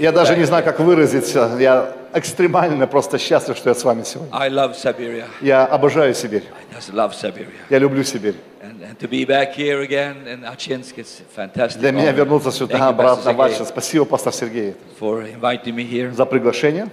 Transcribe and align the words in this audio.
Я 0.00 0.12
даже 0.12 0.36
не 0.36 0.44
знаю, 0.44 0.64
как 0.64 0.80
выразиться. 0.80 1.56
Я 1.58 1.92
экстремально 2.12 2.86
просто 2.86 3.18
счастлив, 3.18 3.56
что 3.56 3.68
я 3.70 3.74
с 3.74 3.84
вами 3.84 4.02
сегодня. 4.02 4.34
I 4.34 4.48
love 4.50 4.74
Siberia. 4.74 5.24
Я 5.40 5.64
обожаю 5.66 6.14
Сибирь. 6.14 6.42
I 6.72 6.76
just 6.76 6.92
love 6.92 7.12
Siberia. 7.12 7.52
Я 7.70 7.78
люблю 7.78 8.02
Сибирь. 8.02 8.34
And, 8.62 8.82
and 8.82 8.98
to 8.98 9.08
be 9.08 9.24
back 9.24 9.54
here 9.54 9.82
again 9.82 10.26
in 10.26 10.44
Achinsk, 10.44 10.98
it's 10.98 11.22
fantastic. 11.36 11.78
Для 11.78 11.92
меня 11.92 12.10
вернуться 12.10 12.50
сюда, 12.50 12.88
обратно 12.88 13.32
в 13.32 13.40
Ачинск. 13.40 13.68
Спасибо, 13.68 14.04
пастор 14.04 14.32
Сергей, 14.32 14.74
for 14.98 15.24
inviting 15.24 15.74
me 15.74 15.88
here. 15.88 16.12
за 16.12 16.24
приглашение. 16.26 16.88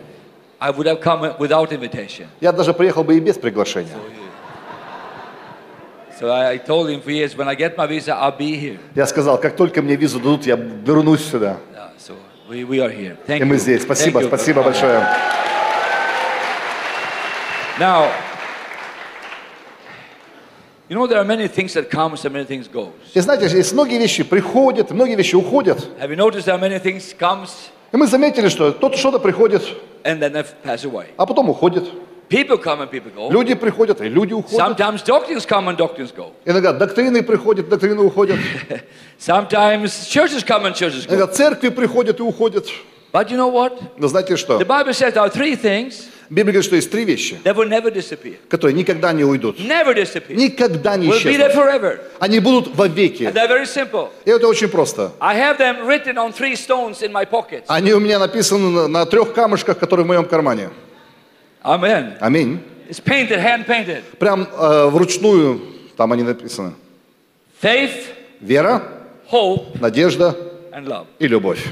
I 0.60 0.72
would 0.72 0.86
have 0.86 1.02
come 1.02 1.36
without 1.40 1.72
invitation. 1.72 2.28
Я 2.42 2.52
даже 2.52 2.74
приехал 2.74 3.04
бы 3.04 3.18
и 3.18 3.20
без 3.20 3.38
приглашения. 3.38 3.94
Я 8.96 9.06
сказал, 9.08 9.38
как 9.40 9.56
только 9.56 9.82
мне 9.82 9.96
визу 9.96 10.20
дадут, 10.20 10.46
я 10.46 10.56
вернусь 10.56 11.26
сюда. 11.26 11.58
И 12.50 13.44
мы 13.44 13.58
здесь. 13.58 13.82
Спасибо, 13.82 14.20
спасибо 14.20 14.62
большое. 14.64 15.04
Now, 17.78 18.10
you 20.88 20.96
know 20.96 21.08
there 21.08 21.20
are 21.20 21.26
many 21.26 21.48
things 21.50 21.74
that 21.74 21.90
comes 21.90 22.24
and 22.24 22.32
many 22.32 22.46
things 22.46 22.70
goes. 22.72 22.94
И 23.14 23.20
знаете, 23.20 23.48
есть 23.48 23.74
многие 23.74 23.98
вещи 23.98 24.24
приходят, 24.24 24.92
многие 24.92 25.16
вещи 25.16 25.36
уходят. 25.36 25.86
Have 26.00 26.10
you 26.10 26.16
noticed 26.16 26.46
that 26.46 26.60
many 26.62 26.80
things 26.80 27.14
comes 27.18 27.50
И 27.92 27.98
мы 27.98 28.08
заметили, 28.08 28.48
что 28.48 28.72
тут 28.72 28.96
что-то 28.96 29.20
приходит, 29.20 29.64
and 30.04 30.20
then 30.20 30.46
pass 30.64 30.86
away? 30.86 31.08
а 31.18 31.26
потом 31.26 31.50
уходит. 31.50 31.84
People 32.30 32.58
come 32.58 32.82
and 32.82 32.90
people 32.90 33.12
go. 33.12 33.30
Люди 33.30 33.54
приходят, 33.54 34.02
и 34.02 34.10
люди 34.10 34.34
уходят. 34.34 34.60
Sometimes 34.60 35.04
doctrines 35.04 35.46
come 35.46 35.68
and 35.68 35.78
doctrines 35.78 36.12
go. 36.12 36.32
Иногда 36.46 36.74
доктрины 36.74 37.24
приходят, 37.24 37.70
доктрины 37.70 38.02
уходят. 38.02 38.40
Sometimes 39.20 40.08
churches 40.08 40.44
come 40.44 40.66
and 40.66 40.74
churches 40.74 41.06
go. 41.06 41.14
Иногда 41.16 41.28
церкви 41.28 41.70
приходят 41.70 42.20
и 42.20 42.24
уходят. 42.24 42.68
But 43.12 43.30
you 43.30 43.38
know 43.38 43.52
what? 43.52 43.80
Но 43.98 44.08
знаете 44.08 44.36
что? 44.38 44.58
The 44.60 44.66
Bible 44.66 44.94
says 44.94 45.14
there 45.14 45.24
are 45.24 45.30
three 45.30 45.56
things 45.56 46.10
Библия 46.30 46.54
говорит, 46.54 46.66
что 46.66 46.76
есть 46.76 46.90
три 46.90 47.06
вещи, 47.06 47.40
that 47.44 47.56
will 47.56 47.70
never 47.70 47.92
disappear. 47.92 48.38
которые 48.50 48.74
никогда 48.74 49.14
не 49.14 49.24
уйдут. 49.24 49.60
Never 49.60 49.94
disappear. 49.94 50.36
Никогда 50.36 50.98
не 50.98 51.08
Will 51.08 51.24
be 51.24 51.38
there 51.38 51.50
исчезнут. 51.50 51.54
forever. 51.54 52.00
Они 52.20 52.40
будут 52.40 52.76
вовеки. 52.76 53.24
And 53.24 53.34
they're 53.34 53.48
very 53.48 53.66
simple. 53.68 54.10
И 54.26 54.32
это 54.32 54.48
очень 54.48 54.70
просто. 54.70 55.12
I 55.20 55.38
have 55.38 55.58
them 55.60 55.86
written 55.86 56.18
on 56.18 56.34
three 56.34 56.56
stones 56.56 57.04
in 57.04 57.12
my 57.12 57.26
pockets. 57.30 57.66
Они 57.68 57.94
у 57.94 58.00
меня 58.00 58.18
написаны 58.18 58.70
на, 58.70 58.88
на 58.88 59.06
трех 59.06 59.34
камушках, 59.34 59.78
которые 59.78 60.04
в 60.04 60.08
моем 60.08 60.26
кармане. 60.26 60.72
Amen. 61.66 62.18
Аминь. 62.20 62.60
It's 62.90 63.00
painted, 63.04 63.40
hand 63.40 63.66
painted. 63.66 64.04
Прям 64.20 64.48
э, 64.52 64.86
вручную 64.90 65.60
там 65.98 66.12
они 66.12 66.22
написаны. 66.24 66.74
Faith, 67.62 67.92
Вера, 68.42 68.84
hope, 69.32 69.80
надежда 69.80 70.36
and 70.72 70.86
love. 70.86 71.06
и 71.18 71.28
любовь. 71.28 71.66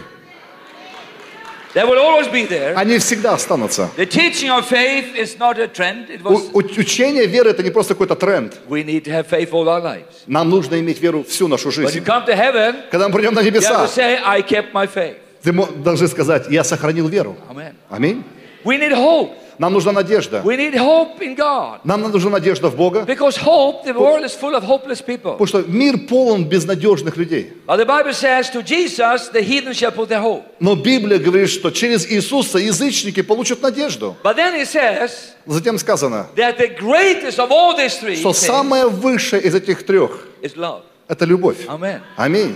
They 1.76 1.84
will 1.84 1.98
always 1.98 2.28
be 2.32 2.46
there. 2.48 2.74
Они 2.76 3.00
всегда 3.00 3.34
останутся. 3.34 3.90
The 3.98 4.06
teaching 4.08 4.50
of 4.50 4.66
faith 4.68 5.16
is 5.16 5.38
not 5.40 5.58
a 5.60 5.68
trend. 5.68 6.08
It 6.10 6.22
was. 6.22 6.50
у- 6.54 6.58
учение 6.80 7.26
веры 7.26 7.50
это 7.50 7.64
не 7.64 7.72
просто 7.72 7.96
какой-то 7.96 8.16
тренд. 8.16 8.60
We 8.70 8.84
need 8.84 9.04
to 9.06 9.12
have 9.12 9.28
faith 9.28 9.52
all 9.52 9.68
our 9.68 9.82
lives. 9.82 10.24
Нам 10.28 10.50
нужно 10.52 10.80
иметь 10.80 11.00
веру 11.02 11.24
всю 11.24 11.48
нашу 11.48 11.70
When 11.70 11.86
you 11.86 11.90
жизнь. 11.92 12.04
come 12.06 12.26
to 12.28 12.36
heaven, 12.36 12.76
Когда 12.92 13.08
мы 13.08 13.14
придем 13.14 13.34
на 13.34 13.40
you 13.40 13.46
have 13.46 13.54
небеса, 13.54 13.86
to 13.86 13.88
say, 13.88 14.20
I 14.24 14.42
kept 14.44 14.72
my 14.72 14.88
faith. 14.88 15.16
ты 15.44 15.52
должны 15.84 16.08
сказать, 16.08 16.46
я 16.50 16.64
сохранил 16.64 17.08
веру. 17.08 17.36
Amen. 17.50 17.74
Аминь. 17.90 18.24
We 18.64 18.78
need 18.78 18.94
hope. 18.94 19.32
Нам 19.58 19.74
нужна 19.74 19.92
надежда. 19.92 20.42
We 20.44 20.58
need 20.58 20.76
hope 20.76 21.20
in 21.22 21.36
God. 21.36 21.80
Нам 21.84 22.02
нужна 22.02 22.32
надежда 22.32 22.70
в 22.70 22.76
Бога, 22.76 23.04
Because 23.06 23.38
hope, 23.38 23.84
the 23.86 23.94
world 23.94 24.24
is 24.24 24.34
full 24.36 24.56
of 24.56 24.64
hopeless 24.64 25.02
people. 25.02 25.38
потому 25.38 25.48
что 25.48 25.64
мир 25.64 25.98
полон 26.08 26.46
безнадежных 26.46 27.18
людей. 27.18 27.54
But 27.68 27.78
the 27.78 27.86
Bible 27.86 28.14
says, 28.14 28.50
to 28.52 28.64
Jesus, 28.64 29.30
the 29.30 29.42
heathen 29.42 29.74
shall 29.74 29.92
put 29.92 30.10
their 30.10 30.22
hope. 30.22 30.44
Но 30.60 30.76
Библия 30.76 31.20
говорит, 31.20 31.50
что 31.50 31.72
через 31.72 32.06
Иисуса 32.10 32.60
язычники 32.60 33.22
получат 33.22 33.62
надежду. 33.62 34.16
But 34.24 34.36
then 34.36 34.56
it 34.56 34.68
says 34.68 35.12
Затем 35.46 35.78
сказано, 35.78 36.28
that 36.36 36.58
the 36.58 36.70
greatest 36.80 37.38
of 37.40 37.52
all 37.52 37.76
these 37.78 38.00
three 38.00 38.16
что 38.16 38.34
самое 38.34 38.88
высшее 38.88 39.42
из 39.42 39.54
этих 39.56 39.86
трех 39.86 40.28
is 40.42 40.56
love.– 40.56 40.82
это 41.08 41.26
любовь. 41.26 41.58
Аминь. 42.16 42.56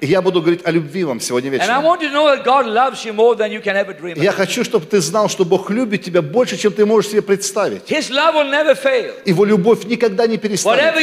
И 0.00 0.06
я 0.06 0.20
буду 0.20 0.40
говорить 0.40 0.60
о 0.64 0.70
любви 0.70 1.04
вам 1.04 1.20
сегодня 1.20 1.50
вечером. 1.50 1.82
Я 4.16 4.32
хочу, 4.32 4.64
чтобы 4.64 4.86
ты 4.86 5.00
знал, 5.00 5.28
что 5.28 5.44
Бог 5.44 5.70
любит 5.70 6.02
тебя 6.02 6.22
больше, 6.22 6.56
чем 6.56 6.72
ты 6.72 6.84
можешь 6.86 7.10
себе 7.10 7.22
представить. 7.22 7.90
Его 9.24 9.44
любовь 9.44 9.84
никогда 9.84 10.26
не 10.26 10.36
перестанет. 10.38 10.94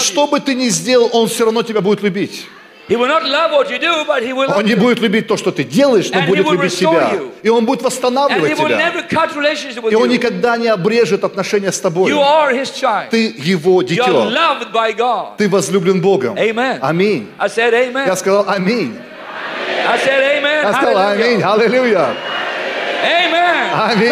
Что 0.00 0.26
бы 0.26 0.40
ты 0.40 0.54
ни 0.54 0.68
сделал, 0.68 1.10
Он 1.12 1.28
все 1.28 1.44
равно 1.44 1.62
тебя 1.62 1.80
будет 1.80 2.02
любить. 2.02 2.46
Он 4.56 4.64
не 4.64 4.74
будет 4.74 4.98
любить 5.00 5.26
то, 5.28 5.36
что 5.36 5.50
ты 5.52 5.62
делаешь, 5.64 6.10
но 6.10 6.20
будет 6.26 6.44
любить 6.62 6.78
тебя. 6.78 6.90
you. 7.14 7.30
И 7.42 7.48
Он 7.48 7.64
будет 7.64 7.80
восстанавливать 7.82 8.50
тебя. 8.56 8.92
И 9.90 9.94
Он 9.94 10.08
никогда 10.08 10.56
не 10.56 10.68
обрежет 10.68 11.24
отношения 11.24 11.70
с 11.72 11.80
тобой. 11.80 12.10
Ты 13.10 13.34
Его 13.38 13.82
дитё. 13.82 14.04
Ты 15.38 15.48
возлюблен 15.48 16.00
Богом. 16.00 16.36
Аминь. 16.82 17.28
Я 18.06 18.16
сказал 18.16 18.44
аминь. 18.48 18.98
Я 20.62 20.72
сказал 20.74 20.98
аминь. 21.10 21.42
Аллилуйя. 21.42 22.08
Аминь. 23.74 24.10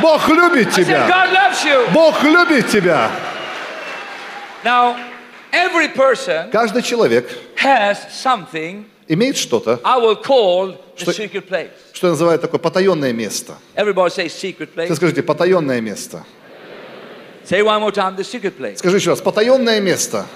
Бог 0.00 0.28
любит 0.28 0.72
тебя. 0.72 1.06
Бог 1.92 2.22
любит 2.24 2.68
тебя. 2.70 3.10
Now, 4.64 4.96
every 5.54 5.88
person 5.94 6.50
Каждый 6.50 6.82
человек 6.82 7.28
has 7.56 7.96
something 8.10 8.84
имеет 9.08 9.36
что-то, 9.36 9.78
Что- 10.96 11.12
что 11.92 12.08
называют 12.08 12.40
такое 12.42 12.58
потаенное 12.58 13.12
место. 13.12 13.54
Все 13.74 14.94
скажите, 14.94 15.22
потаенное 15.22 15.80
место. 15.80 16.24
Say 17.44 17.60
one 17.62 17.80
more 17.80 17.92
time, 17.92 18.16
the 18.16 18.24
secret 18.24 18.56
place. 18.56 18.78
Скажи 18.78 18.96
еще 18.96 19.10
раз, 19.10 19.20
потаенное 19.20 19.80
место. 19.80 20.26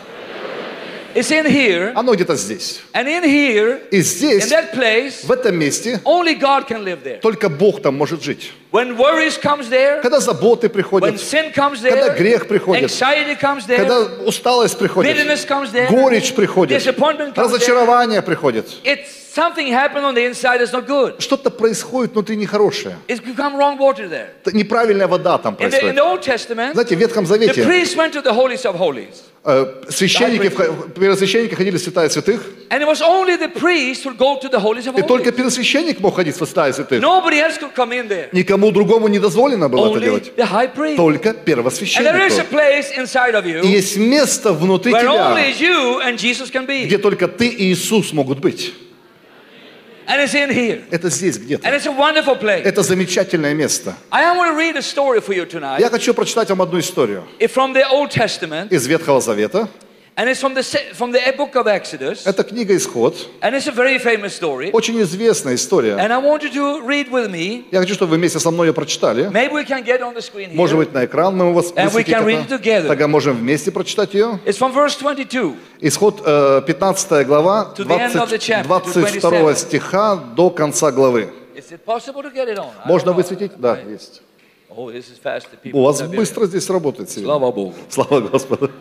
It's 1.19 1.31
in 1.33 1.47
here, 1.47 1.93
Оно 1.97 2.15
где-то 2.15 2.37
здесь. 2.37 2.81
and 2.95 3.09
in 3.09 3.25
here, 3.25 3.81
И 3.91 3.97
in 3.99 4.03
здесь, 4.03 4.49
that 4.51 4.73
place, 4.73 5.25
в 5.25 5.33
этом 5.33 5.57
месте, 5.59 6.01
only 6.05 6.39
God 6.39 6.69
can 6.69 6.85
live 6.85 7.03
there. 7.03 7.21
только 7.21 7.49
Бог 7.49 7.83
там 7.83 7.97
может 7.97 8.23
жить. 8.23 8.53
When 8.71 8.97
worries 8.97 9.37
comes 9.41 9.69
there, 9.69 10.01
Когда 10.03 10.21
заботы 10.21 10.69
when 10.69 10.73
приходят, 10.73 11.15
sin 11.21 11.53
comes 11.53 11.81
Когда 11.83 12.09
there, 12.15 12.17
грех 12.19 12.47
приходит, 12.47 12.85
anxiety 12.85 13.35
comes 13.41 13.67
there, 13.67 13.79
когда 13.79 14.03
усталость 14.25 14.79
приходит, 14.79 15.11
bitterness 15.17 15.45
comes 15.47 15.73
there, 15.73 15.89
горечь 15.91 16.33
приходит, 16.35 16.79
disappointment 16.81 17.35
comes 17.35 17.37
there. 17.37 17.45
разочарование 17.45 18.23
приходит. 18.23 18.67
It's 18.85 19.28
something 19.39 19.69
happened 19.73 20.05
on 20.05 20.15
the 20.15 20.25
inside 20.27 20.59
that's 20.61 20.73
not 20.73 20.87
good. 20.87 21.21
Что-то 21.21 21.51
происходит 21.51 22.13
внутри 22.13 22.37
нехорошее. 22.37 22.97
It's 23.07 23.21
become 23.21 23.57
wrong 23.57 23.79
water 23.79 24.09
there. 24.09 24.31
Это 24.45 24.57
Неправильная 24.57 25.07
вода 25.07 25.39
там 25.39 25.55
In 25.55 25.59
the, 25.59 25.65
in 25.67 25.71
происходит. 25.71 25.97
the 25.97 26.03
Old 26.03 26.23
Testament, 26.23 26.73
Знаете, 26.73 26.97
в 26.97 26.99
Ветхом 26.99 27.25
the 27.25 27.29
Завете 27.29 27.65
priest 27.65 27.97
went 27.97 28.13
to 28.13 28.23
the 28.23 28.33
holies 28.33 28.65
of 28.65 28.77
holies. 28.77 29.23
э, 29.45 29.85
священники, 29.89 30.51
первосвященники 30.99 31.55
ходили 31.55 31.77
в 31.77 31.81
святая 31.81 32.09
святых, 32.09 32.43
And 32.71 32.83
it 32.83 32.87
was 32.87 33.01
only 33.01 33.37
the 33.37 33.49
priest 33.49 34.05
who 34.05 34.13
go 34.15 34.39
to 34.41 34.49
the 34.51 34.59
holies 34.61 34.87
of 34.87 34.99
и 34.99 35.03
только 35.03 35.31
holies. 35.31 35.37
первосвященник 35.37 36.01
мог 36.01 36.17
ходить 36.17 36.35
в 36.35 36.39
святая 36.39 36.73
святых. 36.73 37.01
Nobody 37.01 37.39
else 37.41 37.59
could 37.59 37.75
come 37.75 37.93
in 37.93 38.09
there. 38.09 38.29
Никому 38.33 38.71
другому 38.73 39.09
не 39.09 39.19
дозволено 39.19 39.69
было 39.69 39.87
это 39.91 39.99
Only 39.99 40.05
делать. 40.05 40.33
the 40.37 40.47
high 40.47 40.67
priest. 40.75 40.97
Только 40.97 41.31
And 41.31 42.05
there 42.05 42.27
is 42.27 42.39
a 42.39 42.45
place 42.45 42.91
inside 42.97 43.35
of 43.35 43.47
И 43.47 43.53
you 43.53 43.65
есть 43.65 43.97
место 43.97 44.53
внутри 44.53 44.93
where 44.93 45.07
only 45.07 45.53
тебя, 45.55 45.69
you 45.69 46.01
and 46.03 46.19
Jesus 46.19 46.51
can 46.51 46.67
be. 46.67 46.85
где 46.87 46.99
только 46.99 47.29
ты 47.29 47.49
и 47.49 47.73
Иисус 47.73 48.13
могут 48.13 48.41
быть. 48.41 48.73
And 48.75 48.81
it's 48.81 49.87
in 49.87 49.89
here. 49.89 49.98
Это 50.09 51.11
здесь 51.11 51.37
And 51.37 51.45
где-то. 51.45 51.69
it's 51.69 51.87
a 51.87 51.91
wonderful 51.91 52.39
place. 52.41 52.63
Это 52.65 52.83
замечательное 52.83 53.53
место. 53.55 53.95
I 54.11 54.25
want 54.37 54.51
to 54.53 54.57
read 54.57 54.77
a 54.77 54.83
story 54.83 55.21
for 55.21 55.35
you 55.35 55.45
tonight. 55.47 55.81
Я 55.81 55.91
хочу 55.91 56.15
прочитать 56.15 56.49
вам 56.49 56.63
одну 56.63 56.79
историю 56.81 57.25
It's 57.39 57.53
from 57.55 57.75
the 57.75 57.85
Old 57.93 58.11
Testament. 58.11 58.69
из 58.71 58.87
Ветхого 58.87 59.21
Завета. 59.21 59.69
And 60.19 60.29
it's 60.29 60.41
from 60.41 60.53
the, 60.55 60.65
from 60.95 61.13
the 61.13 61.21
book 61.37 61.55
of 61.55 61.69
Exodus. 61.69 62.27
Это 62.27 62.43
книга 62.43 62.77
«Исход». 62.77 63.15
And 63.41 63.55
it's 63.55 63.69
a 63.69 63.73
very 63.73 63.99
famous 64.03 64.35
story. 64.35 64.73
Очень 64.73 65.01
известная 65.03 65.55
история. 65.55 65.93
And 65.93 66.13
I 66.13 66.19
want 66.19 66.43
you 66.43 66.53
to 66.55 66.85
read 66.85 67.09
with 67.09 67.31
me. 67.31 67.67
Я 67.71 67.79
хочу, 67.79 67.95
чтобы 67.95 68.11
вы 68.11 68.17
вместе 68.17 68.41
со 68.41 68.51
мной 68.51 68.67
ее 68.67 68.73
прочитали. 68.73 69.31
Maybe 69.31 69.53
we 69.53 69.65
can 69.65 69.85
get 69.85 70.01
on 70.01 70.17
the 70.17 70.21
screen 70.21 70.57
Может 70.57 70.75
here. 70.75 70.79
быть, 70.81 70.93
на 70.93 71.05
экран 71.05 71.37
мы 71.37 71.55
вас 71.55 71.73
And 71.77 71.93
we 71.93 72.03
can 72.03 72.25
read 72.25 72.49
it 72.49 72.49
together. 72.49 72.89
Тогда 72.89 73.07
можем 73.07 73.37
вместе 73.37 73.71
прочитать 73.71 74.13
ее. 74.13 74.41
It's 74.45 74.59
from 74.59 74.75
verse 74.75 74.99
22. 74.99 75.55
Исход 75.83 76.21
э, 76.27 76.63
15 76.67 77.25
глава, 77.25 77.73
To 77.77 77.85
the 77.85 77.97
end 77.97 78.17
of 78.17 78.29
the 78.29 78.39
20 78.39 78.41
chapter, 78.41 78.69
to 78.69 78.93
22 78.93 79.21
27. 79.21 79.55
стиха 79.55 80.17
до 80.17 80.51
конца 80.51 80.91
главы. 80.91 81.29
Is 81.55 81.71
it 81.71 81.85
possible 81.85 82.25
to 82.25 82.35
get 82.35 82.49
it 82.49 82.59
on? 82.59 82.73
Можно 82.87 83.13
высветить? 83.13 83.53
Да, 83.57 83.79
есть. 83.89 84.23
Oh, 84.69 84.91
this 84.91 85.05
is 85.13 85.21
fast. 85.23 85.47
The 85.53 85.63
people 85.63 85.79
У 85.79 85.85
вас 85.85 86.03
быстро 86.03 86.47
здесь 86.47 86.69
работает 86.69 87.09
сегодня. 87.09 87.27
Слава 87.27 87.53
Богу. 87.53 87.75
Слава 87.89 88.21
Господу. 88.21 88.73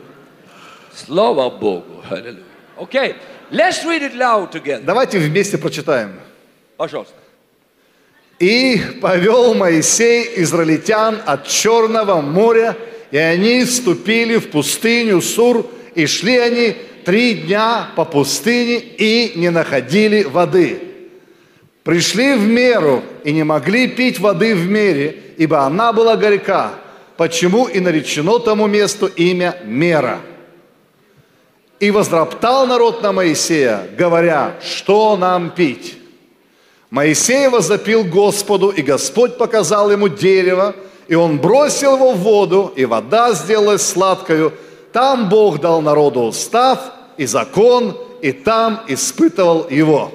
Слава 1.06 1.50
Богу. 1.52 2.04
Hallelujah. 2.10 2.44
Okay, 2.80 3.16
let's 3.52 3.86
read 3.86 4.02
it 4.02 4.16
loud 4.16 4.52
together. 4.52 4.82
Давайте 4.84 5.20
вместе 5.20 5.58
прочитаем. 5.58 6.14
Пожалуйста. 6.76 7.14
«И 8.40 8.80
повел 9.02 9.54
Моисей 9.54 10.42
израильтян 10.44 11.20
от 11.26 11.48
Черного 11.48 12.22
моря, 12.22 12.76
и 13.12 13.18
они 13.18 13.64
вступили 13.64 14.38
в 14.38 14.50
пустыню 14.50 15.22
Сур, 15.22 15.66
и 15.96 16.06
шли 16.06 16.38
они 16.38 16.76
три 17.06 17.34
дня 17.36 17.90
по 17.96 18.06
пустыне 18.06 18.80
и 18.80 19.34
не 19.36 19.50
находили 19.50 20.24
воды. 20.24 20.80
Пришли 21.84 22.34
в 22.36 22.48
меру 22.48 23.04
и 23.24 23.32
не 23.32 23.44
могли 23.44 23.88
пить 23.88 24.20
воды 24.20 24.54
в 24.56 24.68
мере, 24.70 25.16
ибо 25.38 25.62
она 25.62 25.94
была 25.94 26.16
горька. 26.16 26.74
Почему 27.18 27.68
и 27.68 27.80
наречено 27.80 28.40
тому 28.40 28.68
месту 28.68 29.08
имя 29.08 29.58
Мера. 29.64 30.22
И 31.80 31.92
возроптал 31.92 32.66
народ 32.66 33.04
на 33.04 33.12
Моисея, 33.12 33.88
говоря, 33.98 34.56
что 34.62 35.16
нам 35.16 35.52
пить? 35.52 35.98
Моисей 36.90 37.48
возопил 37.50 38.04
Господу, 38.04 38.70
и 38.70 38.82
Господь 38.82 39.38
показал 39.38 39.92
ему 39.92 40.08
дерево, 40.08 40.74
и 41.08 41.16
он 41.16 41.38
бросил 41.38 41.96
его 41.96 42.14
в 42.14 42.20
воду, 42.20 42.74
и 42.76 42.86
вода 42.86 43.34
сделалась 43.34 43.84
сладкою. 43.84 44.54
Там 44.92 45.30
Бог 45.30 45.60
дал 45.60 45.82
народу 45.82 46.22
устав 46.22 46.80
и 47.18 47.26
закон, 47.26 47.98
и 48.22 48.32
там 48.32 48.82
испытывал 48.88 49.68
его. 49.70 50.12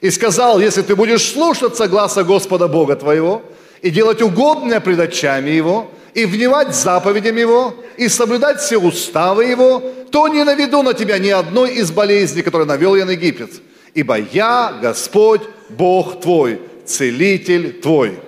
И 0.00 0.10
сказал, 0.10 0.58
если 0.58 0.82
ты 0.82 0.96
будешь 0.96 1.30
слушаться 1.32 1.86
гласа 1.86 2.24
Господа 2.24 2.66
Бога 2.66 2.96
твоего, 2.96 3.42
и 3.82 3.90
делать 3.90 4.22
угодное 4.22 4.80
пред 4.80 5.00
очами 5.00 5.50
Его, 5.50 5.88
и 6.14 6.26
внимать 6.26 6.74
заповедям 6.74 7.36
Его, 7.36 7.74
и 7.96 8.08
соблюдать 8.08 8.60
все 8.60 8.78
уставы 8.78 9.44
Его, 9.44 9.82
то 10.10 10.28
не 10.28 10.44
наведу 10.44 10.82
на 10.82 10.94
тебя 10.94 11.18
ни 11.18 11.30
одной 11.30 11.74
из 11.74 11.90
болезней, 11.90 12.42
которые 12.42 12.66
навел 12.66 12.94
я 12.96 13.04
на 13.04 13.12
Египет. 13.12 13.50
Ибо 13.94 14.18
я, 14.18 14.78
Господь, 14.80 15.42
Бог 15.68 16.20
твой, 16.20 16.60
целитель 16.86 17.80
твой. 17.80 18.18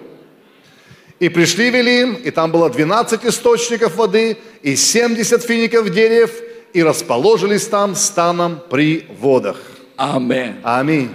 И 1.21 1.29
пришли 1.29 1.71
в 1.71 1.75
Элим, 1.75 2.15
и 2.15 2.31
там 2.31 2.51
было 2.51 2.69
12 2.69 3.25
источников 3.25 3.97
воды, 3.97 4.37
и 4.63 4.77
70 4.77 5.43
фиников 5.43 5.91
дерев, 5.91 6.31
и 6.73 6.83
расположились 6.83 7.67
там 7.67 7.95
станом 7.95 8.61
при 8.69 9.07
водах. 9.21 9.61
Amen. 9.97 10.57
Аминь. 10.65 11.11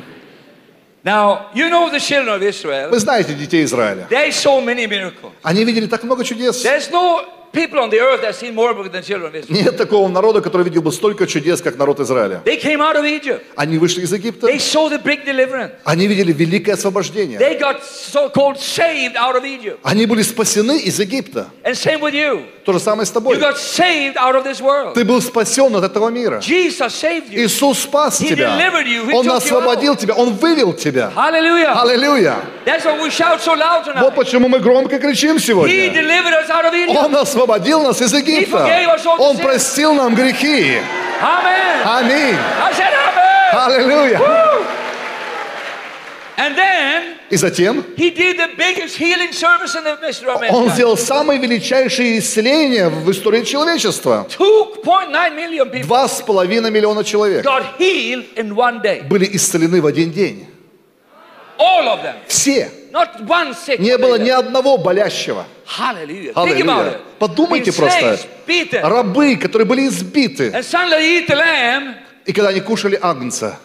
Now, 1.04 1.50
you 1.54 1.68
know 1.68 1.90
the 1.90 2.00
children 2.00 2.34
of 2.36 2.42
Israel, 2.42 2.88
Вы 2.90 2.98
знаете 2.98 3.34
детей 3.34 3.62
Израиля. 3.64 4.06
they 4.08 4.30
saw 4.30 4.60
many 4.64 4.86
miracles. 4.86 5.32
Они 5.42 5.62
видели 5.64 5.86
так 5.86 6.02
много 6.02 6.24
чудес. 6.24 6.64
There's 6.64 6.90
no 6.90 7.24
Нет 9.49 9.77
такого 9.77 10.07
народа, 10.07 10.41
который 10.41 10.63
видел 10.63 10.81
бы 10.81 10.91
столько 10.91 11.25
чудес, 11.27 11.61
как 11.61 11.77
народ 11.77 11.99
Израиля. 11.99 12.41
Они 13.55 13.77
вышли 13.77 14.01
из 14.03 14.13
Египта, 14.13 14.47
они 15.83 16.07
видели 16.07 16.31
великое 16.33 16.73
освобождение. 16.73 17.39
Они 19.83 20.05
были 20.05 20.21
спасены 20.21 20.79
из 20.79 20.99
Египта. 20.99 21.47
То 22.65 22.73
же 22.73 22.79
самое 22.79 23.05
с 23.05 23.11
тобой. 23.11 23.35
Ты 24.93 25.03
был 25.03 25.21
спасен 25.21 25.75
от 25.75 25.83
этого 25.83 26.09
мира. 26.09 26.39
Иисус 27.45 27.79
спас 27.79 28.17
тебя. 28.29 28.55
Он 29.15 29.25
освободил 29.31 29.95
тебя. 29.95 30.13
Он 30.13 30.33
вывел 30.33 30.73
тебя. 30.73 31.11
Аллилуйя. 31.81 32.37
Вот 34.01 34.15
почему 34.15 34.47
мы 34.47 34.59
громко 34.59 34.99
кричим 34.99 35.39
сегодня. 35.39 35.73
delivered 36.93 37.13
us 37.15 37.35
освободил 37.39 37.81
нас 37.81 38.01
из 38.01 38.13
Египта. 38.13 38.67
Он 39.17 39.37
простил 39.37 39.93
нам 39.93 40.13
грехи. 40.13 40.79
Аминь. 41.85 42.35
Аллилуйя. 43.51 44.19
И 47.29 47.35
затем 47.35 47.85
он 50.51 50.69
сделал 50.71 50.97
самые 50.97 51.39
величайшие 51.39 52.19
исцеления 52.19 52.89
в 52.89 53.11
истории 53.11 53.43
человечества. 53.43 54.27
2.9 54.37 55.35
million 55.35 55.71
people 55.71 55.83
Два 55.83 56.07
с 56.07 56.21
половиной 56.21 56.71
миллиона 56.71 57.03
человек 57.03 57.45
были 59.07 59.29
исцелены 59.35 59.81
в 59.81 59.85
один 59.85 60.11
день. 60.11 60.47
Все. 62.27 62.71
Not 62.91 63.25
one 63.27 63.53
sick. 63.53 63.79
Не 63.79 63.97
было 63.97 64.15
ни 64.17 64.29
одного 64.29 64.77
болящего. 64.77 65.45
Аллилуйя. 66.35 66.99
Подумайте 67.19 67.71
просто. 67.71 68.19
Рабы, 68.81 69.35
которые 69.37 69.65
были 69.67 69.87
избиты. 69.87 70.51
И 72.25 72.33
когда 72.33 72.49
они 72.49 72.59
кушали 72.59 72.99
агнца, 73.01 73.57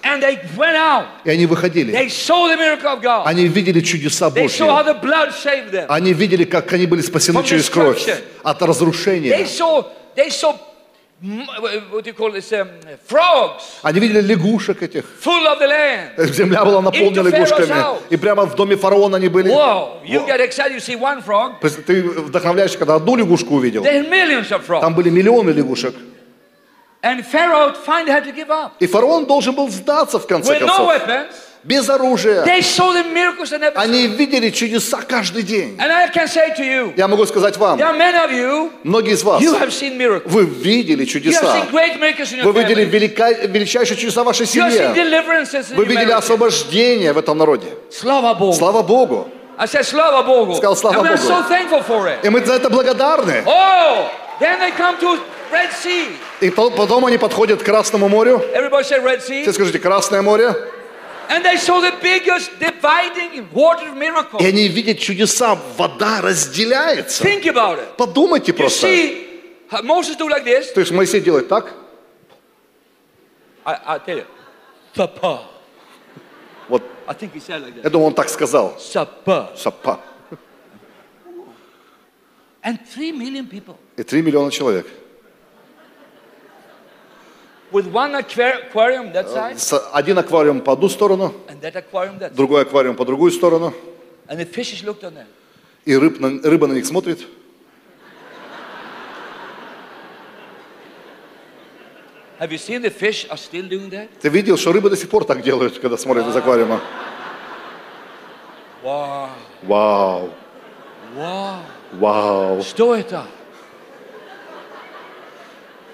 и 1.24 1.30
они 1.30 1.46
выходили, 1.46 1.94
они 1.94 3.46
видели 3.48 3.80
чудеса 3.80 4.30
Божьи. 4.30 5.86
Они 5.88 6.12
видели, 6.14 6.44
как 6.44 6.72
они 6.72 6.86
были 6.86 7.02
спасены 7.02 7.42
через 7.44 7.68
кровь 7.68 8.06
от 8.42 8.62
разрушения. 8.62 9.46
What 11.24 12.04
do 12.04 12.10
you 12.10 12.14
call 12.14 12.30
this, 12.30 12.52
um, 12.52 12.68
frogs 13.06 13.62
Они 13.82 13.98
видели 14.00 14.20
лягушек 14.20 14.82
этих. 14.82 15.04
full 15.20 15.46
of 15.46 15.58
the 15.58 15.66
land. 15.66 16.10
Земля 16.34 16.64
была 16.64 16.82
наполнена 16.82 17.28
лягушками. 17.28 17.98
И 18.10 18.16
прямо 18.16 18.44
в 18.44 18.54
доме 18.54 18.76
фараона 18.76 19.16
они 19.16 19.28
были. 19.28 19.50
Whoa, 19.50 20.02
you 20.04 20.26
get 20.26 20.40
excited, 20.40 20.72
you 20.72 20.80
see 20.80 20.96
one 20.96 21.22
frog. 21.22 21.60
Ты 21.86 22.02
вдохновляешься, 22.02 22.78
когда 22.78 22.96
одну 22.96 23.16
лягушку 23.16 23.54
увидел. 23.54 23.82
There 23.84 24.02
are 24.02 24.08
millions 24.08 24.50
of 24.50 24.66
frogs. 24.66 24.80
Там 24.82 24.94
были 24.94 25.08
миллионы 25.10 25.50
лягушек. 25.50 25.94
And 27.02 27.22
Pharaoh 27.24 27.74
finally 27.74 28.10
had 28.10 28.24
to 28.24 28.32
give 28.32 28.50
up. 28.50 28.72
И 28.80 28.86
фараон 28.86 29.26
должен 29.26 29.54
был 29.54 29.68
сдаться 29.68 30.18
в 30.18 30.26
конце 30.26 30.54
With 30.54 30.62
no 30.62 30.66
концов. 30.66 30.88
weapons, 30.88 31.34
Без 31.64 31.88
оружия. 31.88 32.44
Они 33.74 34.06
видели 34.06 34.50
чудеса 34.50 35.00
каждый 35.08 35.42
день. 35.42 35.78
You, 35.78 36.92
Я 36.96 37.08
могу 37.08 37.24
сказать 37.24 37.56
вам, 37.56 37.78
you, 37.80 38.70
многие 38.82 39.12
из 39.14 39.22
вас, 39.22 39.42
вы 39.42 40.44
видели 40.44 41.04
чудеса. 41.06 41.66
Вы 41.72 42.52
видели 42.52 42.84
велика- 42.84 43.46
величайшие 43.46 43.96
чудеса 43.96 44.22
в 44.22 44.26
вашей 44.26 44.46
семье. 44.46 44.92
Вы 45.74 45.84
видели 45.86 46.10
освобождение 46.10 47.12
в 47.14 47.18
этом 47.18 47.38
народе. 47.38 47.68
Слава 47.90 48.34
Богу. 48.34 48.52
Слава 48.52 48.82
Богу. 48.82 49.28
Slava 49.56 50.26
Bogu. 50.26 50.56
Сказал, 50.56 50.76
«Слава 50.76 50.96
Богу». 50.96 51.16
so. 51.16 52.24
И 52.24 52.28
мы 52.28 52.44
за 52.44 52.54
это 52.54 52.68
благодарны. 52.68 53.42
Oh, 53.46 54.08
then 54.40 54.58
they 54.58 54.72
come 54.76 54.98
to. 55.00 55.18
И 56.40 56.50
то- 56.50 56.70
потом 56.70 57.06
они 57.06 57.16
подходят 57.18 57.62
к 57.62 57.64
Красному 57.64 58.08
морю. 58.08 58.42
Все 59.42 59.52
скажите, 59.52 59.78
Красное 59.78 60.22
море. 60.22 60.54
And 61.28 61.44
they 61.44 61.56
saw 61.56 61.80
the 61.80 61.92
biggest 62.02 62.50
dividing 62.58 63.48
water 63.52 63.92
miracle. 63.94 64.40
И 64.40 64.46
они 64.46 64.68
видят 64.68 64.98
чудеса. 64.98 65.58
Вода 65.76 66.20
разделяется. 66.20 67.22
Think 67.22 67.44
about 67.46 67.78
it. 67.78 67.96
Подумайте 67.96 68.52
You 68.52 68.56
просто. 68.56 68.86
see, 68.86 69.42
how 69.70 69.82
Moses 69.82 70.16
do 70.16 70.28
like 70.28 70.44
this. 70.44 70.72
То 70.72 70.80
есть 70.80 70.92
Моисей 70.92 71.20
делает 71.20 71.48
так. 71.48 71.72
I, 73.64 73.78
I 73.86 73.98
tell 73.98 74.18
you, 74.18 74.26
Sapa. 74.94 75.40
Вот, 76.68 76.82
I 77.06 77.14
think 77.14 77.32
he 77.34 77.40
said 77.40 77.62
like 77.62 77.82
я 77.82 77.90
думаю, 77.90 78.08
он 78.08 78.14
так 78.14 78.28
сказал. 78.28 78.78
Сапа. 78.78 79.52
People 82.64 83.76
И 83.96 84.02
три 84.02 84.22
миллиона 84.22 84.50
человек. 84.50 84.86
With 87.74 87.86
one 87.92 88.14
aqua- 88.14 88.62
aquarium 88.70 89.12
that 89.12 89.28
side 89.28 89.58
С- 89.58 89.82
Один 89.92 90.16
аквариум 90.18 90.60
по 90.60 90.72
одну 90.72 90.88
сторону, 90.88 91.34
and 91.48 91.60
that 91.60 91.74
aquarium 91.74 92.18
that 92.20 92.30
side. 92.30 92.34
другой 92.36 92.62
аквариум 92.62 92.94
по 92.96 93.04
другую 93.04 93.32
сторону. 93.32 93.74
And 94.28 94.38
the 94.38 94.46
fishes 94.46 94.82
looked 94.84 95.02
on 95.02 95.14
them. 95.14 95.26
И 95.84 95.94
рыб 95.96 96.18
на- 96.20 96.40
рыба 96.48 96.66
на 96.68 96.72
них 96.74 96.86
смотрит. 96.86 97.18
Have 102.40 102.50
you 102.52 102.58
seen 102.58 102.82
the 102.82 102.90
fish 102.90 103.26
are 103.30 103.36
still 103.36 103.68
doing 103.68 103.90
that? 103.90 104.08
Ты 104.20 104.28
видел, 104.28 104.56
что 104.56 104.72
рыбы 104.72 104.90
до 104.90 104.96
сих 104.96 105.08
пор 105.08 105.24
так 105.24 105.42
делают, 105.42 105.78
когда 105.78 105.96
смотрят 105.96 106.26
из 106.26 106.36
аквариума? 106.36 106.80
Вау, 108.82 110.30
Wow. 111.16 111.58
вау. 111.92 112.62
Что 112.62 112.94
это? 112.94 113.24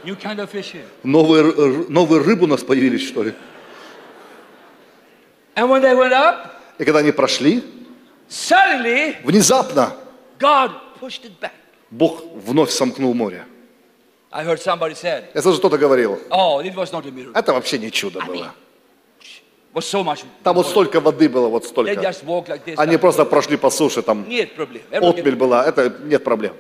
New 0.05 0.17
kind 0.17 0.39
of 0.39 0.51
fish 0.51 0.73
here. 0.73 0.87
Новые, 1.03 1.89
новые 1.89 2.23
рыбы 2.23 2.45
у 2.45 2.47
нас 2.47 2.63
появились, 2.63 3.07
что 3.07 3.23
ли? 3.23 3.35
And 5.57 5.69
when 5.69 5.83
they 5.83 5.95
went 5.95 6.13
up, 6.13 6.53
И 6.79 6.85
когда 6.85 7.01
они 7.01 7.13
прошли, 7.13 7.63
suddenly 8.29 9.17
внезапно 9.25 9.93
God 10.39 10.71
pushed 11.01 11.25
it 11.25 11.39
back. 11.41 11.53
Бог 11.91 12.23
вновь 12.35 12.71
сомкнул 12.71 13.13
море. 13.15 13.45
I 14.33 14.45
heard 14.45 14.61
somebody 14.61 14.95
said, 14.95 15.25
Я 15.35 15.43
слышу, 15.43 15.59
кто-то 15.59 15.77
говорил, 15.77 16.19
"Oh, 16.31 16.61
it 16.65 16.75
was 16.75 16.93
not 16.93 17.05
a 17.05 17.11
miracle. 17.11 17.33
это 17.35 17.53
вообще 17.53 17.79
не 17.79 17.91
чудо 17.91 18.21
было. 18.21 18.37
Was 18.37 18.39
so 18.39 18.45
much." 18.45 18.53
Там 20.43 20.57
вот 20.57 20.67
столько 20.67 20.99
воды 21.01 21.29
было, 21.29 21.49
вот 21.49 21.65
столько. 21.65 21.93
Они 22.77 22.97
просто 22.97 23.25
прошли 23.25 23.57
по 23.57 23.71
суше, 23.71 24.03
там 24.03 24.29
Нет 24.29 24.55
проблем. 24.57 24.83
отмель 24.91 25.37
была, 25.37 25.65
это 25.65 25.93
нет 26.05 26.25
проблем. 26.25 26.55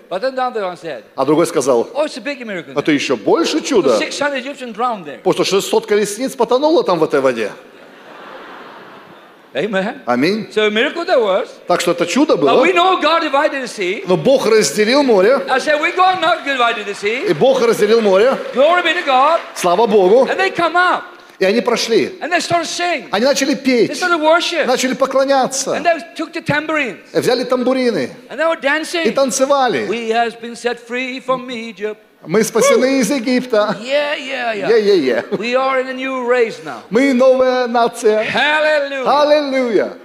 А 1.16 1.24
другой 1.24 1.46
сказал, 1.46 1.88
"Oh, 1.92 2.04
it's 2.04 2.16
a 2.18 2.22
big 2.22 2.40
miracle." 2.44 2.78
это 2.78 2.92
еще 2.92 3.16
больше 3.16 3.60
чудо, 3.62 3.98
600 3.98 4.34
Egyptians 4.34 4.74
drowned 4.76 5.04
there. 5.04 5.18
потому 5.18 5.32
что 5.34 5.44
600 5.44 5.86
колесниц 5.86 6.36
потонуло 6.36 6.84
там 6.84 7.00
в 7.00 7.04
этой 7.04 7.20
воде. 7.20 7.50
Аминь. 10.06 10.46
Так 11.66 11.80
что 11.80 11.90
это 11.90 12.06
чудо 12.06 12.36
было. 12.36 12.64
Но 14.06 14.16
Бог 14.16 14.46
разделил 14.46 15.02
море. 15.02 15.40
И 17.28 17.34
Бог 17.34 17.60
разделил 17.60 18.00
море. 18.00 18.36
Слава 19.56 19.88
Богу. 19.88 20.28
И 21.40 21.44
они 21.46 21.62
прошли. 21.62 22.18
Они 22.20 23.24
начали 23.24 23.54
петь. 23.54 23.98
Начали 24.66 24.92
поклоняться. 24.92 25.70
Tambourines 26.46 26.98
Взяли 27.14 27.44
тамбурины. 27.44 28.10
И 29.04 29.10
танцевали. 29.10 29.86
Мы 32.26 32.44
спасены 32.44 33.00
из 33.00 33.10
Египта. 33.10 33.74
Yeah, 33.80 34.14
yeah, 34.18 34.52
yeah. 34.54 34.68
Е-е-е. 34.68 35.24
We 35.38 35.54
are 35.56 35.80
in 35.80 35.88
a 35.88 35.94
new 35.94 36.28
race 36.28 36.62
now. 36.62 36.82
Мы 36.90 37.14
новая 37.14 37.66
нация. 37.66 38.22
Hallelujah. 38.22 39.06
Аллилуйя. 39.06 39.96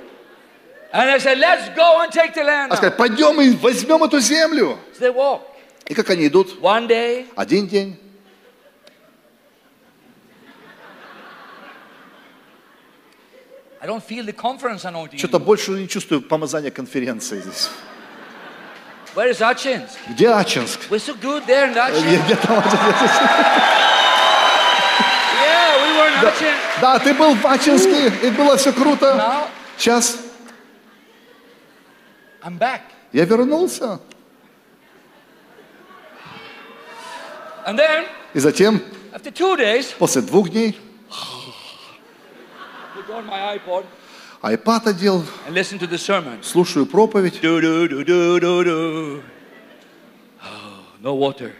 And 0.93 1.09
they 1.09 1.19
said, 1.19 1.37
let's 1.39 1.67
go 1.75 1.99
and 2.01 2.09
take 2.13 2.33
the 2.33 2.45
land. 2.45 2.71
А 2.71 2.75
now." 2.75 2.77
сказать, 2.77 2.95
пойдем 2.95 3.41
и 3.41 3.49
возьмем 3.49 4.01
эту 4.05 4.21
землю. 4.21 4.77
So 4.97 5.01
they 5.01 5.13
walk. 5.13 5.41
И 5.87 5.93
как 5.93 6.09
они 6.09 6.27
идут? 6.27 6.57
One 6.61 6.87
day, 6.87 7.25
Один 7.35 7.67
день, 7.67 7.97
I 7.97 7.97
don't 7.97 8.03
feel 12.95 13.74
the 13.74 13.74
conference 13.74 13.74
anointing. 13.74 13.74
Что-то 15.17 15.39
больше 15.39 15.71
не 15.71 15.87
чувствую 15.87 16.21
помазания 16.21 16.71
конференции 16.71 17.39
здесь. 17.41 17.69
Where 19.15 19.29
is 19.31 19.39
Achinsk? 19.39 19.89
Где 20.09 20.29
Ачинск? 20.29 20.79
We're 20.89 20.99
so 20.99 21.13
good 21.21 21.45
there 21.45 21.67
in 21.71 21.73
Achinsk. 21.75 22.25
Где- 22.25 22.35
там 22.35 22.59
Ачинск? 22.59 23.21
Yeah, 25.41 25.77
we 25.83 25.97
were 25.97 26.09
in 26.09 26.19
Achinsk. 26.27 26.81
Да, 26.81 26.99
ты 26.99 27.13
был 27.13 27.33
в 27.35 27.45
Ачинске, 27.45 28.07
и 28.27 28.29
было 28.31 28.57
все 28.57 28.73
круто. 28.73 29.15
Now, 29.15 29.47
Сейчас 29.77 30.17
I'm 32.43 32.57
back. 32.59 32.81
я 33.13 33.23
вернулся. 33.25 33.99
And 37.65 37.77
then, 37.79 38.05
И 38.33 38.39
затем, 38.39 38.81
after 39.13 39.31
two 39.31 39.55
days, 39.57 39.93
после 39.97 40.21
двух 40.21 40.49
дней, 40.49 40.77
put 43.05 43.15
on 43.15 43.25
my 43.25 43.57
iPod 43.57 43.85
айпад 44.41 44.87
одел, 44.87 45.23
and 45.47 45.53
listen 45.55 45.79
to 45.79 45.87
the 45.87 45.97
sermon. 45.97 46.41
слушаю 46.43 46.85
проповедь. 46.85 47.39
Do, 47.41 47.59
do, 47.61 47.87
do, 47.87 48.03
do, 48.03 48.39
do, 48.39 48.63
do. 48.63 49.23
Oh, 50.43 50.83
no 51.01 51.15
water. 51.15 51.53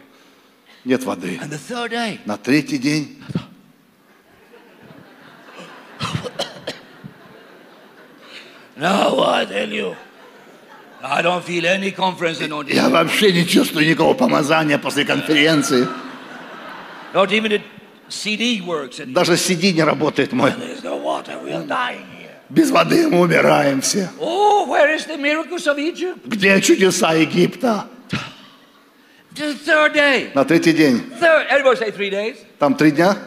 Нет 0.83 1.03
воды. 1.03 1.39
And 1.41 1.49
the 1.49 1.57
third 1.57 1.91
day, 1.91 2.19
На 2.25 2.37
третий 2.37 2.77
день 2.77 3.17
no, 8.77 9.23
I 9.23 9.45
tell 9.45 9.69
you, 9.71 9.95
I 11.01 11.21
don't 11.21 11.43
feel 11.43 11.65
any 11.65 11.91
conference 11.91 12.41
anointing. 12.41 12.75
я 12.75 12.89
вообще 12.89 13.31
не 13.31 13.45
чувствую 13.47 13.87
никакого 13.87 14.13
помазания 14.13 14.77
после 14.77 15.05
конференции. 15.05 15.87
Not 17.13 17.31
even 17.31 17.49
the 17.49 17.61
CD 18.09 18.61
works 18.61 18.99
anymore. 18.99 19.13
Даже 19.13 19.33
CD 19.37 19.71
не 19.71 19.83
работает 19.83 20.33
мой. 20.33 20.51
No 20.83 20.94
water. 21.15 21.39
We're 21.43 21.65
dying 21.67 22.05
here. 22.17 22.31
Без 22.49 22.69
воды 22.71 23.07
мы 23.07 23.21
умираем 23.21 23.81
все. 23.81 24.09
Oh, 24.19 24.67
where 24.67 24.93
is 24.95 25.05
the 25.05 25.17
miracles 25.17 25.65
of 25.67 25.77
Egypt? 25.79 26.19
Где 26.25 26.61
чудеса 26.61 27.13
Египта? 27.13 27.87
The 29.33 29.53
third 29.65 29.93
day. 29.93 30.31
На 30.33 30.45
третий 30.45 30.73
день. 30.73 31.01
Third. 31.19 31.47
Everybody 31.49 31.77
say 31.77 31.91
three 31.91 32.09
days. 32.09 32.37
Там 32.59 32.75
три 32.75 32.91
дня? 32.91 33.17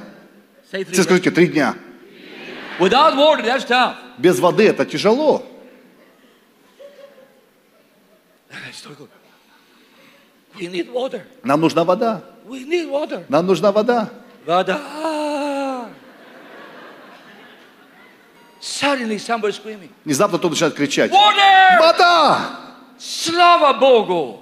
Say 0.73 0.85
three 0.85 0.93
Все 0.93 1.03
скажите, 1.03 1.31
три 1.31 1.49
дня. 1.49 1.75
Without 2.79 3.17
water, 3.17 3.43
that's 3.43 3.65
tough. 3.65 3.97
Без 4.19 4.39
воды 4.39 4.69
это 4.69 4.87
тяжело. 4.87 5.45
We 10.55 10.67
need 10.67 10.91
water. 10.93 11.23
Нам 11.45 11.61
нужна 11.61 11.85
вода. 11.85 12.23
We 12.47 12.65
need 12.65 12.89
water. 12.89 13.25
Нам 13.29 13.47
нужна 13.47 13.71
вода. 13.71 14.11
Вода. 14.47 14.81
Suddenly 18.61 19.19
somebody 19.19 19.53
screaming. 19.53 19.91
Внезапно 20.05 20.39
кто 20.39 20.49
начинает 20.49 20.75
кричать. 20.75 21.11
Water! 21.13 21.79
Вода! 21.81 22.39
Slava 22.99 23.79
Bogu. 23.79 24.41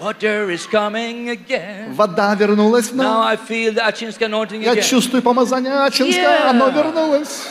Water 0.00 0.50
is 0.50 0.66
coming 0.66 1.28
again. 1.30 1.92
Вода 1.94 2.34
вернулась 2.34 2.90
в 2.90 2.96
Now. 2.96 3.22
I 3.22 3.36
feel 3.36 3.72
the 3.72 3.82
Achinsk 3.82 4.20
anointing 4.22 4.62
Я 4.62 4.72
again. 4.72 4.82
чувствую 4.82 5.22
помазание 5.22 5.72
Ачинска. 5.84 6.20
Yeah. 6.20 6.50
Оно 6.50 6.68
вернулось. 6.68 7.48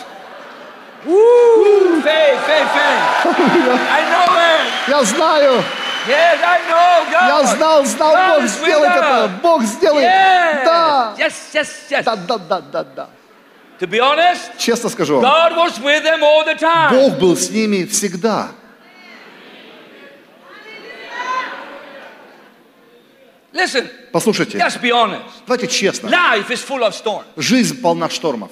Faith, 1.06 2.40
faith, 2.46 2.70
faith. 2.74 3.28
I 3.28 4.02
know 4.12 4.28
it. 4.36 4.90
Я 4.90 5.04
знаю. 5.04 5.64
Yes, 6.08 6.40
I 6.42 6.60
know 6.70 7.06
God. 7.12 7.28
Я 7.28 7.46
знал, 7.56 7.86
знал, 7.86 8.16
God 8.16 8.40
Бог 8.40 8.48
сделает 8.48 8.92
это. 8.96 9.30
Бог 9.44 9.64
сделает. 9.64 10.06
Yes. 10.06 10.66
Да. 10.66 11.16
Yes, 11.18 11.34
yes, 11.54 11.68
yes. 11.90 12.04
Да, 12.04 12.16
да, 12.16 12.38
да, 12.38 12.62
да, 12.62 12.84
да. 12.96 13.08
To 13.80 13.88
be 13.88 14.00
honest, 14.00 14.58
Честно 14.58 14.90
скажу 14.90 15.20
вам, 15.20 15.24
God 15.24 15.56
was 15.56 15.80
with 15.80 16.04
them 16.04 16.22
all 16.24 16.44
the 16.46 16.58
time. 16.60 16.92
Бог 16.92 17.20
был 17.20 17.36
с 17.38 17.50
ними 17.50 17.86
всегда. 17.86 18.52
Listen, 23.54 23.88
Послушайте, 24.12 24.58
just 24.58 24.82
be 24.82 24.92
honest. 24.92 25.22
давайте 25.48 25.68
честно. 25.68 26.08
Life 26.10 26.50
is 26.50 26.62
full 26.62 26.84
of 26.84 26.94
storms. 26.94 27.26
Жизнь 27.38 27.82
полна 27.82 28.10
штормов. 28.10 28.52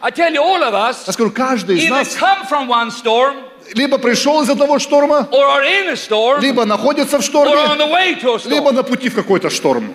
I 0.00 0.10
tell 0.10 0.30
you, 0.32 0.42
all 0.42 0.62
of 0.62 0.74
us 0.74 1.04
Я 1.06 1.12
скажу, 1.12 1.30
каждый 1.30 1.78
из 1.78 1.84
either 1.84 1.90
нас 1.90 2.16
come 2.16 2.46
from 2.48 2.68
one 2.68 2.90
storm 2.90 3.42
либо 3.74 3.98
пришел 3.98 4.42
из 4.42 4.50
одного 4.50 4.78
шторма, 4.78 5.28
or 5.32 5.44
are 5.44 5.62
in 5.64 5.88
a 5.88 5.96
storm 5.96 6.40
либо 6.40 6.64
находится 6.64 7.18
в 7.18 7.22
or 7.22 7.46
on 7.46 7.76
шторме, 7.76 7.76
the 7.78 7.90
way 7.90 8.14
to 8.20 8.34
a 8.34 8.38
storm. 8.38 8.50
либо 8.50 8.72
на 8.72 8.82
пути 8.82 9.08
в 9.08 9.14
какой-то 9.14 9.50
шторм. 9.50 9.94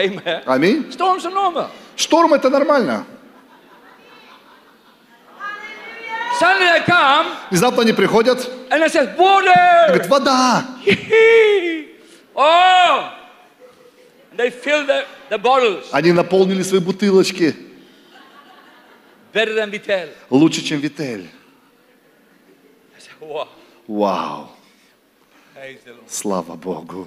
Amen. 0.00 0.42
Аминь. 0.46 0.90
Storms 0.92 1.24
are 1.24 1.32
normal. 1.32 1.68
Шторм 1.96 2.32
это 2.34 2.48
нормально. 2.48 3.04
Suddenly 6.38 6.66
they 6.66 6.84
come 6.86 7.26
Внезапно 7.50 7.82
они 7.82 7.92
приходят, 7.92 8.38
and 8.70 8.80
they 8.82 8.88
say, 8.88 9.14
water. 9.16 9.88
говорят, 9.88 10.06
вода. 10.08 10.64
oh. 12.34 13.12
And 14.30 14.38
they 14.38 14.50
fill 14.50 14.86
the, 14.86 15.04
the 15.28 15.36
bottles 15.38 15.88
Они 15.92 16.12
наполнили 16.12 16.62
свои 16.62 16.80
бутылочки 16.80 17.54
better 19.34 19.54
than 19.54 19.70
Vitel. 19.70 20.08
лучше, 20.30 20.62
чем 20.62 20.80
Витель. 20.80 21.28
I 22.96 23.24
wow. 23.24 23.48
Вау, 23.86 24.48
Praise 25.54 25.78
the 25.84 25.90
Lord. 25.92 26.08
слава 26.08 26.54
Богу. 26.56 27.06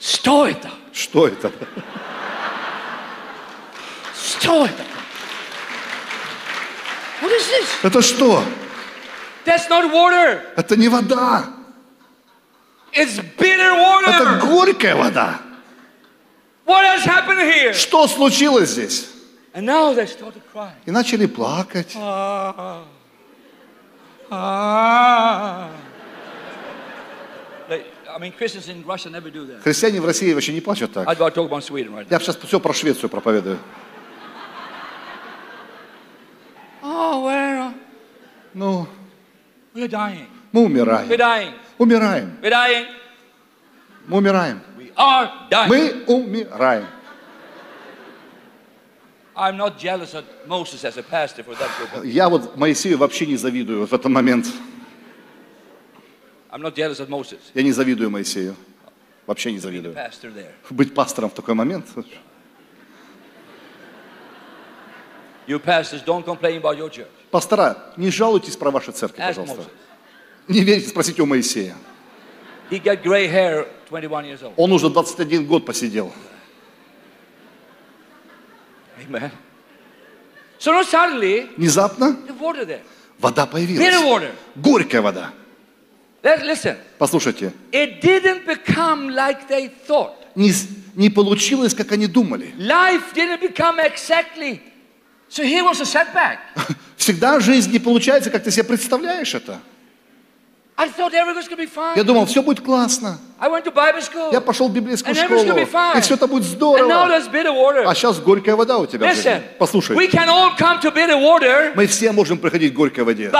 Что 0.00 0.46
это? 0.46 0.70
Что 0.92 1.28
это? 1.28 1.52
Что 4.14 4.66
это? 4.66 4.84
What 7.20 7.30
is 7.30 7.46
this? 7.48 7.68
Это 7.84 8.02
что? 8.02 8.44
That's 9.44 9.68
not 9.68 9.90
water. 9.92 10.42
Это 10.56 10.76
не 10.76 10.88
вода. 10.88 11.46
It's 12.92 13.18
bitter 13.38 13.72
Это 14.04 14.24
water. 14.24 14.40
горькая 14.40 14.96
вода. 14.96 15.40
What 16.66 16.84
has 16.84 17.04
happened 17.04 17.40
here? 17.40 17.72
Что 17.72 18.06
случилось 18.06 18.70
здесь? 18.70 19.08
And 19.54 19.66
now 19.66 19.92
they 19.92 20.06
started 20.06 20.42
crying. 20.52 20.74
И 20.86 20.90
начали 20.90 21.26
плакать. 21.26 21.92
Ah. 21.96 22.84
Ah 24.30 25.68
I 27.68 27.68
mean, 27.68 27.80
Christians 27.80 27.80
in 27.80 27.80
Russia 27.80 27.80
never 27.80 27.80
do 27.80 27.88
that. 27.88 28.01
Христиане 29.62 30.00
в 30.00 30.06
России 30.06 30.32
вообще 30.32 30.52
не 30.52 30.60
плачут 30.60 30.92
так. 30.92 31.08
Я 31.08 32.18
сейчас 32.20 32.36
все 32.36 32.60
про 32.60 32.72
Швецию 32.72 33.08
проповедую. 33.10 33.58
Oh? 36.82 37.72
Ну, 38.54 38.86
мы 39.74 40.64
умираем. 40.64 41.06
Умираем. 41.78 42.32
Мы 44.08 44.16
умираем. 44.16 44.62
Мы 45.68 46.04
умираем. 46.06 46.86
I'm 49.34 49.56
not 49.56 49.78
jealous 49.78 50.12
of 50.12 50.24
Moses 50.46 50.84
as 50.84 50.98
a 50.98 51.02
pastor 51.02 51.42
for 51.42 51.54
that. 51.54 52.04
Я 52.04 52.28
вот 52.28 52.56
Моисею 52.56 52.98
вообще 52.98 53.24
не 53.24 53.36
завидую 53.36 53.86
в 53.86 53.94
этот 53.94 54.10
момент. 54.10 54.46
I'm 54.46 54.50
not 54.50 54.50
jealous 54.50 54.50
of 54.52 54.58
Moses. 54.58 54.60
Я 56.52 57.62
не 57.62 57.72
завидую 57.72 58.10
Моисею. 58.10 58.56
Вообще 59.26 59.52
не 59.52 59.58
завидую. 59.58 59.96
Быть 60.70 60.94
пастором 60.94 61.30
в 61.30 61.34
такой 61.34 61.54
момент. 61.54 61.86
You 65.46 65.58
pastors, 65.58 66.04
don't 66.04 66.24
complain 66.24 66.60
about 66.60 66.78
your 66.78 66.88
church. 66.90 67.08
Пастора, 67.30 67.76
не 67.96 68.10
жалуйтесь 68.10 68.56
про 68.56 68.70
ваши 68.70 68.92
церкви, 68.92 69.20
пожалуйста. 69.20 69.64
Не 70.46 70.60
верите, 70.60 70.88
спросите 70.88 71.22
у 71.22 71.26
Моисея. 71.26 71.76
He 72.70 72.80
got 72.82 73.02
gray 73.02 73.28
hair 73.28 73.66
21 73.90 74.24
years 74.24 74.42
old. 74.42 74.52
Он 74.56 74.72
уже 74.72 74.88
21 74.88 75.46
год 75.46 75.66
посидел. 75.66 76.12
Amen. 78.98 79.30
So 80.58 80.72
now 80.72 80.82
suddenly, 80.84 81.48
Внезапно 81.56 82.16
the 82.28 82.38
water 82.38 82.64
there. 82.64 82.82
вода 83.18 83.46
появилась. 83.46 83.94
water. 84.04 84.32
Горькая 84.54 85.02
вода. 85.02 85.32
Послушайте, 86.98 87.52
It 87.72 88.00
didn't 88.00 88.46
become 88.46 89.08
like 89.10 89.48
they 89.48 89.70
thought. 89.86 90.14
не, 90.34 90.52
не 90.94 91.10
получилось, 91.10 91.74
как 91.74 91.92
они 91.92 92.06
думали. 92.06 92.54
Life 92.58 93.12
didn't 93.14 93.40
become 93.40 93.78
exactly. 93.80 94.60
So 95.28 95.42
here 95.42 95.64
was 95.64 95.80
a 95.80 95.84
setback. 95.86 96.38
Всегда 96.96 97.40
жизнь 97.40 97.72
не 97.72 97.78
получается, 97.78 98.30
как 98.30 98.44
ты 98.44 98.50
себе 98.50 98.64
представляешь 98.64 99.34
это. 99.34 99.52
I 99.54 99.60
thought 99.60 99.60
everything's 99.60 99.60
going 99.60 99.60
to 99.60 99.60
be 99.60 99.60
fine. 99.60 100.61
Я 101.96 102.02
думал, 102.04 102.24
все 102.26 102.42
будет 102.42 102.60
классно. 102.64 103.18
Я 104.32 104.40
пошел 104.40 104.68
в 104.68 104.72
библейскую 104.72 105.14
школу, 105.14 105.40
и 105.96 106.00
все 106.00 106.14
это 106.14 106.26
будет 106.26 106.44
здорово. 106.44 106.88
А 107.86 107.94
сейчас 107.94 108.18
горькая 108.20 108.56
вода 108.56 108.78
у 108.78 108.86
тебя. 108.86 109.06
Listen, 109.12 109.42
Послушай, 109.58 109.96
мы 111.76 111.86
все 111.86 112.12
можем 112.12 112.38
проходить 112.38 112.72
в 112.72 112.76
горькой 112.76 113.04
воде, 113.04 113.30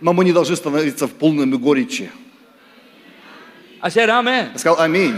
но 0.00 0.12
мы 0.12 0.24
не 0.24 0.32
должны 0.32 0.56
становиться 0.56 1.06
в 1.06 1.10
полными 1.12 1.56
горечи. 1.56 2.10
Я 4.52 4.58
сказал 4.58 4.80
аминь. 4.80 5.16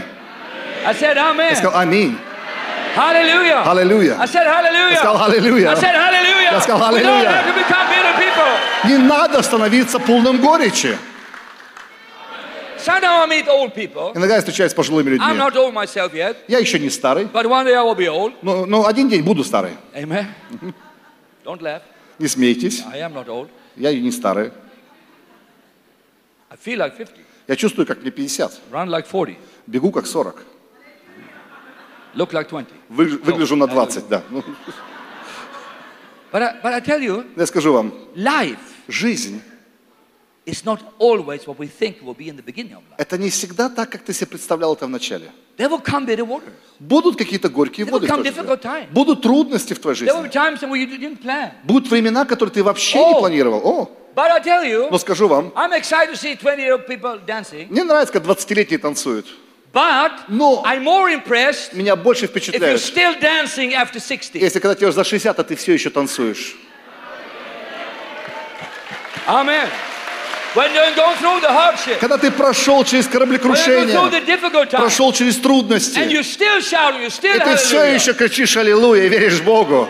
Я 1.51 1.55
сказал 1.55 1.79
аминь. 1.79 2.17
Hallelujah. 2.97 3.63
Аллилуйя. 3.69 4.17
I 4.19 4.25
said, 4.25 4.45
Hallelujah. 4.47 4.91
Я 4.91 4.97
сказал 4.97 5.23
аллилуйя. 5.29 5.69
I 5.71 5.75
said, 5.75 5.95
Hallelujah. 5.95 6.51
Я 6.53 6.61
сказал, 6.61 6.91
We 6.93 7.01
don't 7.01 7.05
Hallelujah. 7.05 7.29
have 7.29 7.45
to 7.45 7.53
become 7.53 7.87
bitter 7.89 8.13
people. 8.17 8.89
Не 8.89 8.97
надо 8.97 9.41
становиться 9.43 9.99
полным 9.99 10.39
горечи. 10.41 10.97
Sometimes 12.77 13.03
I 13.03 13.27
meet 13.27 13.47
old 13.47 13.73
people. 13.75 14.13
Иногда 14.15 14.35
я 14.35 14.39
встречаюсь 14.41 14.71
с 14.71 14.75
пожилыми 14.75 15.09
I'm 15.09 15.11
людьми. 15.11 15.37
not 15.37 15.55
old 15.55 15.73
myself 15.73 16.13
yet, 16.13 16.37
Я 16.47 16.59
еще 16.59 16.79
не 16.79 16.89
старый, 16.89 17.25
but 17.25 17.45
one 17.45 17.65
day 17.65 17.73
I 17.73 17.83
will 17.83 17.95
be 17.97 18.07
old. 18.07 18.33
но, 18.41 18.65
но 18.65 18.87
один 18.87 19.09
день 19.09 19.23
буду 19.23 19.43
старый. 19.43 19.71
Amen. 19.93 20.25
Don't 21.43 21.59
laugh. 21.61 21.81
Не 22.19 22.27
смейтесь, 22.27 22.83
I 22.91 22.99
am 23.01 23.13
not 23.13 23.27
old. 23.27 23.49
я 23.75 23.93
не 23.93 24.11
старый. 24.11 24.51
I 26.49 26.55
feel 26.55 26.77
like 26.77 26.95
50. 26.95 27.13
Я 27.47 27.55
чувствую, 27.57 27.85
как 27.85 28.01
мне 28.01 28.11
50. 28.11 28.51
Run 28.71 28.87
like 28.87 29.05
40. 29.09 29.35
Бегу 29.67 29.91
как 29.91 30.07
40. 30.07 30.41
Look 32.17 32.31
like 32.33 32.49
20. 32.49 32.67
Вы- 32.89 33.17
выгляжу 33.23 33.55
на 33.55 33.67
20, 33.67 34.09
да. 34.09 34.21
Ну, 34.29 34.43
But 36.31 36.41
I, 36.41 36.55
but 36.61 36.73
I 36.73 36.81
tell 36.81 36.99
you, 37.01 37.25
я 37.37 37.45
скажу 37.45 37.71
вам, 37.73 37.93
life 38.15 38.57
жизнь 38.89 39.39
is 40.45 40.63
not 40.65 40.79
always 40.99 41.45
what 41.45 41.57
we 41.57 41.67
think 41.67 42.01
will 42.03 42.15
be 42.17 42.27
in 42.27 42.35
the 42.35 42.43
beginning 42.43 42.73
of 42.73 42.81
life. 42.91 42.95
это 42.97 43.17
не 43.17 43.29
всегда 43.29 43.69
так, 43.69 43.89
как 43.89 44.01
ты 44.03 44.13
себе 44.13 44.27
представлял 44.27 44.73
это 44.73 44.87
в 44.87 44.89
начале. 44.89 45.31
There 45.57 45.69
will 45.69 45.81
come 45.83 46.05
bitter 46.05 46.25
waters. 46.27 46.51
Будут 46.79 47.17
какие-то 47.17 47.49
горькие 47.49 47.85
There 47.85 47.91
воды 47.91 48.05
will 48.05 48.09
в 48.09 48.11
come 48.11 48.21
твоей 48.23 48.33
жизни. 48.33 48.43
difficult 48.43 48.61
times. 48.61 48.91
Будут 48.91 49.21
трудности 49.21 49.73
в 49.73 49.79
твоей 49.79 49.97
There 49.97 50.07
will 50.13 50.23
be 50.23 50.31
жизни. 50.31 50.33
times 50.33 50.61
when 50.61 50.75
you 50.77 50.99
didn't 50.99 51.21
plan. 51.23 51.51
Будут 51.63 51.89
времена, 51.89 52.25
которые 52.25 52.53
ты 52.53 52.63
вообще 52.63 52.97
не 52.97 53.13
О! 53.13 53.19
планировал. 53.19 53.61
О, 53.63 53.91
But 54.15 54.31
I 54.31 54.39
tell 54.41 54.65
you, 54.65 54.89
но 54.91 54.97
скажу 54.97 55.27
вам, 55.27 55.53
I'm 55.55 55.71
excited 55.79 56.11
to 56.11 56.17
see 56.17 56.35
20 56.35 56.59
year 56.59 56.73
old 56.73 56.87
people 56.87 57.23
dancing. 57.25 57.67
мне 57.69 57.83
нравится, 57.83 58.11
как 58.11 58.23
20-летние 58.23 58.79
танцуют. 58.79 59.27
But 59.77 60.27
Но- 60.27 60.63
I'm 60.65 60.83
more 60.83 61.07
impressed 61.11 61.73
Меня 61.73 61.95
больше 61.95 62.25
if 62.25 62.29
you're 62.29 62.51
впечатляет, 62.51 62.81
still 62.81 63.13
dancing 63.19 63.75
after 63.75 63.99
60. 63.99 64.39
если 64.39 64.59
когда 64.59 64.73
тебе 64.73 64.91
за 64.91 65.03
60, 65.03 65.37
а 65.37 65.43
ты 65.43 65.55
все 65.55 65.73
еще 65.73 65.91
танцуешь. 65.91 66.55
Amen. 69.27 69.69
When 70.55 70.73
you're 70.73 70.95
going 70.95 71.15
through 71.17 71.41
the 71.41 71.49
hardship, 71.49 71.99
Когда 71.99 72.17
ты 72.17 72.31
прошел 72.31 72.83
через 72.85 73.07
кораблекрушение, 73.07 73.95
прошел 74.71 75.13
через 75.13 75.37
and 75.37 75.43
трудности, 75.43 75.99
и 75.99 77.39
ты 77.39 77.55
все 77.57 77.83
еще 77.83 78.15
кричишь 78.15 78.57
«Аллилуйя» 78.57 79.03
и 79.03 79.09
веришь 79.09 79.41
Богу. 79.41 79.87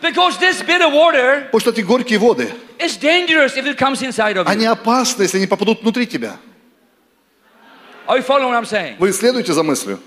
Because 0.00 0.38
this 0.38 0.62
bitter 0.62 0.88
water 0.88 1.46
Потому 1.46 1.60
что 1.60 1.70
эти 1.70 1.80
горькие 1.80 2.20
воды, 2.20 2.52
is 2.78 2.96
dangerous 2.96 3.56
if 3.56 3.66
it 3.66 3.76
comes 3.76 4.00
inside 4.00 4.36
of 4.36 4.46
они 4.46 4.64
опасны, 4.66 5.22
если 5.22 5.38
они 5.38 5.48
попадут 5.48 5.82
внутри 5.82 6.06
тебя. 6.06 6.36
Are 8.08 8.16
you 8.16 8.22
following 8.22 8.48
what 8.48 8.56
I'm 8.56 8.64
saying? 8.64 8.96
Вы 8.98 9.12
следуете 9.12 9.52
за 9.52 9.62
мыслью? 9.62 9.98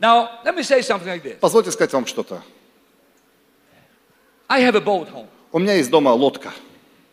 Now, 0.00 0.28
let 0.44 0.54
me 0.54 0.62
say 0.62 0.80
something 0.82 1.08
like 1.08 1.22
this. 1.22 1.38
Позвольте 1.40 1.70
сказать 1.70 1.92
вам 1.92 2.06
что-то. 2.06 2.42
I 4.48 4.60
have 4.62 4.76
a 4.76 4.80
boat 4.80 5.08
home, 5.12 5.28
У 5.52 5.58
меня 5.58 5.74
есть 5.74 5.90
дома 5.90 6.10
лодка. 6.10 6.52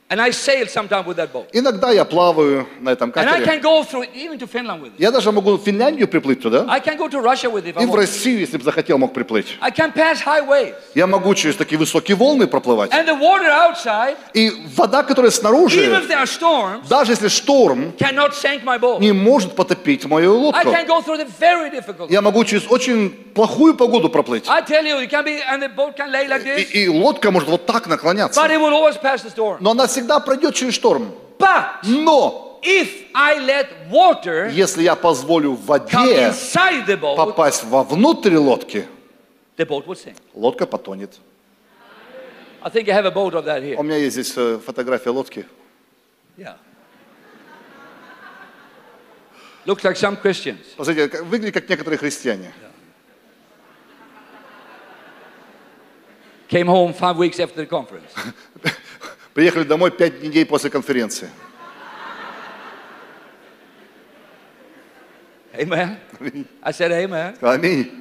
And 0.07 0.21
I 0.21 0.29
sail 0.31 0.67
sometimes 0.67 1.07
with 1.07 1.17
that 1.17 1.31
boat. 1.33 1.47
Иногда 1.51 1.91
я 1.91 2.05
плаваю 2.05 2.67
на 2.79 2.89
этом 2.91 3.09
And 3.09 3.27
I 3.27 3.39
катере. 3.39 3.45
can 3.45 3.61
go 3.61 3.83
through 3.83 4.05
even 4.13 4.37
to 4.37 4.45
Finland 4.47 4.81
with 4.81 4.89
it. 4.89 4.99
Я 4.99 5.09
даже 5.11 5.31
могу 5.31 5.57
в 5.57 5.63
Финляндию 5.63 6.07
приплыть 6.07 6.41
туда. 6.41 6.65
I 6.69 6.79
can 6.79 6.95
go 6.97 7.07
to 7.09 7.19
Russia 7.21 7.49
with 7.49 7.65
it 7.65 7.73
if 7.75 7.77
I 7.79 7.83
И 7.83 7.87
в. 7.87 7.95
Россию, 7.95 8.39
если 8.39 8.57
бы 8.57 8.63
захотел, 8.63 8.97
мог 8.99 9.13
приплыть. 9.13 9.57
I 9.61 9.71
can 9.71 9.91
pass 9.93 10.21
high 10.23 10.45
waves. 10.47 10.75
Я 10.93 11.07
могу 11.07 11.33
через 11.33 11.55
такие 11.55 11.79
высокие 11.79 12.15
волны 12.15 12.45
проплывать. 12.45 12.91
And 12.91 13.07
the 13.07 13.17
water 13.19 13.49
outside, 13.49 14.15
И 14.33 14.51
вода, 14.75 15.01
которая 15.01 15.31
even 15.31 15.35
if 15.35 15.39
снаружи, 15.39 15.81
there 16.07 16.21
are 16.21 16.27
storms, 16.27 16.87
даже 16.87 17.13
если 17.13 17.27
шторм, 17.27 17.93
cannot 17.97 18.33
sink 18.35 18.63
my 18.63 18.79
boat. 18.79 18.99
не 18.99 19.11
может 19.11 19.55
потопить 19.55 20.05
мою 20.05 20.33
I 20.35 20.63
лодку. 20.65 20.69
can 20.71 20.85
go 20.87 21.01
through 21.01 21.17
the 21.17 21.27
very 21.39 21.71
difficult. 21.71 22.11
Я 22.11 22.21
могу 22.21 22.43
через 22.45 22.69
очень 22.69 23.09
плохую 23.33 23.73
погоду 23.75 24.09
проплыть. 24.09 24.45
I 24.47 24.61
tell 24.61 24.83
you, 24.85 24.99
it 25.03 25.09
can 25.09 25.25
be, 25.25 25.41
and 25.41 25.63
the 25.63 25.69
boat 25.75 25.95
can 25.97 26.11
lay 26.11 26.27
like 26.27 26.43
И, 26.45 26.61
this, 26.61 26.71
и 26.73 26.87
лодка 26.89 27.31
может 27.31 27.49
вот 27.49 27.65
так 27.65 27.87
наклоняться. 27.87 28.39
but 28.39 28.51
it 28.51 28.59
will 28.59 28.71
always 28.73 28.97
pass 29.01 29.23
the 29.23 29.31
storm. 29.35 29.57
Но 29.59 29.71
она 29.71 29.87
всегда 29.95 30.19
пройдет 30.19 30.55
через 30.55 30.73
шторм. 30.73 31.13
But 31.39 31.83
Но 31.83 32.59
if 32.61 33.07
I 33.13 33.39
let 33.39 33.89
water 33.89 34.51
если 34.51 34.83
я 34.83 34.95
позволю 34.95 35.53
воде 35.53 35.95
boat, 35.95 37.15
попасть 37.15 37.63
вовнутрь 37.63 38.35
лодки, 38.35 38.85
the 39.57 39.65
boat 39.65 39.85
will 39.85 39.95
sink. 39.95 40.17
лодка 40.33 40.65
потонет. 40.65 41.19
I 42.61 42.69
think 42.69 42.89
I 42.89 42.93
have 42.93 43.05
a 43.05 43.11
boat 43.11 43.33
of 43.33 43.45
that 43.45 43.61
here. 43.61 43.75
У 43.77 43.83
меня 43.83 43.97
есть 43.97 44.13
здесь 44.13 44.33
э, 44.35 44.59
фотография 44.65 45.11
лодки. 45.11 45.45
Yeah. 46.37 46.55
Looks 49.65 49.83
like 49.83 49.95
some 49.95 50.17
Christians. 50.21 50.63
Посмотрите, 50.75 51.21
выглядит 51.23 51.53
как 51.53 51.69
некоторые 51.69 51.97
христиане. 51.97 52.53
Came 56.49 56.67
home 56.67 56.93
five 56.93 57.17
weeks 57.17 57.39
after 57.39 57.55
the 57.55 57.65
conference. 57.65 58.11
Приехали 59.35 59.63
домой 59.65 59.91
пять 59.91 60.23
недель 60.23 60.45
после 60.45 60.69
конференции. 60.69 61.29
Amen. 65.53 65.97
I 66.63 66.71
said 66.71 66.89
amen. 66.91 67.37
Аминь. 67.41 67.91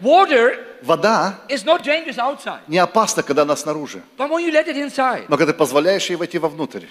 Water 0.00 0.64
Вода 0.82 1.40
is 1.48 1.64
not 1.64 1.82
dangerous 1.82 2.18
outside, 2.18 2.60
не 2.68 2.78
опасна, 2.78 3.24
когда 3.24 3.42
она 3.42 3.56
снаружи. 3.56 4.00
but 4.16 4.30
when 4.30 4.44
you 4.44 4.52
let 4.52 4.68
it 4.68 4.76
inside. 4.76 5.24
Но 5.28 5.36
когда 5.36 5.52
ты 5.52 5.58
позволяешь 5.58 6.08
ей 6.08 6.14
войти 6.14 6.38
вовнутрь. 6.38 6.84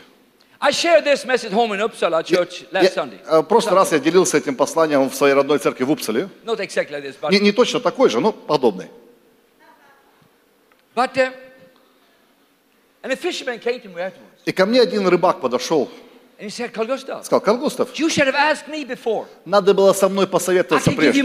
I 0.60 0.72
shared 0.72 1.06
this 1.06 1.24
message 1.26 1.52
home 1.54 1.72
in 1.74 1.80
Uppsala 1.80 2.22
church 2.22 2.66
last 2.74 2.84
Я- 2.84 2.90
Sunday. 3.04 3.20
э, 3.26 3.40
в 3.40 3.44
прошлый 3.44 3.76
раз 3.76 3.94
я 3.94 4.00
делился 4.00 4.38
этим 4.38 4.56
посланием 4.56 5.10
в 5.10 5.16
своей 5.16 5.34
родной 5.34 5.60
церкви 5.60 5.86
в 5.86 5.92
Упсале. 5.92 6.28
Not 6.44 6.60
exactly 6.60 6.92
like 6.92 7.04
this, 7.04 7.16
but 7.22 7.32
Не, 7.32 7.40
не 7.40 7.54
точно 7.54 7.80
такой 7.80 8.10
же, 8.10 8.20
но 8.20 8.34
подобный. 8.34 8.90
but 10.96 11.16
uh, 11.18 11.32
and 11.32 11.34
a 11.34 11.34
fisherman 11.34 11.34
came 11.34 11.34
to 11.34 12.95
me 12.95 12.95
afterwards 12.95 12.95
И 14.46 14.52
ко 14.52 14.65
мне 14.65 14.82
один 14.82 15.08
рыбак 15.08 15.41
подошел, 15.41 15.89
and 16.38 16.48
he 16.48 16.50
said, 16.50 16.74
Carl 16.74 16.88
Gustav, 16.88 17.24
сказал, 17.24 17.41
Карл 17.41 17.58
Густав, 17.58 17.89
before. 17.94 19.26
надо 19.46 19.74
было 19.74 19.94
со 19.94 20.10
мной 20.10 20.28
посоветоваться 20.28 20.91
прежде. 20.91 21.24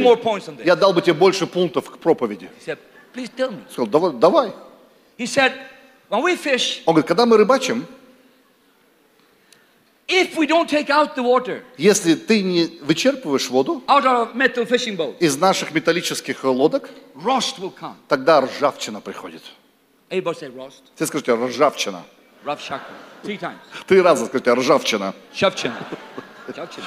Я 0.64 0.76
дал 0.76 0.92
бы 0.92 1.02
тебе 1.02 1.14
больше 1.14 1.46
пунктов 1.46 1.90
к 1.90 1.98
проповеди. 1.98 2.48
He 2.58 2.66
said, 2.66 2.78
please 3.12 3.30
tell 3.36 3.50
me. 3.50 3.62
Сказал, 3.70 3.86
давай, 3.88 4.12
давай. 4.12 4.52
He 5.18 5.26
said, 5.26 5.52
when 6.08 6.22
we 6.22 6.36
fish, 6.36 6.82
Он 6.86 6.94
говорит, 6.94 7.08
когда 7.08 7.26
мы 7.26 7.36
рыбачим, 7.36 7.86
if 10.06 10.36
we 10.36 10.46
don't 10.46 10.68
take 10.68 10.90
out 10.90 11.14
the 11.14 11.22
water 11.22 11.62
если 11.76 12.14
ты 12.14 12.42
не 12.42 12.66
вычерпываешь 12.82 13.48
воду 13.48 13.82
out 13.86 14.04
of 14.04 14.30
a 14.30 14.36
metal 14.36 14.64
fishing 14.64 14.96
boat, 14.96 15.16
из 15.18 15.36
наших 15.36 15.72
металлических 15.72 16.44
лодок, 16.44 16.90
rust 17.16 17.58
will 17.58 17.72
come. 17.74 17.94
тогда 18.08 18.40
ржавчина 18.40 19.00
приходит. 19.00 19.42
Все 20.10 21.06
скажите, 21.06 21.32
ржавчина. 21.34 22.02
Три 23.86 24.02
раза 24.02 24.26
скажите, 24.26 24.52
ржавчина. 24.54 25.14
Chavchina. 25.32 25.76
Chavchina. 26.48 26.84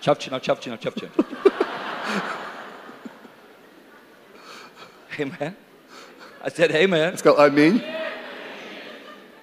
Chavchina, 0.00 0.40
chavchina, 0.40 0.78
chavchina. 0.78 1.10
Amen. 5.20 5.54
I 6.44 6.48
said 6.48 6.70
amen. 6.72 7.16
Сказал, 7.18 7.38
аминь. 7.40 7.82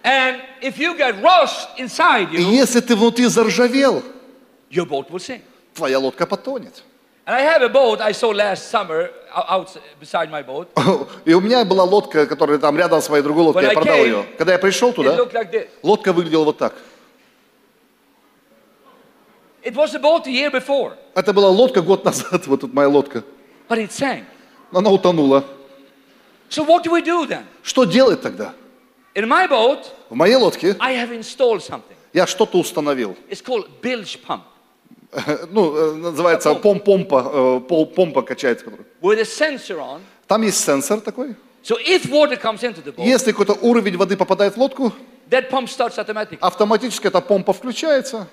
And 0.03 0.41
if 0.61 0.79
you 0.79 0.97
get 0.97 1.21
rust 1.21 1.69
inside 1.77 2.33
И 2.33 2.41
you, 2.41 2.51
если 2.51 2.79
ты 2.81 2.95
внутри 2.95 3.25
заржавел, 3.27 4.03
your 4.71 4.85
boat 4.85 5.09
will 5.11 5.19
sink. 5.19 5.43
твоя 5.75 5.99
лодка 5.99 6.25
потонет. 6.25 6.83
И 11.25 11.33
у 11.33 11.41
меня 11.41 11.63
была 11.63 11.83
лодка, 11.83 12.25
которая 12.25 12.57
там 12.57 12.75
рядом 12.75 13.01
с 13.01 13.09
моей 13.09 13.21
другой 13.23 13.43
лодкой, 13.43 13.65
я 13.65 13.71
продал 13.71 13.97
ее. 13.97 14.25
Когда 14.37 14.53
я 14.53 14.59
пришел 14.59 14.91
туда, 14.91 15.15
лодка 15.83 16.11
выглядела 16.11 16.45
вот 16.45 16.57
так. 16.57 16.73
It 19.61 19.75
was 19.75 19.93
a 19.93 19.99
boat 19.99 20.23
the 20.25 20.31
year 20.31 20.49
before, 20.49 20.93
Это 21.13 21.33
была 21.33 21.49
лодка 21.49 21.81
год 21.81 22.05
назад, 22.05 22.47
вот 22.47 22.61
тут 22.61 22.73
моя 22.73 22.87
лодка. 22.87 23.23
Но 23.69 24.79
Она 24.79 24.89
утонула. 24.89 25.43
So 26.49 26.65
what 26.65 26.83
do 26.83 26.91
we 26.91 27.03
do 27.03 27.27
then? 27.27 27.43
Что 27.61 27.83
делать 27.83 28.21
тогда? 28.21 28.53
In 29.13 29.27
my 29.27 29.47
boat, 29.47 29.85
В 30.09 30.15
моей 30.15 30.35
лодке 30.35 30.75
I 30.79 30.95
have 30.95 31.11
installed 31.11 31.61
something. 31.61 31.95
я 32.13 32.25
что-то 32.25 32.57
установил. 32.57 33.15
It's 33.29 33.43
called 33.43 33.67
bilge 33.81 34.17
pump, 34.25 34.41
Ну, 35.49 35.75
э, 35.75 35.93
называется 35.95 36.51
э, 36.51 36.55
пол- 36.55 37.85
помпа 37.87 38.21
качается. 38.21 38.65
которая. 38.65 38.85
with 39.01 39.19
a 39.19 39.23
sensor 39.25 39.77
on. 39.79 40.01
Там 40.27 40.41
есть 40.43 40.63
сенсор 40.63 40.99
такой. 41.01 41.35
So 41.63 41.75
if 41.77 42.09
water 42.09 42.37
comes 42.39 42.61
into 42.63 42.81
the 42.83 42.91
boat, 42.95 43.03
Если 43.05 43.31
какой-то 43.31 43.53
уровень 43.61 43.97
воды 43.97 44.15
попадает 44.15 44.53
в 44.55 44.57
лодку, 44.57 44.93
that 45.29 45.49
pump 45.49 45.67
starts 45.67 45.97
automatically. 45.97 46.37
автоматически 46.41 47.07
эта 47.07 47.21
помпа 47.21 47.53
включается 47.53 48.27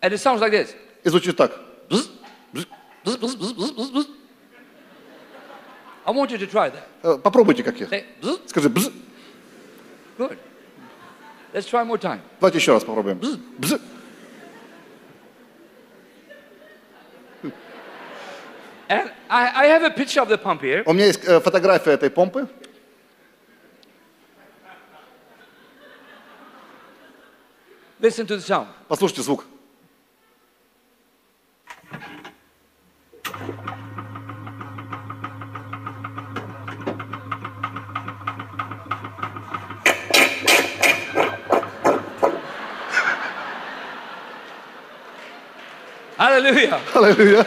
And 0.00 0.12
it 0.12 0.18
sounds 0.18 0.40
like 0.40 0.52
this. 0.52 0.68
и 1.04 1.08
звучит 1.08 1.36
так. 1.36 1.52
Bzz, 1.88 2.08
bzz, 3.04 3.18
bzz. 3.18 4.06
I 6.06 6.10
want 6.10 6.30
you 6.30 6.38
to 6.38 6.46
try 6.46 6.70
that. 6.70 6.82
Э, 7.02 7.18
Попробуйте 7.18 7.62
как 7.62 7.78
я. 7.80 7.86
Скажи, 8.46 8.68
бз. 8.68 8.90
Good. 10.18 10.38
Let's 11.52 11.66
try 11.70 11.84
more 11.86 11.98
time. 11.98 12.20
Давайте 12.40 12.58
еще 12.58 12.72
раз 12.72 12.82
попробуем. 12.84 13.18
Бз. 13.18 13.36
Бз. 13.58 13.74
And 18.89 19.11
I, 19.29 19.65
I 19.65 19.65
have 19.67 19.83
a 19.83 19.89
picture 19.89 20.21
of 20.21 20.29
the 20.29 20.37
pump 20.37 20.61
here. 20.61 20.83
У 20.85 20.93
меня 20.93 21.05
есть 21.05 21.23
э, 21.25 21.39
фотография 21.39 21.91
этой 21.91 22.09
помпы. 22.09 22.47
Listen 27.99 28.27
to 28.27 28.35
the 28.35 28.41
sound. 28.41 28.67
Послушайте 28.87 29.21
звук. 29.21 29.45
Hallelujah. 46.17 46.79
Аллилуйя. 46.93 47.45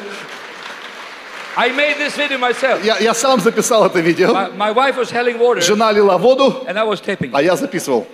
I 1.58 1.70
made 1.70 1.98
this 1.98 2.16
video 2.16 2.38
myself. 2.38 2.84
Я, 2.84 2.98
я 3.00 3.14
сам 3.14 3.40
записал 3.40 3.86
это 3.86 4.00
видео. 4.00 4.32
My, 4.34 4.52
my 4.56 4.72
wife 4.72 4.98
was 4.98 5.12
helling 5.12 5.38
water 5.38 5.62
Жена 5.62 5.92
лила 5.92 6.18
воду, 6.18 6.64
and 6.68 6.78
I 6.78 6.84
was 6.84 7.02
taping. 7.02 7.32
а 7.34 7.42
it. 7.42 7.46
я 7.46 7.56
записывал. 7.56 8.08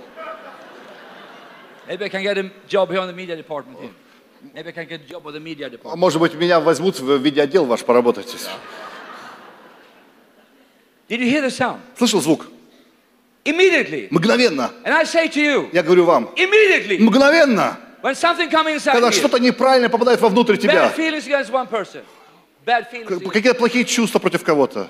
Maybe 1.88 2.06
I 2.06 2.10
can 2.10 2.22
get 2.24 2.38
a 2.38 2.52
job 2.68 2.90
here 2.90 3.00
on 3.00 3.08
the 3.08 3.14
media 3.14 3.36
department 3.36 3.80
here. 3.80 3.92
Maybe 4.54 4.70
I 4.70 4.72
can 4.72 4.88
get 4.88 5.02
a 5.02 5.08
job 5.08 5.24
with 5.24 5.36
the 5.36 5.40
media 5.40 5.70
department. 5.70 5.98
Может 5.98 6.20
быть, 6.20 6.34
меня 6.34 6.60
возьмут 6.60 7.00
в 7.00 7.18
видеоотдел 7.18 7.66
ваш 7.66 7.84
поработать. 7.84 8.28
Did 11.08 11.22
you 11.22 11.30
hear 11.30 11.42
the 11.42 11.52
sound? 11.52 11.80
Слышал 11.98 12.22
звук? 12.22 12.48
Immediately. 13.46 14.08
Мгновенно. 14.10 14.72
And 14.84 14.94
I 14.94 15.06
say 15.06 15.28
to 15.30 15.40
you, 15.40 15.70
Я 15.72 15.84
говорю 15.84 16.06
вам, 16.06 16.32
immediately, 16.36 16.98
мгновенно, 17.00 17.78
when 18.02 18.16
something 18.16 18.50
comes 18.50 18.76
inside 18.76 18.94
когда 18.94 19.12
что-то 19.12 19.38
неправильно 19.38 19.90
попадает 19.90 20.20
вовнутрь 20.20 20.58
тебя, 20.58 20.88
bad 20.88 20.96
feelings 20.96 21.26
against 21.28 21.52
one 21.52 21.68
person, 21.70 22.02
какие-то 23.32 23.56
плохие 23.56 23.86
чувства 23.86 24.20
против 24.20 24.44
кого-то. 24.44 24.90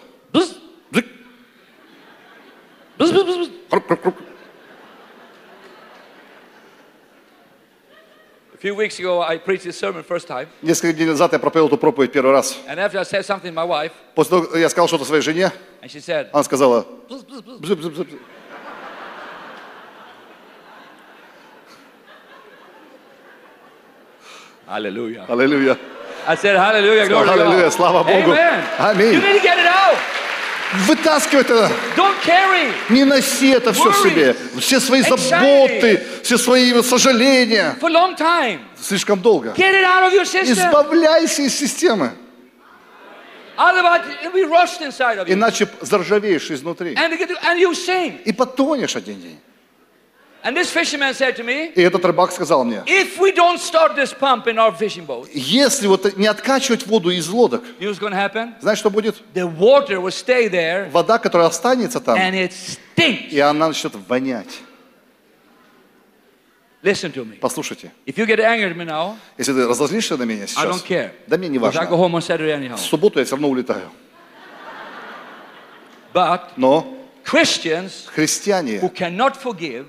Few 8.59 8.73
weeks 8.73 8.97
ago, 8.99 9.21
I 9.21 9.37
preached 9.37 9.65
this 9.65 9.77
sermon 9.77 10.03
first 10.03 10.27
time, 10.27 10.47
Несколько 10.63 10.93
дней 10.93 11.05
назад 11.05 11.31
я 11.33 11.37
проповедовал 11.39 11.67
эту 11.67 11.77
проповедь 11.77 12.11
первый 12.11 12.31
раз. 12.31 12.57
and 12.67 12.79
after 12.79 12.97
I 12.97 13.03
said 13.03 13.23
something 13.23 13.51
to 13.51 13.53
my 13.53 13.63
wife, 13.67 13.91
После 14.15 14.29
того, 14.31 14.47
как 14.47 14.57
я 14.59 14.69
сказал 14.69 14.87
что-то 14.87 15.05
своей 15.05 15.21
жене, 15.21 15.51
and 15.83 15.89
she 15.91 15.99
said, 15.99 16.29
она 16.33 16.43
сказала, 16.43 16.87
bzz, 17.07 17.25
bzz. 17.61 18.19
Hallelujah. 24.65 25.25
Аллилуйя. 25.29 25.77
I 26.27 26.35
said, 26.35 26.57
Hallelujah, 26.57 27.07
glory 27.07 27.25
Hallelujah, 27.25 27.71
слава 27.71 28.03
Богу. 28.03 28.33
Amen. 28.33 28.63
Аминь. 28.77 29.13
You 29.13 29.21
need 29.21 29.39
to 29.39 29.41
get 29.41 29.57
it 29.57 29.65
out. 29.65 29.97
Вытаскивай 30.85 31.43
это, 31.43 31.71
Don't 31.95 32.21
carry. 32.21 32.73
не 32.89 33.05
носи 33.05 33.51
это 33.51 33.71
все 33.71 33.89
в 33.89 33.95
себе. 33.95 34.35
Все 34.59 34.81
свои 34.81 35.01
заботы, 35.01 36.03
все 36.23 36.37
свои 36.37 36.81
сожаления. 36.83 37.77
Слишком 38.77 39.21
долго. 39.21 39.53
Избавляйся 40.43 41.43
из 41.43 41.57
системы. 41.57 42.11
Иначе 45.27 45.69
заржавеешь 45.79 46.51
изнутри. 46.51 46.97
И 48.25 48.33
потонешь 48.33 48.97
один 48.97 49.21
день. 49.21 49.39
And 49.39 49.45
this 49.45 49.45
fisherman 49.45 49.45
said 49.45 49.45
to 49.45 50.37
me, 50.37 50.37
И 50.47 51.81
этот 51.81 52.05
рыбак 52.05 52.31
сказал 52.31 52.63
мне, 52.63 52.83
if 52.86 53.17
we 53.19 53.33
don't 53.36 53.60
start 53.60 53.95
this 53.95 54.13
pump 54.17 54.45
in 54.47 54.55
our 54.57 54.71
fishing 54.77 55.05
boat, 55.05 55.29
если 55.33 55.88
вот 55.88 56.17
не 56.17 56.27
откачивать 56.27 56.88
воду 56.88 57.10
из 57.10 57.27
лодок, 57.27 57.63
знаешь, 58.62 58.77
что 58.79 58.89
будет? 58.89 59.15
The 59.33 59.45
water 59.57 60.01
will 60.01 60.12
stay 60.12 60.49
there 60.49 60.89
Вода, 60.91 61.17
которая 61.17 61.47
останется 61.47 61.99
там, 61.99 62.17
and 62.17 62.33
it 62.33 62.51
stinks. 62.51 63.29
и 63.29 63.39
она 63.39 63.67
начнет 63.67 63.93
вонять. 64.07 64.60
Listen 66.83 67.12
to 67.12 67.25
me. 67.25 67.38
Послушайте, 67.39 67.91
If 68.05 68.17
you 68.17 68.25
get 68.25 68.39
angry 68.39 68.69
at 68.71 68.75
me 68.77 68.86
now, 68.86 69.15
если 69.38 69.51
ты 69.51 69.67
разозлишься 69.67 70.15
на 70.15 70.23
меня 70.23 70.43
I 70.43 70.47
сейчас, 70.47 70.63
don't 70.65 70.86
care. 70.88 71.12
да 71.27 71.38
мне 71.38 71.49
не 71.49 71.57
Because 71.57 71.75
I 71.77 71.86
go 71.88 71.97
важно. 71.97 72.05
home 72.05 72.13
on 72.15 72.21
Saturday 72.21 72.55
anyhow. 72.57 72.75
В 72.77 72.79
субботу 72.79 73.19
я 73.19 73.25
все 73.25 73.36
равно 73.36 73.49
улетаю. 73.49 73.89
But 76.13 76.41
Но 76.55 76.96
христиане, 77.27 78.79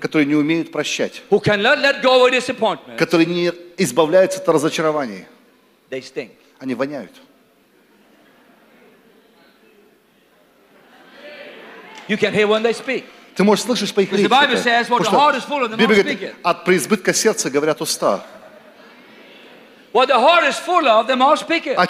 которые 0.01 0.25
не 0.25 0.35
умеют 0.35 0.71
прощать, 0.71 1.23
которые 2.97 3.25
не 3.25 3.51
избавляются 3.77 4.39
от 4.39 4.49
разочарований, 4.49 5.25
они 6.59 6.75
воняют. 6.75 7.11
You 12.09 12.17
can 12.17 12.33
hear 12.33 12.47
when 12.47 12.63
they 12.63 12.73
speak. 12.73 13.05
Ты 13.35 13.43
можешь 13.43 13.63
слышать 13.63 13.93
по 13.93 14.01
их 14.01 14.11
речи 14.11 14.23
Библия 14.23 16.03
говорит, 16.03 16.35
от 16.43 16.65
преизбытка 16.65 17.13
сердца 17.13 17.49
говорят 17.49 17.79
уста. 17.81 18.25
От 19.93 20.09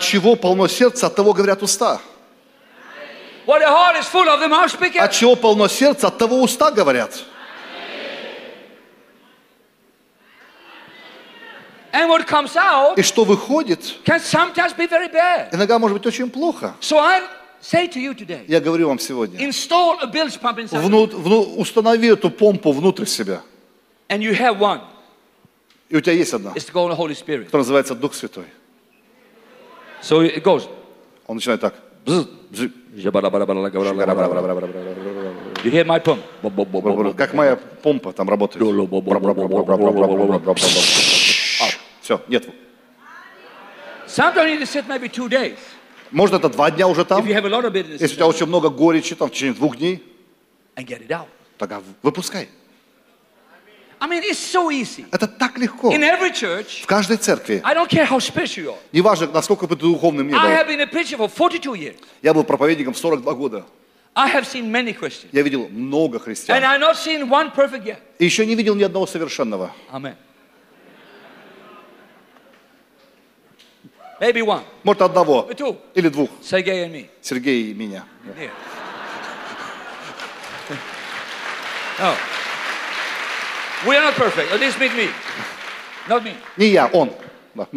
чего 0.02 0.36
полно 0.36 0.68
сердца, 0.68 1.08
от 1.08 1.16
того 1.16 1.34
говорят 1.34 1.64
уста. 1.64 2.00
What 2.02 2.08
the 2.08 2.08
heart 2.10 2.14
is 2.14 2.16
full 2.16 2.16
of, 2.18 2.98
the 2.98 3.16
mouth 3.16 3.29
От 3.48 4.72
speaketh. 4.72 5.12
чего 5.12 5.36
полно 5.36 5.68
сердца, 5.68 6.08
от 6.08 6.18
того 6.18 6.42
уста 6.42 6.72
говорят. 6.72 7.24
And 11.92 12.08
what 12.08 12.28
comes 12.28 12.56
out 12.56 12.98
И 13.00 13.02
что 13.02 13.24
выходит, 13.26 13.80
can 14.06 14.20
sometimes 14.20 14.74
be 14.78 14.88
very 14.88 15.12
bad. 15.12 15.50
иногда 15.54 15.80
может 15.80 15.98
быть 15.98 16.06
очень 16.06 16.30
плохо. 16.30 16.76
So 16.82 17.00
I 17.00 17.24
say 17.62 17.88
to 17.88 18.00
you 18.00 18.14
today, 18.14 18.46
Я 18.48 18.60
говорю 18.60 18.88
вам 18.90 19.00
сегодня. 19.00 19.40
install 19.40 19.98
a 20.02 20.06
bilge 20.06 20.40
pump 20.40 20.60
inside, 20.60 20.82
Вну- 20.84 21.08
вну- 21.08 21.56
установи 21.58 22.08
эту 22.10 22.30
помпу 22.30 22.72
внутрь 22.72 23.06
себя. 23.06 23.42
and 24.08 24.20
you 24.22 24.34
have 24.38 24.60
one. 24.60 24.82
И 25.90 25.96
у 25.98 26.02
тебя 26.02 26.14
есть 26.14 26.32
одна, 26.34 26.52
It's 26.52 26.72
the 26.72 26.96
Holy 26.96 27.16
Spirit. 27.16 27.46
которая 27.46 27.64
называется 27.64 27.96
Дух 27.96 28.14
Святой. 28.14 28.46
So 30.04 30.22
it 30.22 30.44
goes. 30.44 30.70
Он 31.26 31.38
начинает 31.38 31.62
так. 31.62 31.74
Bzz. 32.06 32.28
Бзы. 32.52 32.72
You 35.64 35.72
hear 35.72 35.86
my 35.86 36.00
pump? 36.00 36.22
Как 37.16 37.34
моя 37.34 37.56
помпа 37.56 38.12
там 38.14 38.30
работает. 38.30 38.66
Все, 42.02 42.22
нет. 42.28 42.48
Sometimes 44.08 44.60
you 44.60 44.66
sit 44.66 44.88
maybe 44.88 45.08
two 45.08 45.30
days. 45.30 45.58
Может, 46.12 46.36
это 46.38 46.50
два 46.50 46.72
дня 46.72 46.88
уже 46.88 47.06
там? 47.06 47.24
Если 47.26 48.06
у 48.06 48.08
тебя 48.08 48.26
очень 48.26 48.48
много 48.48 48.70
горечи 48.70 49.16
там 49.16 49.30
в 49.30 49.32
течение 49.32 49.54
двух 49.54 49.78
дней, 49.78 50.04
тогда 51.58 51.82
выпускай. 52.02 52.50
I 54.02 54.08
mean, 54.08 54.24
it's 54.24 54.38
so 54.40 54.72
easy. 54.72 55.06
Это 55.12 55.28
так 55.28 55.58
легко. 55.58 55.92
In 55.92 56.02
every 56.04 56.32
church, 56.32 56.84
В 56.84 56.86
каждой 56.86 57.18
церкви. 57.18 57.62
I 57.66 57.74
don't 57.74 57.90
care 57.90 58.06
how 58.06 58.18
spiritual 58.20 58.64
you 58.64 58.70
are. 58.72 58.78
Неважно, 58.94 59.28
насколько 59.28 59.68
бы 59.68 59.76
ты 59.76 59.82
духовным 59.82 60.28
не 60.28 60.34
I 60.34 60.38
был. 60.40 60.50
have 60.50 60.68
been 60.68 60.82
a 60.82 60.88
preacher 60.88 61.18
for 61.18 61.28
42 61.28 61.74
years. 61.76 61.96
Я 62.22 62.34
был 62.34 62.44
проповедником 62.46 62.94
42 62.96 63.34
года. 63.34 63.66
I 64.16 64.30
have 64.32 64.46
seen 64.46 64.72
many 64.72 64.94
Christians. 64.98 65.30
Я 65.34 65.42
видел 65.42 65.68
много 65.70 66.18
And 66.18 66.24
христиан. 66.24 66.64
I've 66.64 66.80
not 66.80 66.96
seen 66.96 67.30
one 67.30 67.52
perfect 67.54 67.84
yet. 67.86 67.98
И 68.20 68.26
еще 68.26 68.46
не 68.46 68.56
видел 68.56 68.76
ни 68.76 68.84
одного 68.84 69.06
совершенного. 69.06 69.72
Amen. 69.92 70.16
Maybe 74.20 74.42
one, 74.42 74.64
Может, 74.84 75.02
одного. 75.02 75.50
two. 75.56 75.78
Или 75.94 76.10
двух. 76.10 76.30
And 76.52 76.92
me. 76.92 77.10
Сергей 77.22 77.72
и 77.72 77.74
меня. 77.74 78.04
Here. 78.38 78.52
no. 82.00 82.16
We 83.88 83.96
are 83.96 84.02
not 84.02 84.16
perfect. 84.16 84.52
At 84.52 84.60
least 84.60 84.80
meet 84.80 84.94
me. 84.96 85.10
Not 86.08 86.24
me. 86.24 86.34
Не 86.58 86.68
я, 86.68 86.88
он. 86.88 87.12
Да. 87.56 87.68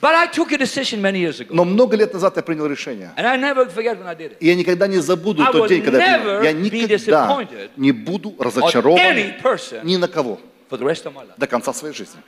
But 0.00 0.14
I 0.14 0.26
took 0.28 0.52
a 0.52 0.58
decision 0.58 1.00
many 1.00 1.20
years 1.20 1.40
ago. 1.40 1.54
Но 1.54 1.64
много 1.64 1.96
лет 1.96 2.12
назад 2.12 2.36
я 2.36 2.42
принял 2.42 2.66
решение. 2.66 3.12
And 3.16 3.26
I 3.26 3.36
never 3.36 3.66
forget 3.68 3.98
when 3.98 4.06
I 4.06 4.14
did 4.14 4.32
it. 4.32 4.36
И 4.40 4.46
я 4.46 4.54
никогда 4.54 4.86
не 4.86 4.98
забуду 4.98 5.42
I 5.42 5.52
тот 5.52 5.68
день, 5.68 5.82
когда 5.82 6.04
я 6.04 6.18
принял. 6.18 6.42
Я 6.42 6.52
никогда 6.52 7.46
не 7.76 7.92
буду 7.92 8.36
разочарован 8.38 9.34
ни 9.82 9.96
на 9.96 10.06
кого 10.06 10.38
for 10.70 10.78
the 10.78 10.84
rest 10.84 11.04
of 11.06 11.14
my 11.14 11.24
life. 11.24 11.34
до 11.36 11.46
конца 11.46 11.72
своей 11.72 11.94
жизни. 11.94 12.20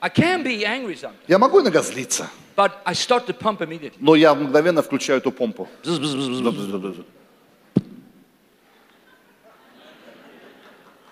I 0.00 0.08
can 0.08 0.42
be 0.42 0.64
angry 0.64 0.96
sometimes, 0.96 1.22
Я 1.28 1.38
могу 1.38 1.60
иногда 1.60 1.80
злиться, 1.82 2.28
but 2.56 2.72
I 2.84 2.92
start 2.94 3.26
to 3.26 3.32
pump 3.32 3.60
immediately. 3.60 3.98
но 4.00 4.16
я 4.16 4.34
мгновенно 4.34 4.82
включаю 4.82 5.18
эту 5.20 5.30
помпу. 5.30 5.68
Amen. 5.84 5.94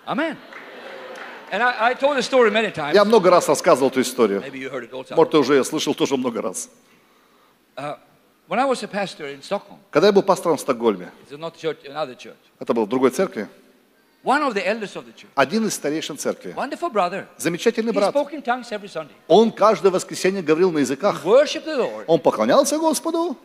times. 2.73 2.93
Я 2.95 3.05
много 3.05 3.29
раз 3.29 3.47
рассказывал 3.49 3.89
эту 3.89 4.01
историю. 4.01 4.41
Maybe 4.41 4.59
you 4.59 4.71
heard 4.71 4.83
it 4.83 4.91
all 4.91 5.03
the 5.03 5.09
time. 5.09 5.15
Может, 5.15 5.31
ты 5.31 5.37
уже 5.37 5.55
ее 5.55 5.63
слышал 5.63 5.93
тоже 5.93 6.15
много 6.17 6.41
раз. 6.41 6.69
Stockholm, 9.41 9.79
Когда 9.91 10.07
я 10.07 10.13
был 10.13 10.23
пастором 10.23 10.57
в 10.57 10.61
Стокгольме, 10.61 11.11
это 12.59 12.73
было 12.73 12.85
в 12.85 12.89
другой 12.89 13.11
церкви, 13.11 13.47
один 15.35 15.65
из 15.67 15.73
старейшин 15.73 16.17
церкви, 16.17 16.53
замечательный 17.37 17.91
брат, 17.91 18.15
он 19.27 19.51
каждое 19.51 19.89
воскресенье 19.89 20.43
говорил 20.43 20.71
на 20.71 20.79
языках. 20.79 21.25
Он 21.25 22.19
поклонялся 22.19 22.77
Господу, 22.77 23.37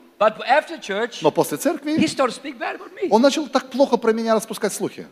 но 1.23 1.31
после 1.31 1.57
церкви 1.57 3.11
он 3.11 3.23
начал 3.23 3.49
так 3.49 3.71
плохо 3.71 3.97
про 3.97 4.13
меня 4.13 4.35
распускать 4.35 4.73
слухи. 4.73 5.07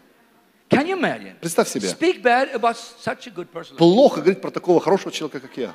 Can 0.70 0.86
you 0.86 0.98
imagine? 0.98 1.36
Представь 1.40 1.68
себе, 1.68 1.88
Speak 1.88 2.22
bad 2.22 2.52
about 2.54 2.76
such 2.76 3.26
a 3.26 3.30
good 3.30 3.48
person. 3.52 3.76
плохо 3.76 4.20
говорить 4.20 4.40
про 4.40 4.50
такого 4.50 4.80
хорошего 4.80 5.12
человека, 5.12 5.40
как 5.40 5.56
я. 5.56 5.74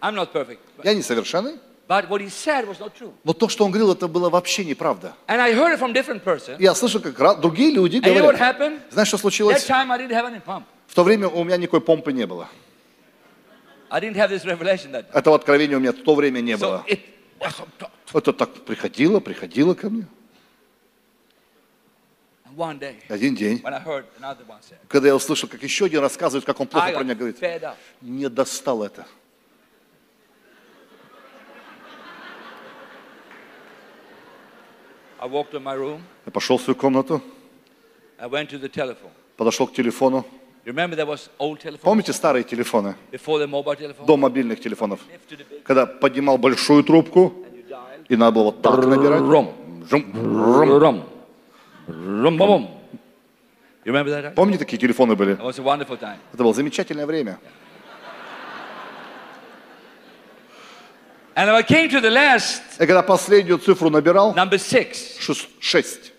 I'm 0.00 0.14
not 0.14 0.32
perfect. 0.32 0.58
But, 0.76 0.84
Я 0.84 0.94
не 0.94 1.02
совершенный, 1.02 1.58
but 1.88 2.08
what 2.10 2.20
he 2.20 2.28
said 2.28 2.66
was 2.68 2.78
not 2.78 2.92
true. 2.94 3.12
но 3.24 3.32
то, 3.32 3.48
что 3.48 3.64
он 3.64 3.70
говорил, 3.70 3.92
это 3.92 4.06
было 4.06 4.28
вообще 4.28 4.64
неправда. 4.64 5.14
And 5.26 5.40
I 5.40 5.52
heard 5.54 5.72
it 5.72 5.78
from 5.80 5.92
different 5.94 6.22
person. 6.22 6.56
Я 6.58 6.74
слышу, 6.74 7.00
как 7.00 7.40
другие 7.40 7.70
люди 7.72 7.96
And 7.96 8.04
you 8.06 8.14
know 8.14 8.24
what 8.26 8.36
говорят, 8.36 8.40
happened? 8.60 8.80
знаешь, 8.90 9.08
что 9.08 9.16
That 9.16 9.20
случилось? 9.20 9.66
time 9.66 9.90
I 9.90 9.98
didn't 9.98 10.12
have 10.12 10.26
any 10.26 10.42
pump. 10.44 10.64
В 10.88 10.94
то 10.94 11.02
время 11.02 11.28
у 11.28 11.42
меня 11.44 11.56
никакой 11.56 11.80
помпы 11.80 12.12
не 12.12 12.26
было. 12.26 12.48
I 13.90 14.00
didn't 14.00 14.16
have 14.16 14.28
this 14.30 14.44
revelation 14.44 14.90
that. 14.92 15.06
Этого 15.14 15.36
откровения 15.36 15.76
у 15.76 15.80
меня 15.80 15.92
в 15.92 16.02
то 16.02 16.14
время 16.14 16.40
не 16.40 16.52
So 16.52 16.58
было. 16.60 16.84
it. 16.86 17.00
Это 18.12 18.32
так 18.32 18.64
приходило, 18.64 19.20
приходило 19.20 19.74
ко 19.74 19.90
мне. 19.90 20.06
Один 23.08 23.34
день, 23.34 23.60
когда 24.88 25.08
я 25.08 25.16
услышал, 25.16 25.48
как 25.48 25.62
еще 25.62 25.86
один 25.86 26.00
рассказывает, 26.00 26.44
как 26.44 26.60
он 26.60 26.68
плохо 26.68 26.92
про 26.92 27.02
меня 27.02 27.16
говорит, 27.16 27.42
fed 27.42 27.62
up. 27.62 27.74
не 28.00 28.28
достал 28.28 28.84
это. 28.84 29.06
Я 35.20 36.32
пошел 36.32 36.58
в 36.58 36.62
свою 36.62 36.76
комнату, 36.76 37.22
подошел 39.36 39.66
к 39.66 39.74
телефону. 39.74 40.24
Помните 41.82 42.12
старые 42.12 42.42
телефоны, 42.44 42.94
до 44.06 44.16
мобильных 44.16 44.60
телефонов? 44.60 45.00
Когда 45.64 45.86
поднимал 45.86 46.38
большую 46.38 46.82
трубку, 46.84 47.34
и 48.08 48.16
надо 48.16 48.32
было 48.32 48.44
вот 48.44 48.62
так 48.62 48.84
набирать. 48.86 49.20
Помните, 54.34 54.58
такие 54.58 54.78
телефоны 54.78 55.14
были? 55.16 55.34
Это 55.34 56.42
было 56.42 56.54
замечательное 56.54 57.06
время. 57.06 57.38
And 61.36 61.50
I 61.50 61.62
came 61.62 61.90
to 61.90 62.00
the 62.00 62.10
last, 62.10 62.62
И 62.78 62.86
когда 62.86 63.02
последнюю 63.02 63.58
цифру 63.58 63.90
набирал, 63.90 64.32
number 64.34 64.52
six, 64.56 65.18
шест- 65.18 65.48
шесть, 65.58 66.12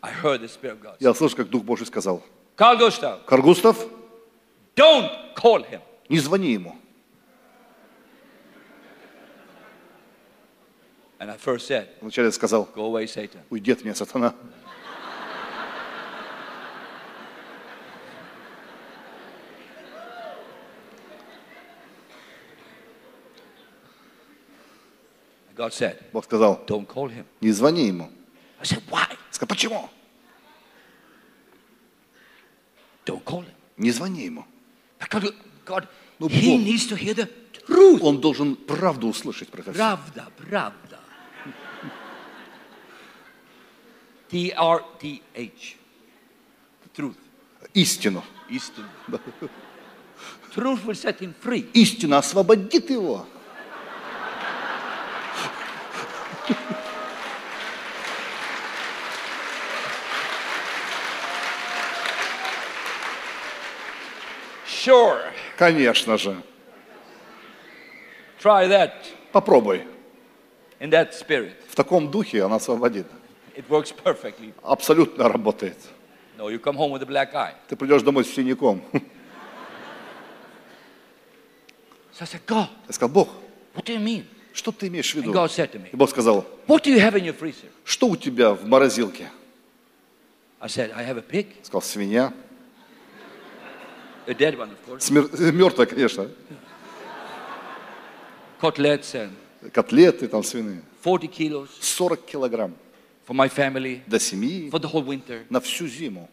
I 0.00 0.10
heard 0.22 0.40
the 0.40 0.48
Spirit 0.48 0.72
of 0.72 0.82
God. 0.82 0.94
я 1.00 1.12
слышу, 1.12 1.36
как 1.36 1.50
Дух 1.50 1.64
Божий 1.64 1.86
сказал, 1.86 2.22
Carl 2.58 2.76
Gustav, 2.76 3.24
Каргустав, 3.24 3.86
don't 4.74 5.32
call 5.36 5.62
him. 5.62 5.80
не 6.08 6.18
звони 6.18 6.52
ему. 6.54 6.74
And 11.20 11.30
I 11.30 11.36
first 11.36 11.68
said, 11.68 11.86
Вначале 12.00 12.26
я 12.26 12.32
сказал, 12.32 12.68
go 12.74 12.86
away, 12.86 13.06
Satan. 13.06 13.40
уйди 13.48 13.70
от 13.70 13.84
меня, 13.84 13.94
сатана. 13.94 14.34
God 25.54 25.72
said, 25.72 25.96
Бог 26.12 26.24
сказал, 26.24 26.64
don't 26.66 26.86
call 26.86 27.08
him. 27.08 27.24
не 27.40 27.52
звони 27.52 27.86
ему. 27.86 28.10
I 28.60 28.64
said, 28.64 28.82
why? 28.90 29.06
Сказал, 29.30 29.48
почему? 29.48 29.90
Don't 33.08 33.24
call 33.24 33.40
him. 33.40 33.54
Не 33.78 33.90
звони 33.90 34.24
ему. 34.26 34.44
Because 35.00 35.32
God, 35.64 35.88
No, 36.20 36.28
he 36.28 36.50
Бог. 36.58 36.60
needs 36.60 36.86
to 36.88 36.94
hear 36.94 37.14
the 37.14 37.26
truth. 37.66 38.02
Он 38.02 38.20
должен 38.20 38.54
правду 38.54 39.08
услышать 39.08 39.48
про 39.48 39.62
это 39.62 39.72
всё. 39.72 39.78
Pravda, 39.78 40.28
pravda. 40.36 40.98
T-R-T-H. 44.28 45.76
Truth. 46.94 47.16
Истину. 47.74 48.22
Истина. 48.50 48.88
Truth 50.54 50.84
will 50.84 50.94
set 50.94 51.18
him 51.20 51.32
free. 51.40 51.70
Истина 51.72 52.18
освободит 52.18 52.90
его. 52.90 53.26
Sure. 64.84 65.20
Конечно 65.56 66.16
же. 66.16 66.40
Try 68.40 68.68
that 68.68 68.92
Попробуй. 69.32 69.84
in 70.80 70.90
that 70.90 71.12
spirit. 71.12 71.54
В 71.68 71.74
таком 71.74 72.10
духе 72.10 72.42
она 72.44 72.56
освободит. 72.56 73.06
It 73.56 73.64
works 73.68 73.92
perfectly. 73.92 74.52
Абсолютно 74.62 75.28
работает. 75.28 75.76
No, 76.36 76.48
you 76.48 76.60
come 76.60 76.76
home 76.76 76.92
with 76.92 77.02
a 77.02 77.06
black 77.06 77.34
eye. 77.34 77.54
Ты 77.68 77.74
придешь 77.74 78.02
домой 78.02 78.24
с 78.24 78.32
синяком. 78.32 78.80
So 82.12 82.22
I 82.22 82.24
said, 82.26 82.40
God, 82.46 82.68
Я 82.86 82.92
сказал, 82.94 83.08
Бог, 83.10 83.28
what 83.74 83.84
do 83.84 83.92
you 83.94 83.98
mean? 84.00 84.24
что 84.52 84.72
ты 84.72 84.88
имеешь 84.88 85.12
в 85.12 85.16
And 85.18 85.22
виду? 85.22 85.32
God 85.32 85.50
said 85.50 85.70
to 85.72 85.78
me, 85.80 85.88
И 85.92 85.96
Бог 85.96 86.10
сказал, 86.10 86.44
what 86.66 86.82
do 86.84 86.90
you 86.92 86.98
have 87.00 87.14
in 87.14 87.24
your 87.24 87.36
freezer? 87.36 87.68
что 87.84 88.06
у 88.08 88.16
тебя 88.16 88.52
в 88.54 88.64
морозилке? 88.66 89.28
I 90.60 90.66
said, 90.68 90.92
I 90.94 91.04
have 91.04 91.16
a 91.18 91.22
pig, 91.22 91.46
сказал, 91.62 91.82
свинья. 91.82 92.32
A 94.28 94.34
dead 94.34 94.58
one, 94.58 94.70
of 94.70 94.84
course, 94.86 95.10
Мертвая, 95.10 95.86
конечно. 95.86 96.28
and 98.60 99.32
Котлеты 99.72 100.28
там 100.28 100.42
свиные. 100.44 100.82
40 101.02 101.28
kilos 101.28 101.68
40 101.80 102.26
килограмм 102.26 102.74
for 103.26 103.34
my 103.34 103.48
family 103.48 104.02
до 104.06 104.18
семьи 104.18 104.68
for 104.70 104.78
the 104.78 104.88
whole 104.90 105.04
winter 105.04 105.44
на 105.48 105.60
всю 105.60 105.86
зиму. 105.86 106.28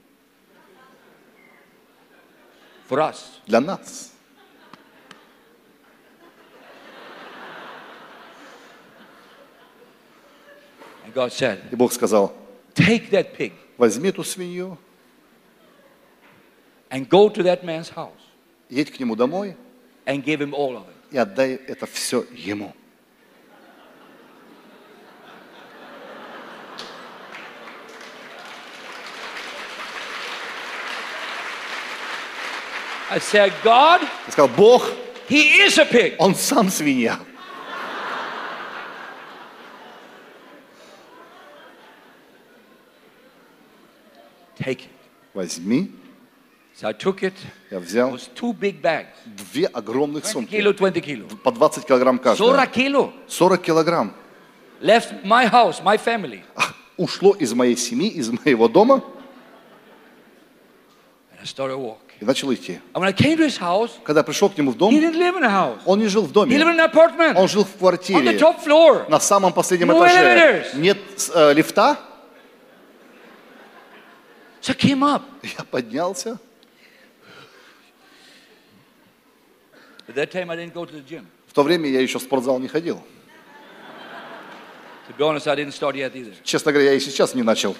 for 2.90 3.00
us. 3.00 3.40
Для 3.48 3.62
нас. 3.62 4.12
And 11.06 11.14
God 11.14 11.32
said, 11.32 11.60
И 11.72 11.76
Бог 11.76 11.94
сказал, 11.94 12.34
take 12.74 13.10
that 13.12 13.36
pig 13.38 13.54
возьми 13.78 14.10
эту 14.10 14.24
свинью, 14.24 14.78
and 16.90 17.09
go 17.09 17.29
to 17.29 17.43
that 17.43 17.64
man's 17.64 17.90
house 17.90 18.12
едь 18.69 18.90
к 18.90 18.99
нему 19.01 19.16
домой 19.16 19.57
and 20.07 20.25
give 20.25 20.40
him 20.40 20.55
all 20.55 20.77
of 20.77 20.85
it. 20.88 20.97
и 21.12 21.19
отдай 21.19 21.55
это 21.66 21.87
все 21.87 22.25
ему. 22.33 22.75
I 33.11 33.19
said, 33.19 33.53
God, 33.64 34.03
Я 34.03 34.33
сказал, 34.33 34.49
Бог, 34.57 34.88
he 35.29 35.59
is 35.66 35.79
a 35.79 35.85
pig. 35.85 36.14
он 36.19 36.37
сам 36.37 36.71
свинья. 36.71 37.19
Take 44.57 44.83
it. 44.83 44.88
Возьми. 45.35 45.90
So 46.78 46.90
I 46.90 46.94
took 46.94 47.24
it. 47.24 47.34
Я 47.72 47.78
It 47.78 47.84
взял 47.84 48.12
was 48.12 48.28
two 48.36 48.54
big 48.54 48.82
bags. 48.82 49.08
две 49.26 49.66
огромных 49.68 50.24
20 50.24 50.32
сумки. 50.34 50.50
kilo, 50.52 50.74
20 50.74 51.02
kilo. 51.06 51.28
По 51.44 51.52
20 51.52 51.86
килограмм 51.86 52.20
40 52.22 52.24
каждая. 52.24 52.68
kilo. 52.68 53.14
40 53.28 53.62
килограмм. 53.62 54.14
Left 54.82 55.24
my 55.24 55.50
house, 55.50 55.82
my 55.82 55.98
family. 55.98 56.42
Ушло 56.98 57.34
из 57.34 57.54
моей 57.54 57.78
семьи, 57.78 58.10
из 58.10 58.30
моего 58.30 58.68
дома. 58.68 58.96
And 61.32 61.40
I 61.42 61.46
started 61.46 61.78
walk. 61.78 62.00
и 62.20 62.26
начал 62.26 62.54
идти. 62.54 62.80
And 62.94 63.02
when 63.02 63.08
I 63.08 63.14
came 63.14 63.38
to 63.38 63.46
his 63.46 63.58
house, 63.58 63.92
Когда 64.04 64.22
пришел 64.24 64.50
к 64.50 64.58
нему 64.58 64.72
в 64.72 64.76
he 64.76 64.78
дом, 64.80 64.94
didn't 64.94 65.16
live 65.16 65.38
in 65.38 65.46
a 65.46 65.50
house. 65.50 65.80
он 65.86 66.00
не 66.00 66.08
жил 66.08 66.24
в 66.24 66.32
He 66.32 66.32
lived 66.32 66.34
доме, 66.34 66.58
in 66.58 66.78
an 66.78 66.92
apartment 66.94 67.36
он 67.38 67.48
жил 67.48 67.64
в 67.64 67.68
on 67.68 67.74
the 67.76 67.80
квартире 67.80 68.38
top 68.38 68.62
floor. 68.62 69.10
на 69.10 69.22
самом 69.22 69.54
последнем 69.54 69.92
No 69.92 69.98
этаже. 70.06 70.66
elevators. 70.74 70.78
Нет 70.78 70.98
э, 71.34 71.54
лифта. 71.54 71.98
So 74.62 74.72
I 74.72 74.76
came 74.76 75.04
up. 75.04 75.22
Я 75.58 75.64
поднялся. 75.64 76.32
At 76.32 76.38
that 76.38 76.38
time, 76.38 76.44
I 79.06 79.14
didn't 79.18 79.24
go 79.24 79.32
to 79.32 79.44
the 79.46 79.82
gym. 79.82 79.95
В 80.08 81.54
то 81.54 81.63
время 81.63 81.89
я 81.89 82.02
еще 82.02 82.20
в 82.20 82.22
спортзал 82.22 82.60
не 82.60 82.68
ходил. 82.68 83.02
To 85.08 85.15
be 85.18 85.24
honest, 85.24 85.48
I 85.48 85.56
didn't 85.56 85.74
start 85.74 85.96
yet 85.96 86.13
either. 86.13 86.34
Честно 86.44 86.72
говоря, 86.72 86.91
я 86.91 86.96
и 86.98 87.00
сейчас 87.00 87.36
не 87.36 87.44
начал. 87.44 87.76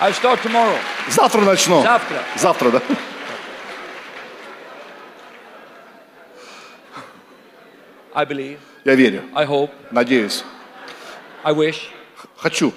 I 0.00 0.12
start 0.12 0.42
tomorrow. 0.42 0.76
Завтра 1.08 1.40
начну. 1.40 1.82
Завтра. 1.82 2.22
Завтра, 2.36 2.70
да? 2.70 2.82
I 8.12 8.24
believe. 8.24 8.58
Я 8.84 8.94
верю, 8.94 9.24
I 9.34 9.46
hope. 9.46 9.70
надеюсь, 9.90 10.44
I 11.42 11.52
wish. 11.52 11.88
хочу. 12.36 12.72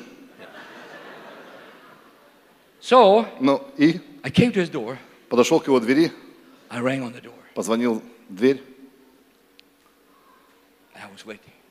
So 2.82 3.26
Ну 3.39 3.65
и 3.78 4.00
I 4.24 4.32
came 4.32 4.52
to 4.52 4.62
his 4.62 4.70
door. 4.70 4.98
Подошел 5.30 5.60
к 5.60 5.68
его 5.68 5.80
двери, 5.80 6.12
позвонил 7.54 8.02
в 8.30 8.36
дверь 8.36 8.63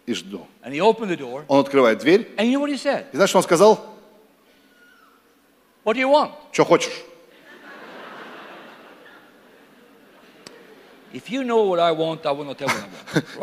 и 0.06 0.14
жду. 0.14 0.46
Он 1.48 1.60
открывает 1.60 1.98
дверь. 1.98 2.30
И 2.38 2.56
знаешь, 3.12 3.28
что 3.28 3.38
он 3.38 3.44
сказал? 3.44 3.94
Что 6.52 6.64
хочешь? 6.64 7.04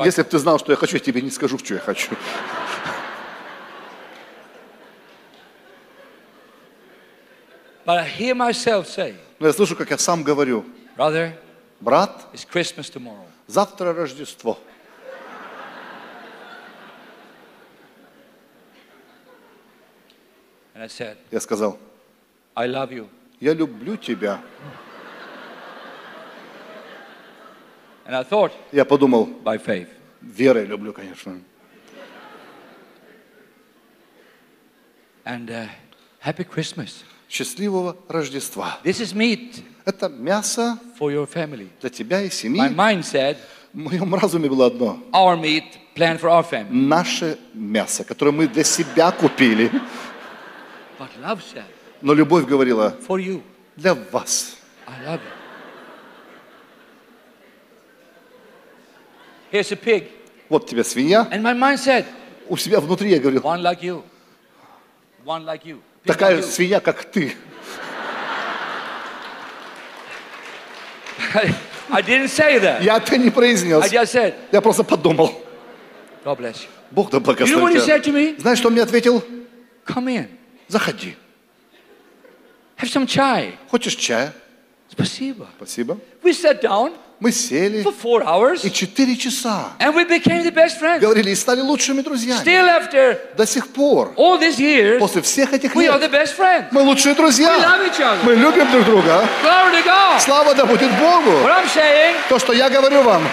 Если 0.04 0.22
бы 0.22 0.30
ты 0.30 0.38
знал, 0.38 0.60
что 0.60 0.72
я 0.72 0.76
хочу, 0.76 0.98
я 0.98 1.00
тебе 1.00 1.22
не 1.22 1.32
скажу, 1.32 1.58
что 1.58 1.74
я 1.74 1.80
хочу. 1.80 2.16
But 7.86 8.00
I 8.00 8.08
hear 8.08 8.34
myself 8.34 8.88
say, 8.88 9.16
Но 9.40 9.48
я 9.48 9.54
слышу, 9.54 9.76
как 9.76 9.90
я 9.92 9.98
сам 9.98 10.24
говорю, 10.24 10.66
brother, 10.98 11.34
брат, 11.82 12.26
it's 12.34 12.46
Christmas 12.46 12.90
tomorrow. 12.90 13.26
завтра 13.48 13.94
Рождество. 13.94 14.58
And 20.74 20.84
I 20.84 20.88
said, 20.88 21.18
Я 21.32 21.40
сказал, 21.40 21.80
I 22.56 22.68
love 22.68 22.92
you. 22.92 23.10
я 23.40 23.54
люблю 23.54 23.96
тебя. 23.98 24.42
And 28.06 28.16
I 28.16 28.24
thought, 28.24 28.52
Я 28.72 28.86
подумал, 28.86 29.26
by 29.44 29.58
faith. 29.58 29.90
верой 30.22 30.66
люблю, 30.66 30.94
конечно. 30.94 31.42
And 35.26 35.50
uh, 35.50 35.68
happy 36.20 36.44
Christmas. 36.44 37.04
Счастливого 37.36 37.98
Рождества. 38.08 38.80
This 38.82 39.02
is 39.02 39.14
meat 39.14 39.62
Это 39.84 40.08
мясо 40.08 40.80
for 40.98 41.12
your 41.12 41.28
family. 41.28 41.68
для 41.82 41.90
тебя 41.90 42.22
и 42.22 42.28
My 42.28 42.32
семьи. 42.32 42.62
mind 42.70 43.04
said, 43.04 43.36
В 43.74 43.78
моем 43.78 44.16
разуме 44.16 44.48
было 44.48 44.68
одно. 44.68 45.04
our 45.12 45.36
meat 45.36 45.66
planned 45.96 46.22
for 46.22 46.30
our 46.30 46.50
family. 46.50 46.70
Наше 46.72 47.38
мясо, 47.54 48.06
которое 48.06 48.32
мы 48.32 48.48
для 48.48 48.64
себя 48.64 49.12
купили. 49.12 49.70
But 50.98 51.10
love 51.22 51.42
said, 51.54 51.66
Но 52.02 52.14
любовь 52.14 52.46
говорила, 52.46 52.96
for 53.06 53.20
you, 53.22 53.42
для 53.76 53.96
вас. 53.96 54.56
I 54.88 55.06
love 55.06 55.20
you. 55.20 55.32
Here's 59.52 59.72
a 59.74 59.76
pig. 59.76 60.08
Вот 60.48 60.70
тебе 60.70 60.86
свинья. 60.86 61.28
And 61.34 61.42
my 61.42 61.54
mind 61.54 61.80
said, 61.80 62.06
У 62.48 62.56
себя 62.56 62.80
внутри 62.80 63.10
я 63.10 63.20
говорил, 63.20 63.42
one 63.42 63.62
like 63.62 63.82
you. 63.84 64.04
One 65.26 65.44
like 65.44 65.66
you. 65.66 65.82
Такая 66.06 66.42
свинья, 66.42 66.80
как 66.80 67.04
ты. 67.06 67.36
I 71.90 72.02
didn't 72.02 72.30
say 72.30 72.60
that. 72.60 72.84
Я 72.84 72.98
это 72.98 73.18
не 73.18 73.28
I 73.28 73.32
произнес. 73.32 73.92
just 73.92 74.14
said, 74.14 74.34
Я 74.52 74.62
просто 74.62 74.84
подумал. 74.84 75.42
God 76.24 76.38
bless 76.40 76.64
you. 76.64 76.68
Бог 76.92 77.10
да 77.12 77.18
You 77.18 77.22
know 77.22 77.62
what 77.62 77.74
he 77.74 77.80
благословит 77.80 77.86
said 77.86 78.04
to 78.04 78.12
me? 78.12 78.40
Знаешь, 78.40 78.60
что 78.60 78.68
он 78.68 78.74
мне 78.74 78.84
ответил? 78.84 79.24
Come 79.86 80.08
in. 80.08 80.28
Заходи. 80.68 81.16
Have 82.78 82.90
some 82.90 83.06
chai. 83.06 83.54
Хочешь 83.70 83.96
чая? 83.96 84.34
Спасибо. 84.90 85.48
Спасибо. 85.58 85.98
We 86.24 86.34
sat 86.34 86.62
down 86.62 86.94
Мы 87.20 87.32
сели 87.32 87.82
for 87.82 87.94
four 87.94 88.24
hours 88.24 88.66
и 88.66 88.72
четыре 88.72 89.16
часа 89.16 89.72
and 89.80 89.94
we 89.96 90.04
became 90.06 90.44
the 90.44 90.52
best 90.54 90.78
friends. 90.80 91.00
говорили 91.00 91.30
и 91.32 91.36
стали 91.36 91.62
лучшими 91.62 92.02
друзьями. 92.02 92.42
Still 92.44 92.68
after 92.68 93.18
До 93.38 93.46
сих 93.46 93.68
пор, 93.70 94.14
all 94.18 94.38
these 94.40 94.60
years, 94.60 95.00
после 95.00 95.22
всех 95.22 95.54
этих 95.54 95.74
we 95.76 95.88
are 95.88 95.98
лет, 96.00 96.04
the 96.04 96.12
best 96.12 96.36
friends. 96.38 96.66
мы 96.72 96.82
лучшие 96.82 97.14
We 97.14 97.18
друзья. 97.18 97.58
love 97.58 97.90
each 97.90 98.00
other. 98.00 98.18
Мы 98.24 98.36
любим 98.36 98.70
друг 98.72 98.84
друга. 98.86 99.28
Glory 99.44 99.72
to 99.82 99.86
God. 99.86 100.20
Слава 100.20 100.54
да 100.56 100.66
будет 100.66 100.92
Богу. 101.00 101.32
What 101.44 101.52
I'm 101.64 101.68
saying, 101.74 102.16
То, 102.28 102.38
что 102.38 102.52
я 102.54 102.70
говорю 102.70 103.02
вам, 103.04 103.24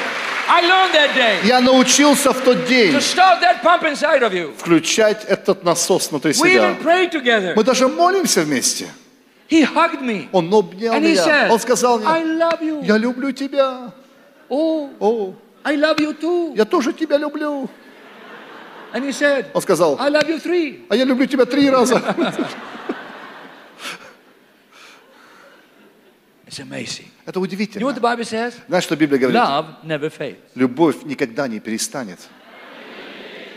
I 0.49 0.63
learned 0.65 0.93
that 0.93 1.15
day 1.17 1.37
я 1.47 1.61
научился 1.61 2.33
в 2.33 2.41
тот 2.43 2.67
день 2.67 2.93
to 2.95 3.01
start 3.01 3.41
that 3.41 3.63
pump 3.63 3.83
inside 3.85 4.23
of 4.23 4.33
you. 4.33 4.53
включать 4.57 5.25
этот 5.25 5.65
насос 5.65 6.09
внутри 6.11 6.33
We 6.33 6.35
себя. 6.35 6.71
even 6.71 6.83
prayed 6.83 7.11
together. 7.11 7.55
Мы 7.57 7.65
даже 7.65 7.89
молимся 7.89 8.43
вместе. 8.43 8.89
He 9.53 9.63
hugged 9.65 10.01
me 10.01 10.29
Он 10.33 10.51
обнял 10.55 10.95
and 10.95 11.05
he 11.05 11.13
меня. 11.13 11.25
said, 11.27 11.51
Он 11.51 11.59
сказал 11.61 12.01
I 12.07 12.25
мне, 12.25 12.39
love 12.43 12.61
you. 12.63 12.83
я 12.85 12.97
люблю 12.97 13.33
тебя. 13.33 13.93
Oh, 14.49 14.91
О, 14.99 15.35
I 15.63 15.77
love 15.77 15.99
you 15.99 16.15
too. 16.19 16.57
я 16.57 16.65
тоже 16.65 16.93
тебя 16.95 17.19
люблю. 17.19 17.69
And 18.95 19.05
he 19.05 19.11
said, 19.13 19.47
Он 19.53 19.61
сказал, 19.61 19.97
I 20.01 20.09
love 20.11 20.27
you 20.29 20.39
three. 20.43 20.87
а 20.89 20.97
я 20.97 21.05
люблю 21.05 21.27
тебя 21.27 21.45
три 21.45 21.69
раза. 21.69 21.97
It's 26.47 26.59
amazing. 26.61 27.11
Это 27.27 27.39
You 27.39 27.43
know 27.43 27.47
what 27.47 27.49
удивительно. 27.49 27.93
the 27.93 28.01
Bible 28.01 28.25
says? 28.25 28.55
Знаешь, 28.69 28.85
что 28.85 28.97
Библия 28.97 29.19
говорит? 29.19 29.41
Love 29.41 29.67
never 29.85 30.11
fails. 30.11 30.37
Любовь 30.55 31.03
никогда 31.05 31.49
не 31.49 31.61
перестанет. 31.61 32.19
I 32.19 32.25
said, 32.25 32.31
love 32.31 32.81
never 32.81 33.01
fails. 33.01 33.52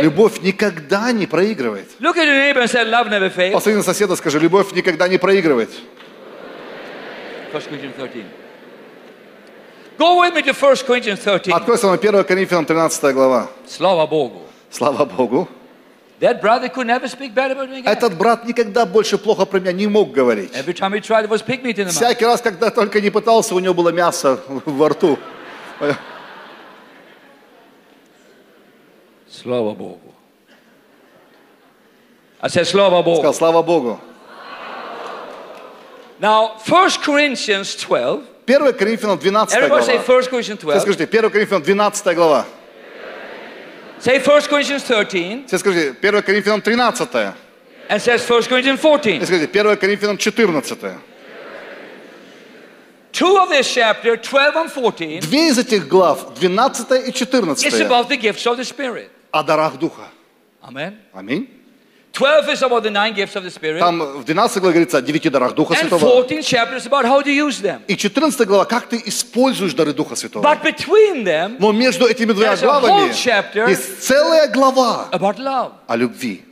Любовь 0.00 0.40
никогда 0.40 1.12
не 1.12 1.26
проигрывает. 1.26 1.88
Посмотри 1.98 3.74
на 3.74 3.82
соседа, 3.82 4.16
скажи, 4.16 4.38
любовь 4.38 4.72
никогда 4.72 5.08
не 5.08 5.18
проигрывает. 5.18 5.70
1 7.52 7.62
Corinthians 7.68 7.94
13. 7.96 8.24
Go 9.98 10.20
with 10.20 10.34
me 10.34 10.42
to 10.42 10.54
1 10.54 10.86
Corinthians 10.86 11.20
13. 11.20 11.52
Открой 11.52 11.78
со 11.78 11.86
мной 11.86 11.98
1 11.98 12.24
Коринфянам 12.24 12.64
13 12.64 13.14
глава. 13.14 13.48
Слава 13.66 14.06
Богу. 14.06 14.42
Слава 14.70 15.04
Богу. 15.04 15.48
That 16.20 16.40
brother 16.40 16.68
could 16.68 16.86
never 16.86 17.08
speak 17.08 17.34
bad 17.34 17.50
about 17.50 17.68
me 17.68 17.82
again. 17.82 17.92
Этот 17.92 18.16
брат 18.16 18.46
никогда 18.46 18.86
больше 18.86 19.18
плохо 19.18 19.44
про 19.44 19.58
меня 19.60 19.72
не 19.72 19.88
мог 19.88 20.12
говорить. 20.12 20.52
Every 20.54 20.72
time 20.72 20.92
he 20.92 21.00
tried, 21.00 21.24
there 21.24 21.28
was 21.28 21.42
pig 21.42 21.62
meat 21.62 21.78
in 21.78 21.86
the 21.86 21.92
mouth. 21.92 21.96
Всякий 21.96 22.24
раз, 22.24 22.40
когда 22.40 22.70
только 22.70 23.00
не 23.00 23.10
пытался, 23.10 23.54
у 23.54 23.58
него 23.58 23.74
было 23.74 23.90
мясо 23.90 24.38
во 24.64 24.88
рту. 24.88 25.18
Слава 29.41 29.73
Богу. 29.73 30.13
I 32.39 32.49
said, 32.49 32.65
Slava 32.65 33.01
Bogу. 33.03 33.17
Сказал, 33.17 33.33
слава 33.33 33.63
Богу. 33.63 33.99
Now, 36.19 36.57
1 36.65 37.01
Corinthians 37.03 37.75
12. 37.75 38.23
1 38.47 38.73
Коринфянам 38.73 39.19
12 39.19 39.57
Everybody 39.57 39.83
say 39.83 39.97
глава. 39.97 40.21
1 40.21 40.29
Corinthians 40.29 40.57
Все 40.57 40.67
12. 40.67 40.81
скажите, 40.81 41.05
1 41.05 41.29
Коринфянам 41.29 41.63
12 41.63 42.15
глава. 42.15 42.45
Say 43.99 44.19
1 44.19 44.47
Corinthians 44.49 44.83
13. 44.83 45.47
Все 45.47 45.57
скажите, 45.57 45.93
1 46.01 46.21
Коринфянам 46.21 46.61
13. 46.61 47.35
And 47.89 48.01
says 48.01 48.21
1 48.21 48.43
Corinthians 48.47 48.79
14. 48.79 49.23
Все 49.23 49.25
скажите, 49.25 49.47
1 49.47 49.77
Коринфянам 49.77 50.17
14. 50.17 50.99
Two 53.11 53.37
of 53.37 53.49
this 53.49 53.67
chapter, 53.73 54.15
12 54.15 54.55
and 54.55 54.69
14, 54.69 55.21
Две 55.21 55.47
из 55.47 55.57
этих 55.57 55.87
глав, 55.87 56.35
12 56.39 57.07
и 57.07 57.11
14, 57.11 57.65
is 57.65 57.81
about 57.81 58.09
the 58.09 58.17
gifts 58.17 58.45
of 58.45 58.57
the 58.57 58.63
Spirit. 58.63 59.09
О 59.32 59.42
дарах 59.42 59.78
Духа. 59.78 60.08
Amen. 60.62 60.94
Аминь. 61.12 61.48
12 62.12 62.48
is 62.50 62.62
about 62.62 62.82
the 62.82 62.90
nine 62.90 63.14
gifts 63.14 63.34
of 63.36 63.42
the 63.42 63.50
Spirit. 63.50 63.78
Там 63.78 63.98
в 63.98 64.24
12 64.24 64.58
главе 64.60 64.74
говорится 64.74 64.98
о 64.98 65.00
девяти 65.02 65.30
дарах 65.30 65.54
Духа 65.54 65.72
And 65.74 65.88
Святого. 65.88 66.22
14 66.28 66.44
chapter 66.46 66.76
is 66.76 66.86
about 66.86 67.04
how 67.06 67.22
to 67.22 67.30
use 67.32 67.60
them. 67.62 67.80
И 67.88 67.96
14 67.96 68.46
глава, 68.46 68.66
как 68.66 68.86
ты 68.88 69.02
используешь 69.06 69.72
дары 69.72 69.94
Духа 69.94 70.14
Святого. 70.14 70.42
But 70.44 70.62
between 70.62 71.24
them, 71.24 71.56
Но 71.58 71.72
между 71.72 72.06
этими 72.06 72.32
двумя 72.32 72.54
главами 72.56 73.08
есть 73.70 74.02
целая 74.02 74.48
глава 74.48 75.08
about 75.10 75.38
love. 75.38 75.72
о 75.86 75.96
любви. 75.96 76.44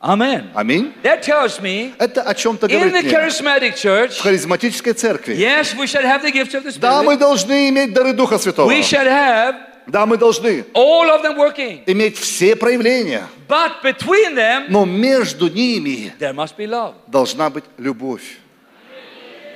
Amen. 0.00 0.50
Аминь. 0.54 0.92
That 1.04 1.22
tells 1.22 1.60
me 1.60 1.94
Это 1.98 2.22
о 2.22 2.34
чем-то 2.34 2.66
in 2.66 2.70
the 2.70 3.02
говорит 3.02 3.12
charismatic 3.12 3.74
В 3.76 3.84
church, 3.84 4.20
харизматической 4.20 4.92
церкви. 4.92 5.34
yes, 5.36 5.74
we 5.76 5.86
should 5.86 6.04
have 6.04 6.22
the 6.22 6.30
gifts 6.32 6.52
of 6.54 6.64
the 6.64 6.78
Да, 6.80 7.02
мы 7.04 7.14
Spirit. 7.14 7.18
должны 7.18 7.68
иметь 7.70 7.94
дары 7.94 8.12
Духа 8.12 8.38
Святого. 8.38 8.68
We 8.70 8.82
should 8.82 9.06
have 9.06 9.54
Да, 9.86 10.04
мы 10.04 10.16
должны 10.16 10.64
all 10.74 11.08
of 11.10 11.22
them 11.22 11.36
working. 11.36 11.82
иметь 11.86 12.18
все 12.18 12.56
проявления, 12.56 13.26
But 13.48 13.82
between 13.82 14.34
them, 14.34 14.66
но 14.68 14.84
между 14.84 15.48
ними 15.48 16.12
there 16.18 16.34
must 16.34 16.56
be 16.56 16.66
love. 16.66 16.94
должна 17.06 17.50
быть 17.50 17.64
любовь. 17.78 18.38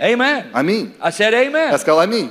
Amen. 0.00 0.44
Аминь. 0.52 0.94
I 1.00 1.10
said 1.10 1.32
Я 1.32 1.78
сказал 1.78 2.00
аминь. 2.00 2.30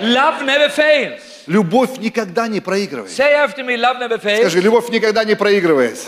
Love 0.00 0.42
never 0.44 0.68
fails. 0.70 1.20
Любовь 1.46 1.98
никогда 1.98 2.46
не 2.48 2.60
проигрывает. 2.60 3.10
Say 3.10 3.32
after 3.34 3.64
me, 3.64 3.76
love 3.76 3.98
never 3.98 4.18
fails. 4.20 4.40
Скажи, 4.40 4.60
любовь 4.60 4.88
никогда 4.90 5.24
не 5.24 5.34
проигрывает. 5.34 5.98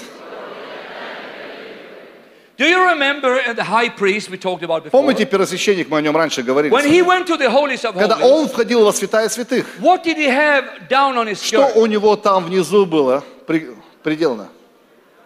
Do 2.62 2.68
you 2.68 2.80
remember 2.90 3.52
the 3.54 3.64
high 3.64 3.88
priest 3.88 4.30
we 4.30 4.38
talked 4.38 4.62
about 4.62 4.84
before? 4.84 4.92
Помните 5.02 5.26
первосвященник, 5.26 5.88
мы 5.88 5.98
о 5.98 6.00
нем 6.00 6.16
раньше 6.16 6.44
говорили? 6.44 6.72
When 6.72 6.84
he 6.86 7.02
went 7.02 7.26
to 7.26 7.36
the 7.36 7.50
holies 7.50 7.84
of 7.84 7.94
Когда 7.98 8.16
он 8.18 8.46
входил 8.48 8.84
во 8.84 8.92
святая 8.92 9.28
святых, 9.28 9.66
what 9.80 10.04
did 10.04 10.16
he 10.16 10.28
have 10.28 10.88
down 10.88 11.16
on 11.16 11.26
his 11.26 11.42
что 11.42 11.56
shirt? 11.56 11.72
у 11.74 11.86
него 11.86 12.14
там 12.14 12.44
внизу 12.44 12.86
было 12.86 13.24
при- 13.48 13.70
приделано? 14.04 14.48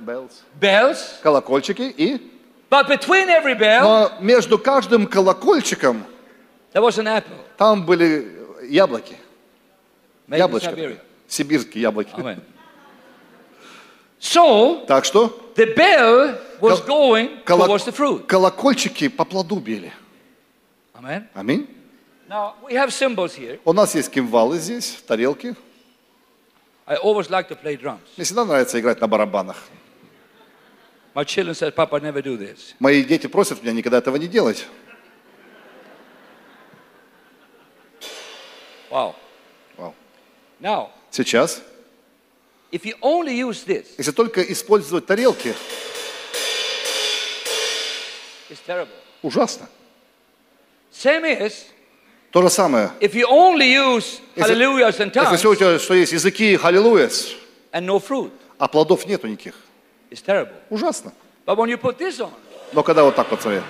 Bells. 0.00 0.30
Bells. 0.58 1.20
Колокольчики 1.22 1.82
и... 1.82 2.22
But 2.70 2.88
between 2.88 3.28
every 3.28 3.54
bell, 3.54 3.82
Но 3.82 4.12
между 4.20 4.58
каждым 4.58 5.06
колокольчиком 5.06 6.04
there 6.72 6.80
was 6.80 6.96
an 6.96 7.06
apple. 7.06 7.36
там 7.58 7.84
были 7.84 8.32
яблоки. 8.66 9.18
Яблочко. 10.28 10.70
Такое. 10.70 10.96
Сибирские 11.28 11.82
яблоки. 11.82 12.14
Amen. 12.14 12.40
So, 14.20 14.84
Так 14.86 15.04
что 15.04 15.52
the 15.54 15.74
bell 15.74 16.38
was 16.60 16.80
going 16.86 17.44
towards 17.44 17.84
the 17.84 17.92
fruit. 17.92 18.26
колокольчики 18.26 19.08
по 19.08 19.24
плоду 19.24 19.56
били. 19.56 19.92
Amen. 20.94 21.26
Аминь. 21.34 21.66
Now, 22.28 22.54
we 22.62 22.72
have 22.74 22.90
symbols 22.90 23.34
here. 23.36 23.60
У 23.64 23.72
нас 23.72 23.94
есть 23.94 24.10
кимвалы 24.10 24.58
здесь, 24.58 24.98
тарелки. 25.06 25.54
I 26.86 26.96
always 26.96 27.28
like 27.30 27.48
to 27.48 27.56
play 27.60 27.76
drums. 27.76 28.00
Мне 28.16 28.24
всегда 28.24 28.44
нравится 28.44 28.80
играть 28.80 29.00
на 29.00 29.06
барабанах. 29.06 29.56
My 31.14 31.24
children 31.24 31.54
said, 31.54 31.74
Papa, 31.74 31.98
never 32.00 32.20
do 32.22 32.36
this. 32.36 32.74
Мои 32.78 33.02
дети 33.04 33.26
просят 33.26 33.62
меня 33.62 33.72
никогда 33.72 33.98
этого 33.98 34.16
не 34.16 34.26
делать. 34.28 34.66
Wow. 38.90 39.14
Вау. 39.76 39.94
Now, 40.60 40.90
Сейчас, 41.10 41.60
if 41.60 41.60
you 41.60 41.60
only 41.60 41.62
use 41.62 42.65
this, 42.65 42.65
если 43.98 44.12
только 44.12 44.42
использовать 44.42 45.06
тарелки, 45.06 45.54
it's 48.50 48.58
terrible. 48.66 48.88
ужасно. 49.22 49.68
Same 50.92 51.24
is, 51.40 51.52
То 52.30 52.42
же 52.42 52.50
самое. 52.50 52.90
if 53.00 53.12
you 53.14 53.24
only 53.28 53.72
use 53.74 54.20
Если- 54.34 54.54
Если 54.54 55.36
все 55.36 55.50
у 55.50 55.54
тебя, 55.54 55.78
что 55.78 55.94
есть 55.94 56.12
языки, 56.12 56.56
халилуяс, 56.56 57.34
and 57.72 57.84
no 57.86 57.98
fruit, 58.00 58.30
а 58.58 58.68
плодов 58.68 59.06
нету 59.06 59.26
никаких, 59.26 59.54
it's 60.10 60.24
terrible. 60.24 60.54
ужасно. 60.70 61.12
But 61.46 61.56
when 61.56 61.68
you 61.68 61.76
put 61.78 61.98
this 61.98 62.18
on, 62.20 62.32
Но 62.72 62.82
когда 62.82 63.04
вот 63.04 63.14
так 63.14 63.30
вот 63.30 63.40
смотри, 63.42 63.60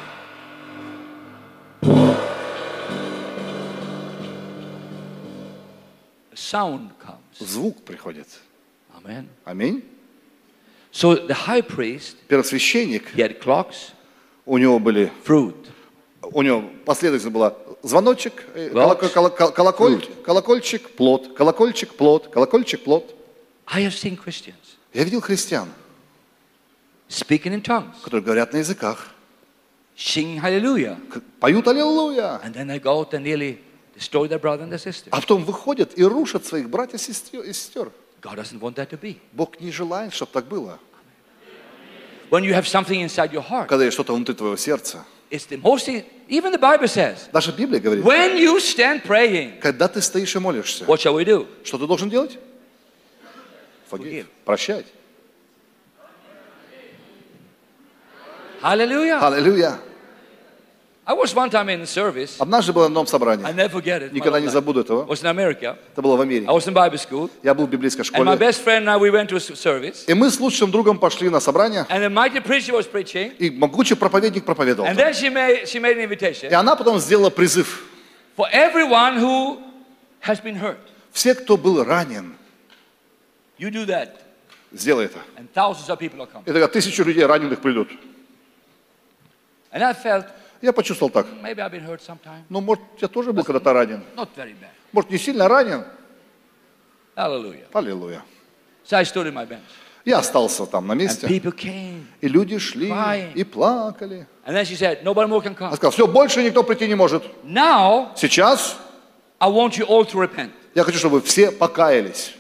the 6.31 6.37
sound 6.37 6.91
comes. 7.01 7.39
звук 7.41 7.85
приходит. 7.85 8.29
Аминь. 9.45 9.83
So 10.93 11.15
the 11.27 11.35
high 11.47 11.61
priest, 11.63 12.17
Первосвященник, 12.29 13.15
he 13.15 13.21
had 13.23 13.39
clocks, 13.41 13.93
у 14.47 14.57
него 14.59 14.79
были, 14.79 15.13
fruit. 15.25 15.55
у 16.23 16.43
него 16.43 16.65
последовательно 16.85 17.31
была 17.31 17.57
звоночек, 17.83 18.45
э, 18.55 18.71
Локс. 18.73 19.13
колоко- 19.13 19.37
коло- 19.37 19.53
колоколь- 19.55 20.23
колокольчик, 20.25 20.91
плод, 20.91 21.35
колокольчик, 21.37 21.95
плод, 21.95 22.29
колокольчик, 22.29 22.83
плод. 22.83 23.15
I 23.67 23.83
have 23.85 23.93
seen 23.93 24.17
Christians 24.17 24.55
Я 24.95 25.05
видел 25.05 25.21
христиан, 25.21 25.69
speaking 27.09 27.53
in 27.55 27.63
tongues, 27.63 27.95
которые 28.03 28.23
говорят 28.25 28.53
на 28.53 28.59
языках, 28.59 29.09
singing 29.97 30.41
hallelujah, 30.41 30.97
поют 31.41 31.69
аллилуйя, 31.69 32.41
and 32.45 32.55
then 32.55 32.67
they 32.67 32.81
go 32.81 32.99
out 33.05 33.13
and 33.13 33.23
nearly 33.23 33.59
destroy 33.95 34.27
their 34.29 34.41
brother 34.41 34.63
and 34.63 34.71
their 34.71 34.79
sister. 34.83 35.09
а 35.11 35.21
потом 35.21 35.45
выходят 35.45 35.97
и 35.99 36.03
рушат 36.05 36.47
своих 36.47 36.71
братьев 36.71 37.01
и 37.07 37.53
сестер. 37.53 37.93
God 38.27 38.37
doesn't 38.37 38.61
want 38.61 38.75
that 38.77 38.91
to 38.91 38.97
be. 38.99 39.21
Бог 39.33 39.61
не 39.61 39.71
желает, 39.71 40.13
чтобы 40.13 40.33
так 40.33 40.47
было. 40.47 40.81
When 42.29 42.43
you 42.43 42.53
have 42.55 42.67
something 42.67 43.01
inside 43.01 43.33
your 43.33 43.47
heart, 43.49 43.69
Когда 43.69 43.85
есть 43.85 43.95
что-то 43.95 44.15
внутри 44.15 44.35
твоего 44.35 44.57
сердца. 44.57 45.05
it's 45.31 45.47
the 45.47 45.57
most, 45.59 45.89
even 46.29 46.51
the 46.53 46.59
Bible 46.59 46.89
says, 46.89 47.29
Даже 47.33 47.53
Библия 47.53 47.79
говорит, 47.79 48.05
when 48.05 48.37
you 48.37 48.59
stand 48.59 49.05
praying, 49.05 49.61
когда 49.61 49.87
ты 49.87 50.01
стоишь 50.01 50.35
и 50.35 50.41
молишься, 50.41 50.85
what 50.87 50.99
shall 50.99 51.15
we 51.15 51.25
do? 51.25 51.47
что 51.63 51.79
ты 51.79 51.87
должен 51.87 52.11
делать? 52.11 52.37
Forgive. 53.89 54.27
Прощать. 54.45 54.87
Hallelujah. 58.61 59.21
Аллилуйя. 59.21 59.69
I 59.71 59.79
was 59.79 59.79
one 59.79 59.79
time 59.79 59.79
in 59.79 59.79
service. 59.79 59.85
Однажды 61.07 62.73
был 62.73 62.81
на 62.81 62.87
одном 62.87 63.07
собрании. 63.07 63.45
Никогда 64.13 64.41
не 64.41 64.49
забуду 64.49 64.81
этого. 64.81 65.07
Это 65.13 66.03
было 66.03 66.17
в 66.17 66.21
Америке. 66.21 66.51
Я 67.43 67.55
был 67.55 67.67
в 67.67 67.71
библейской 67.71 68.03
школе. 68.03 68.37
И 70.09 70.15
мы 70.15 70.31
с 70.31 70.41
лучшим 70.41 70.71
другом 70.73 70.99
пошли 70.99 71.29
на 71.29 71.39
собрание. 71.39 71.87
And 71.89 72.03
the 72.03 72.11
mighty 72.11 72.41
preacher 72.41 72.73
was 72.73 72.91
preaching. 72.91 73.33
И 73.39 73.51
могучий 73.51 73.95
проповедник 73.95 74.45
проповедовал. 74.45 74.91
And 74.91 74.97
там. 74.97 75.07
then 75.07 75.15
she 75.15 75.31
made, 75.31 75.69
she 75.69 75.79
made 75.81 75.97
an 75.97 76.51
И 76.51 76.55
она 76.55 76.75
потом 76.75 76.99
сделала 76.99 77.31
призыв. 77.31 77.85
for 78.37 78.47
everyone 78.53 79.17
who 79.19 79.59
has 80.21 80.41
been 80.41 80.57
hurt. 80.57 80.79
Все, 81.13 81.35
кто 81.35 81.57
был 81.57 81.85
ранен, 81.85 82.35
You 83.59 83.71
do 83.71 83.87
that. 83.87 84.11
сделай 84.73 85.07
это. 85.07 85.21
And 85.37 85.49
thousands 85.55 85.89
of 85.89 85.99
people 85.99 86.21
are 86.21 86.27
coming. 86.27 86.43
И 86.47 86.53
тогда 86.53 86.67
тысячи 86.67 87.01
людей 87.01 87.25
раненых 87.25 87.61
придут. 87.61 87.89
And 89.73 89.83
I 89.83 89.93
felt, 89.93 90.27
Я 90.63 90.73
почувствовал 90.73 91.11
так. 91.11 91.27
Ну, 92.49 92.61
может, 92.61 92.83
я 93.01 93.09
тоже 93.09 93.33
был 93.33 93.45
когда-то 93.45 93.73
ранен. 93.73 94.03
Может, 94.93 95.11
не 95.11 95.19
сильно 95.19 95.49
ранен. 95.49 95.85
Аллилуйя. 97.73 98.23
Я 100.05 100.19
остался 100.19 100.67
там 100.67 100.87
на 100.87 100.95
месте. 100.95 101.27
И 102.21 102.29
люди 102.29 102.59
шли 102.59 102.93
и 103.35 103.45
плакали. 103.45 104.27
Она 105.67 105.77
сказала, 105.77 105.93
все, 105.93 106.07
больше 106.07 106.43
никто 106.43 106.63
прийти 106.63 106.87
не 106.87 106.95
может. 106.95 107.25
Сейчас 108.17 108.77
я 110.75 110.85
хочу, 110.85 110.99
чтобы 110.99 111.17
вы 111.17 111.23
все 111.23 111.51
покаялись, 111.51 112.35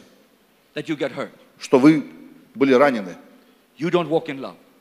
что 1.58 1.78
вы 1.78 2.06
были 2.54 2.72
ранены. 2.74 3.16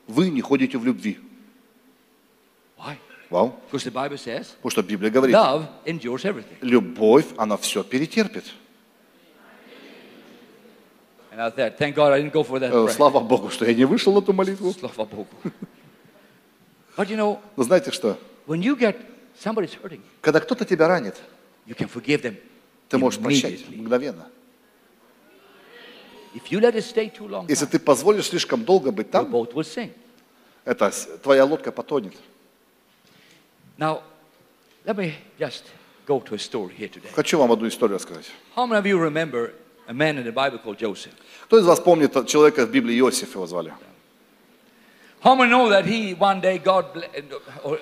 Вы 0.06 0.30
не 0.30 0.40
ходите 0.40 0.78
в 0.78 0.84
любви. 0.84 1.18
Why? 2.78 2.96
Вау. 3.30 3.58
Because 3.70 3.84
the 3.84 3.92
Bible 3.92 4.16
says, 4.16 4.46
Потому 4.62 4.70
что 4.70 4.82
Библия 4.82 5.10
говорит, 5.10 5.34
love 5.34 5.66
endures 5.84 6.24
everything. 6.24 6.58
любовь, 6.60 7.26
она 7.36 7.56
все 7.56 7.82
перетерпит. 7.82 8.44
Э. 11.32 12.88
Слава 12.88 13.20
Богу, 13.20 13.50
что 13.50 13.66
я 13.66 13.74
не 13.74 13.84
вышел 13.84 14.14
на 14.14 14.20
эту 14.20 14.32
молитву. 14.32 14.74
You 16.98 17.16
know, 17.16 17.38
Но 17.56 17.62
знаете 17.62 17.90
что? 17.90 18.18
when 18.46 18.62
you 18.62 18.78
get 18.78 18.96
somebody's 19.38 19.74
hurting, 19.82 20.00
Когда 20.22 20.40
кто-то 20.40 20.64
тебя 20.64 20.88
ранит, 20.88 21.16
ты 22.88 22.96
можешь 22.98 23.20
прощать 23.20 23.68
мгновенно. 23.68 24.28
If 26.34 26.50
you 26.50 26.60
let 26.60 26.74
it 26.74 26.84
stay 26.84 27.10
too 27.10 27.28
long, 27.28 27.46
Если 27.48 27.66
ты 27.66 27.78
позволишь 27.78 28.28
слишком 28.28 28.64
долго 28.64 28.92
быть 28.92 29.10
там, 29.10 29.34
это 30.64 30.90
твоя 31.22 31.44
лодка 31.44 31.72
потонет. 31.72 32.14
Now, 33.78 34.02
let 34.86 34.96
me 34.96 35.14
just 35.38 35.64
go 36.06 36.20
to 36.20 36.34
a 36.34 36.38
story 36.38 36.74
here 36.74 36.88
today. 36.88 37.08
Хочу 37.14 37.38
вам 37.38 37.52
одну 37.52 37.68
историю 37.68 37.96
рассказать. 37.96 38.26
How 38.54 38.66
many 38.66 38.78
of 38.78 38.86
you 38.86 38.98
remember 38.98 39.52
a 39.88 39.92
man 39.92 40.16
in 40.18 40.24
the 40.24 40.32
Bible 40.32 40.58
called 40.58 40.78
Joseph? 40.78 41.12
Кто 41.44 41.58
из 41.58 41.66
вас 41.66 41.80
помнит 41.80 42.12
человека 42.26 42.66
в 42.66 42.70
Библии 42.70 42.98
Иосиф 42.98 43.34
его 43.34 43.46
звали? 43.46 43.72
How 45.22 45.34
many 45.34 45.50
know 45.50 45.68
that 45.68 45.84
he 45.84 46.14
one 46.14 46.40
day 46.40 46.58
God, 46.58 46.86
or, 47.64 47.78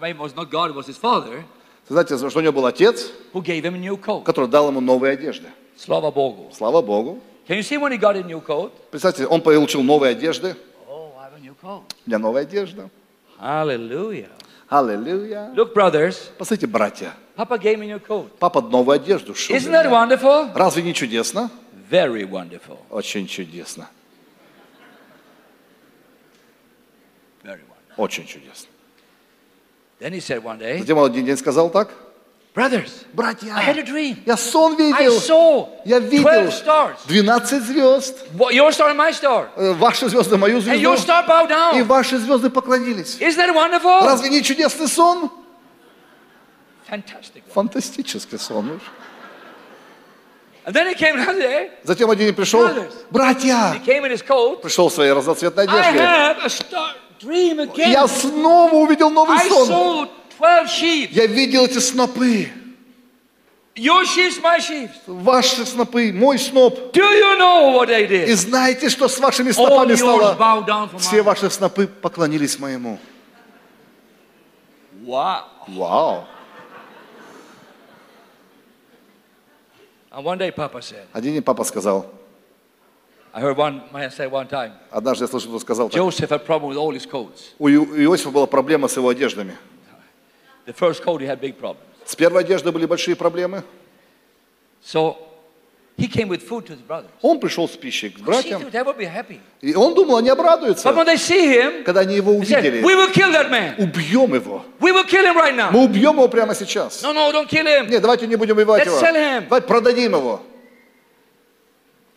maybe 0.00 0.18
it 0.18 0.22
was 0.22 0.34
not 0.34 0.50
God, 0.50 0.70
it 0.70 0.74
was 0.74 0.86
his 0.86 0.96
father, 0.96 1.44
знаете, 1.88 2.16
что 2.16 2.38
у 2.38 2.42
него 2.42 2.52
был 2.52 2.66
отец, 2.66 3.10
who 3.32 3.42
gave 3.42 3.64
him 3.64 3.74
a 3.74 3.78
new 3.78 3.96
coat. 3.96 4.24
который 4.24 4.48
дал 4.48 4.68
ему 4.68 4.80
новые 4.80 5.12
одежды. 5.14 5.48
Slava 5.76 6.12
Bogu. 6.12 6.52
Слава 6.52 6.82
Богу. 6.82 7.20
Can 7.48 7.56
you 7.56 7.62
see 7.62 7.78
when 7.78 7.90
he 7.90 7.98
got 7.98 8.16
a 8.16 8.22
new 8.22 8.40
coat? 8.40 8.72
Представьте, 8.90 9.26
он 9.26 9.42
получил 9.42 9.82
новые 9.82 10.12
одежды. 10.12 10.56
Oh, 10.88 11.12
I 11.18 11.26
have 11.26 11.34
a 11.36 11.40
new 11.40 11.54
coat. 11.60 11.82
У 12.06 12.08
меня 12.08 12.18
новая 12.18 12.42
одежда. 12.42 12.88
Hallelujah. 13.40 14.30
Аллилуйя. 14.70 15.52
Look, 15.54 15.74
brothers, 15.74 16.30
Посмотрите, 16.38 16.68
братья, 16.68 17.12
Papa 17.34 17.58
gave 17.58 17.76
me 17.76 17.86
new 17.88 17.98
coat. 18.00 18.28
папа 18.38 18.60
новую 18.60 18.94
одежду 18.94 19.34
шил. 19.34 19.56
Isn't 19.56 19.72
that 19.72 19.90
wonderful? 19.90 20.52
Разве 20.54 20.82
не 20.84 20.94
чудесно? 20.94 21.50
Very 21.90 22.24
wonderful. 22.24 22.78
Очень 22.88 23.26
чудесно. 23.26 23.88
Very 27.42 27.62
wonderful. 27.62 27.96
Очень 27.96 28.26
чудесно. 28.26 28.68
Then 29.98 30.12
he 30.12 30.20
said 30.20 30.42
one 30.42 30.58
day, 30.58 30.78
Затем 30.78 30.98
он 30.98 31.10
один 31.10 31.24
день 31.26 31.36
сказал 31.36 31.68
так. 31.70 31.90
Brothers, 32.52 33.04
Братья, 33.12 33.54
I 33.54 33.62
had 33.62 33.78
a 33.78 33.82
dream. 33.84 34.16
я 34.26 34.36
сон 34.36 34.72
I 34.74 34.92
видел. 34.92 35.18
saw 35.18 35.68
Я 35.84 36.00
видел 36.00 36.24
12 36.24 36.52
stars. 36.52 36.96
12 37.06 37.62
звезд. 37.62 38.16
What, 38.36 38.52
your 38.52 38.72
star 38.72 38.90
and 38.90 38.96
my 38.96 39.12
star. 39.12 39.48
Э, 39.56 39.72
Ваши 39.74 40.08
звезды, 40.08 40.36
мою 40.36 40.58
And 40.58 40.76
your 40.80 40.96
звезду. 40.96 41.02
star 41.04 41.24
bowed 41.28 41.48
И 41.76 41.78
down. 41.80 41.84
ваши 41.84 42.18
звезды 42.18 42.50
поклонились. 42.50 43.18
Isn't 43.20 43.36
that 43.38 43.54
wonderful? 43.54 44.00
Разве 44.04 44.30
не 44.30 44.42
чудесный 44.42 44.88
сон? 44.88 45.30
Fantastic. 46.90 47.44
Фантастический 47.54 48.38
сон. 48.38 48.80
And 50.66 50.74
then 50.74 50.88
he 50.88 50.94
came 50.94 51.14
another 51.16 51.38
day. 51.40 51.70
Затем 51.84 52.10
один 52.10 52.34
пришел. 52.34 52.66
Brothers. 52.66 52.92
He 52.92 53.12
Братья! 53.12 53.80
came 53.86 54.04
in 54.04 54.10
his 54.10 54.22
coat. 54.22 54.60
Пришел 54.60 54.88
в 54.88 54.92
своей 54.92 55.12
разноцветной 55.12 55.66
I 55.66 55.68
одежде. 55.68 55.98
have 56.00 56.38
a 56.44 56.48
star 56.50 56.94
dream 57.20 57.60
again. 57.60 57.90
Я 57.92 58.08
снова 58.08 58.74
увидел 58.74 59.08
новый 59.10 59.36
I 59.38 59.48
сон. 59.48 59.68
saw 59.68 60.08
12 60.40 60.82
sheep. 60.82 61.08
Я 61.12 61.26
видел 61.26 61.66
эти 61.66 61.78
снопы. 61.78 62.48
Your 63.76 64.04
sheep, 64.04 64.40
my 64.42 64.58
sheep. 64.58 64.90
Ваши 65.06 65.66
снопы, 65.66 66.12
мой 66.12 66.38
сноп. 66.38 66.92
Do 66.94 67.00
you 67.00 67.38
know 67.38 67.72
what 67.72 67.88
they 67.88 68.04
И 68.06 68.08
did? 68.32 68.36
знаете, 68.36 68.88
что 68.88 69.06
с 69.08 69.18
вашими 69.18 69.52
снопами 69.52 69.94
стало? 69.94 70.98
Все 70.98 71.22
ваши 71.22 71.50
снопы 71.50 71.86
поклонились 71.86 72.58
моему. 72.58 72.98
Вау! 75.04 76.26
Said, 80.10 81.04
Один 81.12 81.34
день 81.34 81.42
папа 81.42 81.64
сказал, 81.64 82.06
однажды 83.32 85.24
я 85.24 85.28
слышал, 85.28 85.50
кто 85.50 85.58
сказал 85.60 85.88
так, 85.88 86.02
у 86.02 86.08
Иосифа 87.68 88.30
была 88.30 88.46
проблема 88.46 88.88
с 88.88 88.96
его 88.96 89.08
одеждами. 89.08 89.56
The 90.66 90.72
first 90.72 91.02
coat 91.02 91.20
he 91.20 91.26
had 91.26 91.40
big 91.40 91.56
problems. 91.58 91.84
С 92.04 92.14
первой 92.16 92.42
одеждой 92.42 92.72
были 92.72 92.86
большие 92.86 93.16
проблемы. 93.16 93.62
So 94.82 95.16
he 95.98 96.06
came 96.08 96.28
with 96.28 96.42
food 96.42 96.64
to 96.66 96.72
his 96.74 96.80
brothers. 96.80 97.10
Он 97.22 97.38
пришел 97.38 97.68
с 97.68 97.76
пищей 97.76 98.08
к 98.10 98.20
братьям, 98.20 98.62
they 98.62 98.82
would 98.84 98.96
be 98.96 99.06
happy. 99.06 99.38
и 99.60 99.74
он 99.74 99.94
думал, 99.94 100.16
они 100.16 100.30
But 100.30 100.38
обрадуются, 100.38 100.88
when 100.90 101.06
they 101.06 101.16
see 101.18 101.46
him, 101.48 101.84
когда 101.84 102.00
они 102.00 102.16
его 102.16 102.32
they 102.32 102.40
said, 102.44 102.60
увидели. 102.60 102.82
We 102.82 102.94
will 102.94 103.12
kill 103.12 103.30
that 103.32 103.50
man. 103.50 103.74
Убьем 103.78 104.34
его. 104.34 104.64
We 104.80 104.92
will 104.92 105.04
kill 105.06 105.24
him 105.24 105.36
right 105.36 105.54
now. 105.54 105.70
Мы 105.70 105.84
убьем 105.84 106.14
его 106.16 106.28
прямо 106.28 106.54
сейчас. 106.54 107.02
No, 107.02 107.12
no, 107.12 107.30
don't 107.32 107.48
kill 107.48 107.66
him. 107.66 107.88
Нет, 107.90 108.00
давайте 108.00 108.26
не 108.26 108.36
будем 108.36 108.56
убивать 108.56 108.82
Let's 108.86 108.86
его. 108.86 109.00
sell 109.00 109.14
him. 109.14 109.44
Давайте 109.48 109.66
продадим 109.68 110.12
его. 110.14 110.42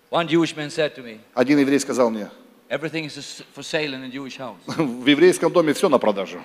One 0.09 0.27
Jewish 0.27 0.55
man 0.55 0.69
said 0.69 0.95
to 0.95 1.03
me, 1.03 1.19
Один 1.33 1.57
еврей 1.59 1.79
сказал 1.79 2.09
мне, 2.09 2.29
Everything 2.69 3.05
is 3.05 3.43
for 3.55 3.61
sale 3.63 3.93
in 3.93 4.03
a 4.03 4.09
Jewish 4.09 4.37
house. 4.37 4.57
в 4.67 5.05
еврейском 5.05 5.51
доме 5.51 5.73
все 5.73 5.89
на 5.89 5.97
продажу. 5.97 6.41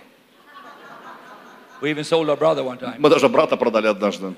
We 1.80 1.90
even 1.90 2.04
sold 2.04 2.28
our 2.28 2.36
brother 2.36 2.64
one 2.64 2.78
time. 2.78 2.96
Мы 2.98 3.08
даже 3.08 3.28
брата 3.28 3.56
продали 3.56 3.86
однажды. 3.86 4.34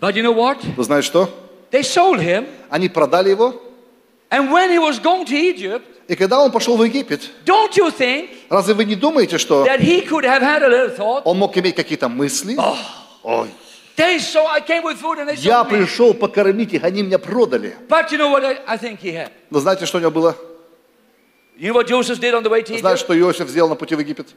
But 0.00 0.14
you 0.14 0.22
know 0.22 0.32
what? 0.32 0.58
Вы 0.76 0.84
знаете 0.84 1.06
что? 1.06 1.28
They 1.70 1.82
sold 1.82 2.20
him, 2.20 2.46
Они 2.70 2.88
продали 2.88 3.30
его, 3.30 3.54
and 4.30 4.50
when 4.50 4.70
he 4.70 4.78
was 4.78 4.98
going 4.98 5.24
to 5.26 5.34
Egypt, 5.34 5.84
и 6.08 6.14
когда 6.16 6.40
он 6.40 6.50
пошел 6.50 6.76
в 6.76 6.84
Египет, 6.84 7.30
don't 7.44 7.76
you 7.76 7.90
think 7.90 8.30
разве 8.48 8.74
вы 8.74 8.84
не 8.84 8.94
думаете, 8.94 9.38
что 9.38 9.64
that 9.66 9.80
he 9.80 10.00
could 10.06 10.24
have 10.24 10.42
had 10.42 10.62
a 10.62 10.68
little 10.68 10.96
thought? 10.96 11.22
он 11.24 11.38
мог 11.38 11.56
иметь 11.58 11.74
какие-то 11.76 12.08
мысли? 12.08 12.56
Ой, 13.22 13.48
They 13.96 14.18
saw 14.20 14.46
I 14.46 14.60
came 14.60 14.84
with 14.84 14.98
food 15.00 15.18
and 15.18 15.28
they 15.28 15.36
я 15.36 15.64
пришел 15.64 16.14
покормить 16.14 16.72
их, 16.72 16.84
они 16.84 17.02
меня 17.02 17.18
продали. 17.18 17.76
But 17.88 18.10
you 18.12 18.18
know 18.18 18.30
what 18.30 18.44
I, 18.44 18.60
I 18.66 18.78
think 18.78 19.00
he 19.00 19.12
had? 19.12 19.30
Но 19.50 19.60
знаете, 19.60 19.86
что 19.86 19.98
у 19.98 20.00
него 20.00 20.10
было? 20.10 20.36
You 21.58 21.68
know 21.68 21.74
what 21.74 21.88
Joseph 21.88 22.20
did 22.20 22.34
on 22.34 22.44
the 22.44 22.50
way 22.50 22.62
to 22.62 22.74
Egypt? 22.74 22.98
что 22.98 23.18
Иосиф 23.18 23.48
сделал 23.48 23.68
на 23.68 23.74
пути 23.74 23.96
в 23.96 23.98
Египет? 23.98 24.28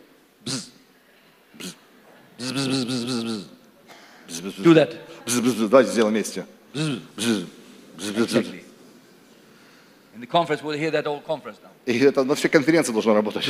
Do 4.64 4.74
that. 4.74 4.96
Давайте 5.70 5.92
сделаем 5.92 6.14
вместе. 6.14 6.46
Exactly. 6.74 8.64
In 10.16 10.20
the 10.20 10.28
conference, 10.28 10.64
we'll 10.64 10.78
hear 10.78 10.90
that 10.92 11.06
whole 11.06 11.22
conference 11.22 11.58
now. 11.64 11.70
И 11.86 12.00
это 12.00 12.24
на 12.24 12.34
все 12.36 12.50
конференции 12.50 12.92
должно 12.92 13.14
работать. 13.14 13.48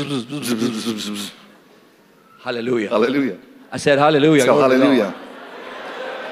Hallelujah. 2.43 2.89
Аллилуйя. 2.91 3.37
I 3.71 3.77
said 3.77 3.97
hallelujah. 3.97 4.41
Сказал 4.41 4.63
аллилуйя. 4.69 5.13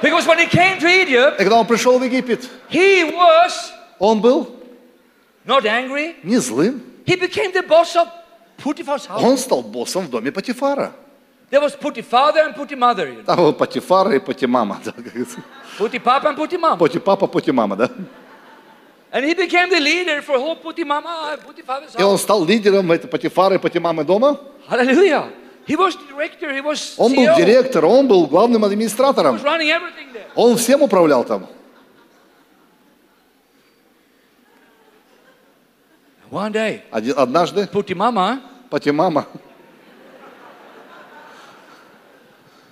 Because 0.02 0.28
when 0.28 0.40
he 0.40 0.48
came 0.48 0.80
to 0.80 0.88
Egypt, 0.88 1.36
И 1.40 1.44
когда 1.44 1.56
он 1.56 1.66
пришел 1.68 1.98
в 2.00 2.04
Египет, 2.04 2.50
he 2.70 3.06
was 3.14 3.52
он 4.00 4.20
был 4.22 4.56
not 5.46 5.64
angry. 5.66 6.16
не 6.24 6.38
злым. 6.38 6.82
He 7.10 7.16
became 7.16 7.52
the 7.52 7.64
boss 7.64 7.96
of 7.96 8.08
Potiphar's 8.64 9.06
house. 9.08 9.24
Он 9.24 9.38
стал 9.38 9.64
боссом 9.64 10.06
в 10.06 10.10
доме 10.10 10.32
Патифара. 10.32 10.92
There 11.50 11.62
was 11.62 11.76
Potiphather 11.76 12.46
and 12.46 12.54
know. 12.56 13.24
Там 13.26 13.38
был 13.38 13.54
Патифара 13.54 14.16
и 14.16 14.20
говорится. 15.02 15.40
Potipapa 15.80 16.26
and 16.30 16.38
Potimam. 16.38 16.78
Потипапа, 16.78 17.26
Потимама, 17.28 17.76
да? 17.76 17.90
And 19.12 19.26
he 19.26 19.34
became 19.34 19.70
the 19.72 19.80
leader 19.80 20.22
for 20.22 20.38
whole 20.38 20.56
Potimama 20.58 21.34
and 21.34 21.42
Potiphar's 21.44 21.96
И 21.98 22.04
он 22.04 22.12
house. 22.14 22.22
стал 22.22 22.46
лидером 22.46 22.92
этой 22.92 23.08
Патифары 23.10 23.56
и 23.56 23.58
Патимамы 23.58 24.04
дома. 24.04 24.38
Hallelujah. 24.70 25.32
He 25.66 25.76
was 25.76 25.96
director. 26.08 26.52
He 26.54 26.62
was 26.62 26.94
Он 26.98 27.12
был 27.16 27.24
CEO. 27.24 27.36
директором, 27.38 27.92
он 27.92 28.08
был 28.08 28.28
главным 28.28 28.64
He 28.64 28.68
администратором. 28.68 29.38
was 29.38 29.44
running 29.44 29.70
everything 29.72 30.14
there. 30.14 30.28
Он 30.36 30.56
всем 30.58 30.84
управлял 30.84 31.24
там. 31.24 31.48
One 36.32 36.52
day, 36.52 36.82
Один- 36.92 37.18
однажды 37.18 37.68
Potimama, 37.72 38.42
Патимама 38.70 39.26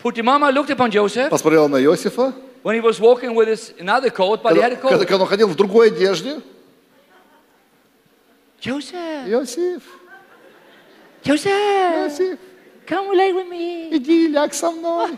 Potimama 0.02 0.52
looked 0.54 0.70
upon 0.70 0.92
Joseph 0.92 1.30
посмотрел 1.30 1.68
на 1.68 1.78
Иосифа, 1.84 2.34
when 2.64 2.76
he 2.76 2.82
was 2.82 3.00
walking 3.00 3.34
with 3.34 3.48
his 3.48 3.74
another 3.80 4.10
coat, 4.10 4.44
but 4.44 4.56
he 4.56 4.62
had 4.62 4.80
когда, 4.80 4.96
a 4.96 5.00
coat. 5.00 5.08
когда 5.08 5.24
он 5.24 5.28
ходил 5.28 5.48
в 5.48 5.56
другой 5.56 5.88
одежде. 5.88 6.42
Joseph, 8.62 9.28
Иосиф, 9.28 9.84
Joseph, 11.24 11.48
Иосиф, 11.50 12.40
come 12.86 13.12
lay 13.16 13.32
with 13.34 13.50
me. 13.50 13.90
иди, 13.96 14.28
ляг 14.30 14.54
со 14.54 14.72
мной. 14.72 15.18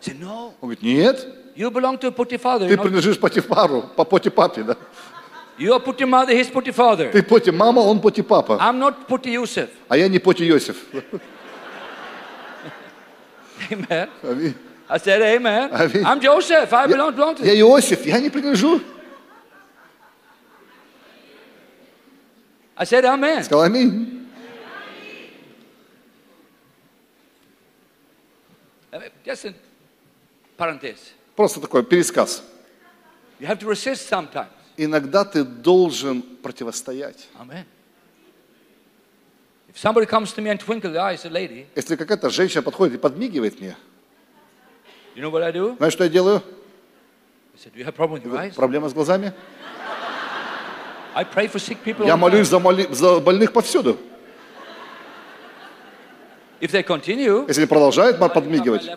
Said, 0.00 0.20
no, 0.20 0.54
Он 0.60 0.68
говорит, 0.68 0.82
нет, 0.82 1.26
you 1.56 1.70
belong 1.70 1.98
to 1.98 2.10
ты 2.10 2.36
not- 2.36 2.82
принадлежишь 2.82 3.18
Патифару, 3.18 3.82
по 3.96 4.04
Потипапе, 4.04 4.62
да? 4.62 4.76
You 5.57 5.73
are 5.73 5.79
Potimother, 5.79 6.33
he's 6.33 6.49
Potifather. 6.49 7.11
Ты 7.11 7.21
Потимама, 7.21 7.81
он 7.81 7.99
Потипапа. 8.01 8.57
I'm 8.59 8.79
not 8.79 9.07
Poti 9.07 9.31
Yusuf. 9.31 9.69
А 9.87 9.97
я 9.97 10.07
не 10.07 10.19
Поти 10.19 10.47
Иосиф. 10.49 10.77
Amen. 13.71 14.09
Аминь. 14.23 14.55
I 14.89 14.97
said, 14.97 15.21
Amen. 15.21 15.69
Amen. 15.71 16.05
I'm 16.05 16.19
Joseph. 16.19 16.73
I 16.73 16.87
belong, 16.87 17.15
belong 17.15 17.35
to 17.35 17.45
Я 17.45 17.53
Иосиф, 17.59 18.05
я 18.05 18.19
не 18.19 18.29
принадлежу. 18.29 18.81
I 22.75 22.83
said, 22.85 23.05
Amen. 23.05 23.43
Сказал 23.43 23.63
аминь. 23.63 24.27
Uh, 28.91 28.99
Just 29.23 29.45
a 29.45 29.53
parenthesis. 30.57 31.13
Просто 31.35 31.61
такой 31.61 31.83
пересказ. 31.83 32.41
You 33.39 33.47
have 33.47 33.59
to 33.59 33.67
resist 33.67 34.07
sometimes. 34.07 34.49
Иногда 34.76 35.24
ты 35.24 35.44
должен 35.44 36.22
противостоять. 36.22 37.28
Если 41.74 41.96
какая-то 41.96 42.30
женщина 42.30 42.62
подходит 42.62 42.94
и 42.94 42.98
подмигивает 42.98 43.60
мне, 43.60 43.76
you 45.14 45.22
know 45.22 45.30
what 45.30 45.42
I 45.42 45.52
do? 45.52 45.76
знаешь, 45.76 45.92
что 45.92 46.04
я 46.04 46.10
делаю? 46.10 46.42
Said, 47.56 47.72
you 47.74 47.84
have 47.84 47.94
problem 47.94 48.20
with 48.20 48.24
your 48.24 48.36
eyes? 48.36 48.54
Проблема 48.54 48.88
с 48.88 48.92
глазами? 48.92 49.32
I 51.14 51.24
pray 51.24 51.48
for 51.48 51.58
sick 51.58 51.78
people. 51.82 52.06
Я 52.06 52.16
молюсь 52.18 52.48
за, 52.48 52.58
моли- 52.58 52.92
за 52.92 53.20
больных 53.20 53.52
повсюду. 53.52 53.96
If 56.60 56.70
they 56.72 56.82
continue, 56.82 57.46
Если 57.48 57.64
продолжает 57.64 58.18
подмигивать, 58.18 58.90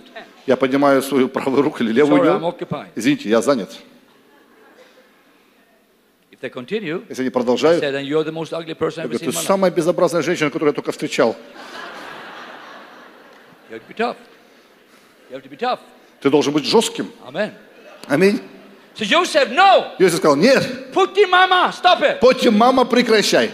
я 0.46 0.58
поднимаю 0.58 1.02
свою 1.02 1.30
правую 1.30 1.62
руку 1.62 1.84
или 1.84 1.92
левую 1.94 2.22
Sorry. 2.22 2.88
Извините, 2.96 3.30
я 3.30 3.42
занят. 3.42 3.78
Continue, 6.42 7.04
Если 7.10 7.24
они 7.24 7.30
продолжают, 7.32 7.84
said, 7.84 7.92
говорю, 7.92 9.20
ты 9.20 9.32
самая 9.34 9.72
безобразная 9.72 10.22
женщина, 10.22 10.50
которую 10.50 10.70
я 10.70 10.74
только 10.74 10.94
встречал. 10.94 11.36
Ты 16.22 16.30
должен 16.30 16.54
быть 16.54 16.64
жестким. 16.64 17.12
Аминь. 18.08 18.42
So 18.96 19.06
Joseph, 19.06 19.52
no, 19.52 19.96
Иосиф 20.00 20.18
сказал, 20.18 20.36
нет, 20.36 20.92
the 20.94 21.26
mama, 21.30 21.72
stop 21.72 22.02
it. 22.02 22.20
Поти, 22.20 22.50
мама, 22.50 22.84
прекращай. 22.84 23.52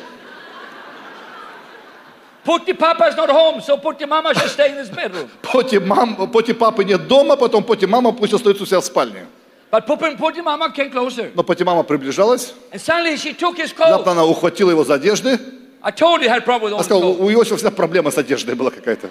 The 2.46 2.74
papa 2.74 3.08
is 3.08 3.16
not 3.16 3.30
home, 3.30 3.62
so 3.62 3.76
the 3.78 4.08
mama 4.08 4.34
should 4.34 4.50
stay 4.50 4.72
in 4.72 4.78
his 4.78 4.90
bedroom. 4.90 5.30
Поти, 5.42 5.80
мам, 5.80 6.32
поти 6.32 6.54
папы 6.54 6.84
нет 6.84 7.08
дома, 7.08 7.36
потом 7.36 7.64
поти 7.64 7.86
мама 7.86 8.12
пусть 8.12 8.34
остается 8.34 8.64
у 8.64 8.66
себя 8.66 8.80
в 8.80 8.86
спальне. 8.86 9.26
Но 9.72 9.80
Putimama 9.80 11.66
мама 11.66 11.84
приближалась. 11.84 12.54
And. 12.72 13.36
Внезапно 13.78 14.12
она 14.12 14.26
ухватила 14.26 14.72
его 14.72 14.84
за 14.84 14.96
одежды. 14.96 15.40
Я 15.84 16.84
сказал, 16.84 17.22
у 17.22 17.30
Иосифа 17.30 17.58
всегда 17.58 17.72
проблема 17.72 18.12
с 18.12 18.18
одеждой 18.18 18.56
была 18.56 18.72
какая-то. 18.72 19.10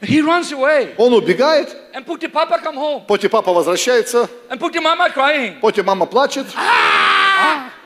He 0.00 0.20
runs 0.20 0.52
away. 0.52 0.94
Он 0.96 1.12
убегает. 1.12 1.76
And 1.92 2.04
Puti 2.04 2.28
Papa 2.28 2.60
come 2.62 2.76
home. 2.76 3.06
Поти 3.06 3.26
папа 3.28 3.52
возвращается. 3.52 4.28
And 4.48 4.58
Puti 4.58 4.80
Mama 4.80 5.12
crying. 5.12 5.58
Поти 5.60 5.82
мама 5.82 6.06
плачет. 6.06 6.46
А 6.54 6.60
-а! 6.60 7.77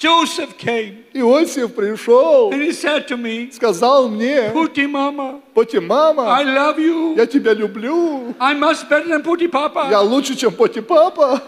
Joseph 0.00 0.56
came. 0.56 1.04
Иосиф 1.12 1.74
пришел, 1.74 2.50
And 2.50 2.62
he 2.62 2.72
said 2.72 3.06
to 3.08 3.18
me, 3.18 3.50
сказал 3.52 4.08
мне, 4.08 4.50
Mama, 4.88 5.42
Поти 5.54 5.76
I 5.76 5.80
мама, 5.80 6.42
love 6.42 6.78
you. 6.78 7.14
я 7.18 7.26
тебя 7.26 7.52
люблю. 7.52 8.34
I'm 8.40 8.58
much 8.60 8.88
better 8.88 9.06
than 9.08 9.22
Puti 9.22 9.46
Papa. 9.46 9.88
Я 9.90 10.00
лучше, 10.00 10.34
чем 10.36 10.52
Поти 10.52 10.80
папа. 10.80 11.42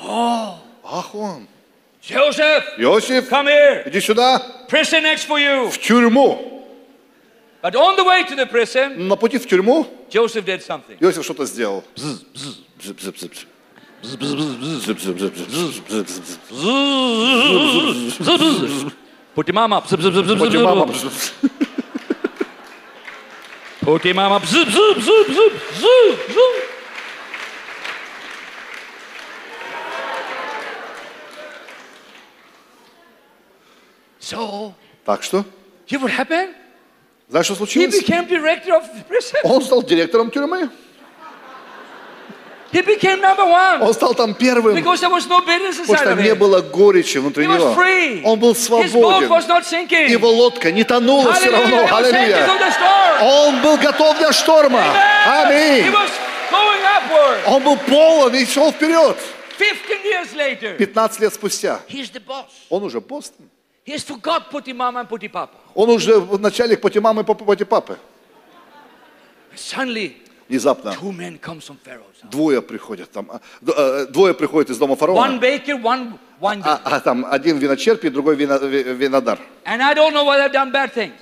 Ах 0.00 1.12
он. 1.14 1.48
Joseph, 2.00 2.64
Иосиф, 2.78 3.28
come 3.28 3.46
here. 3.48 3.82
иди 3.88 4.00
сюда, 4.00 4.40
Prison 4.68 5.02
next 5.02 5.26
for 5.26 5.38
you. 5.40 5.70
в 5.70 5.78
тюрьму. 5.78 6.50
But 7.62 7.74
on 7.74 7.96
the 7.96 8.04
way 8.04 8.22
to 8.24 8.36
the 8.36 8.46
prison, 8.46 9.08
На 9.08 9.16
пути 9.16 9.38
в 9.38 9.46
тюрьму 9.48 9.86
Joseph 10.08 10.44
did 10.44 10.62
something. 10.62 10.96
Иосиф 11.00 11.24
что-то 11.24 11.46
сделал. 11.46 11.82
Puti 19.34 19.52
Mama. 19.52 19.80
bzz, 19.80 19.96
bzz, 19.98 20.12
bzz, 20.14 20.24
bzz, 20.28 20.38
Поти 20.38 20.56
bzz, 20.58 20.62
мама. 20.64 20.84
bzz. 20.86 21.32
Puti 23.84 24.14
Mama. 24.14 24.38
bzz, 24.42 24.54
bzz, 24.66 24.96
bzz, 24.96 25.08
bzz, 25.28 25.50
bzz, 25.72 26.18
bzz. 26.28 26.62
So, 34.20 34.74
Так 35.04 35.22
что, 35.22 35.44
you 35.88 35.98
know 35.98 36.04
what 36.06 36.12
happened? 36.12 36.54
знаешь, 37.28 37.46
что 37.46 37.54
He 37.54 37.58
случилось? 37.58 37.98
became 38.00 38.26
director 38.28 38.72
of 38.74 38.84
the 38.94 39.02
prison. 39.08 39.38
Он 39.44 39.62
стал 39.62 39.82
директором 39.82 40.30
тюрьмы. 40.30 40.70
He 42.72 42.80
became 42.80 43.20
number 43.20 43.44
one. 43.44 43.82
Он 43.82 43.92
стал 43.92 44.14
там 44.14 44.34
первым, 44.34 44.74
Because 44.74 45.00
there 45.00 45.10
was 45.10 45.28
no 45.28 45.40
bitterness 45.40 45.78
потому 45.86 45.98
что 45.98 46.14
не 46.22 46.34
было 46.34 46.62
горечи 46.62 47.18
внутри 47.18 47.44
He 47.44 47.48
was 47.48 47.58
него. 47.58 47.74
free. 47.74 48.22
Он 48.24 48.38
был 48.38 48.52
His 48.52 48.68
boat 48.68 48.84
was 48.84 48.90
свободен. 48.90 49.28
not 49.48 49.64
sinking. 49.64 50.08
Его 50.08 50.30
лодка 50.30 50.72
не 50.72 50.84
тонула 50.84 51.32
все 51.34 51.50
равно. 51.50 51.86
Аллилуйя. 51.94 52.48
Он 53.20 53.60
был 53.62 53.76
готов 53.76 54.16
для 54.18 54.32
шторма. 54.32 54.82
Аминь. 55.26 55.92
Он 57.46 57.62
был 57.62 57.76
полон 57.76 58.34
и 58.34 58.44
шел 58.46 58.72
вперед. 58.72 59.16
15 59.58 60.04
years 60.04 60.34
later, 60.34 60.76
15 60.76 61.20
лет 61.20 61.34
спустя. 61.34 61.80
Он 62.70 62.82
уже 62.84 63.00
Papa. 63.00 63.22
Он 65.74 65.90
уже 65.90 66.20
начальник 66.38 66.80
поти 66.80 67.00
мамы 67.00 67.22
и 67.22 67.64
папы. 67.64 67.98
Suddenly, 69.54 70.16
Внезапно 70.48 70.92
двое 72.30 72.60
приходят 72.60 73.10
там. 73.10 73.26
а, 73.30 73.40
э, 73.66 74.06
Двое 74.10 74.34
приходят 74.34 74.70
из 74.70 74.78
дома 74.78 74.96
фараона. 74.96 75.20
А, 76.66 76.80
а 76.84 77.00
там 77.00 77.24
один 77.30 77.58
виночерпий, 77.58 78.10
другой 78.10 78.36
вино- 78.36 78.58
ви- 78.58 78.82
винодар. 78.82 79.38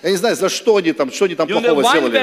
Я 0.03 0.11
не 0.11 0.17
знаю, 0.17 0.35
за 0.37 0.49
что 0.49 0.77
они 0.77 0.93
там, 0.93 1.13
что 1.13 1.27
они 1.27 1.35
там 1.35 1.47
плохого 1.61 1.83
сделали. 1.99 2.17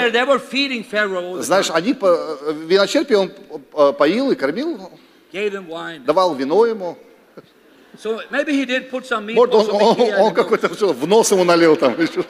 Знаешь, 1.43 1.69
они 1.71 1.93
по, 1.93 2.37
виночерпий 2.67 3.15
он 3.15 3.31
э, 3.73 3.93
поил 3.93 4.31
и 4.31 4.35
кормил, 4.35 4.89
давал 6.05 6.33
вино 6.35 6.65
ему. 6.65 6.97
So 8.03 8.19
maybe 8.31 8.49
he 8.51 8.65
did 8.65 8.89
put 8.91 9.05
some 9.07 9.25
meat. 9.25 9.35
Может, 9.35 9.53
он, 9.55 9.69
он, 9.81 9.97
он 10.19 10.33
какой-то 10.33 10.67
в 10.67 11.07
нос 11.07 11.31
ему 11.31 11.43
налил 11.43 11.75
там. 11.75 11.93
So. 11.93 12.25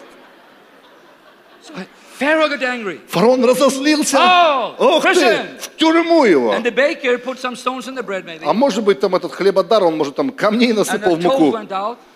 Фараон 2.17 3.45
разозлился. 3.45 4.17
Oh, 4.17 4.75
Ох 4.79 5.03
ты, 5.03 5.45
в 5.59 5.75
тюрьму 5.77 6.25
его. 6.25 6.53
And 6.53 6.63
the 6.63 6.71
baker 6.71 7.17
put 7.17 7.39
some 7.39 7.55
stones 7.55 7.87
in 7.87 7.95
the 7.95 8.03
bread. 8.03 8.25
А 8.43 8.53
может 8.53 8.83
быть, 8.83 8.99
там 8.99 9.15
этот 9.15 9.31
хлебодар, 9.33 9.83
он, 9.83 9.97
может, 9.97 10.15
там 10.15 10.31
камней 10.31 10.73
насыпал 10.73 11.15
в 11.15 11.21
муку, 11.21 11.57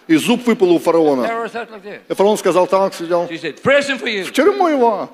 и 0.07 0.15
зуб 0.15 0.45
выпал 0.45 0.71
у 0.71 0.79
фараона. 0.79 1.47
И 2.07 2.13
фараон 2.13 2.37
сказал, 2.37 2.67
так, 2.67 2.93
сидел. 2.93 3.27
В 3.27 4.31
тюрьму 4.31 4.67
его. 4.67 5.09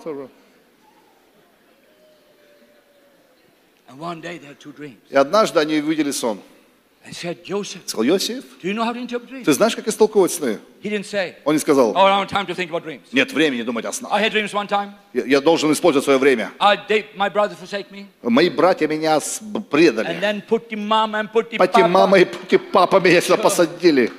And 3.90 4.00
one 4.00 4.22
day 4.22 4.38
they 4.38 4.48
had 4.48 4.60
two 4.60 4.74
dreams. 4.74 4.98
И 5.10 5.16
однажды 5.16 5.60
они 5.60 5.80
увидели 5.80 6.12
сон. 6.12 6.40
Сказал, 7.86 8.06
Иосиф, 8.06 8.44
ты 8.62 9.54
знаешь, 9.54 9.76
как 9.76 9.88
истолковывать 9.88 10.32
сны? 10.32 10.60
Он 11.46 11.54
не 11.54 11.60
сказал, 11.60 11.94
oh, 11.94 11.98
I 11.98 12.10
don't 12.10 12.30
have 12.30 12.30
time 12.30 12.46
to 12.48 12.56
think 12.56 12.70
about 12.70 12.84
dreams. 12.84 13.02
нет 13.12 13.32
времени 13.34 13.62
думать 13.64 13.86
о 13.86 13.92
снах. 13.94 14.12
Я, 15.14 15.26
я 15.26 15.42
должен 15.42 15.72
использовать 15.72 16.04
свое 16.04 16.20
время. 16.20 16.52
Мои 18.22 18.50
братья 18.50 18.88
меня 18.88 19.20
предали. 19.70 20.40
Пати 21.58 21.82
мама 21.88 22.20
и 22.20 22.26
пати 22.26 22.58
папа 22.58 23.00
меня 23.00 23.22
сюда 23.22 23.38
посадили. 23.44 24.12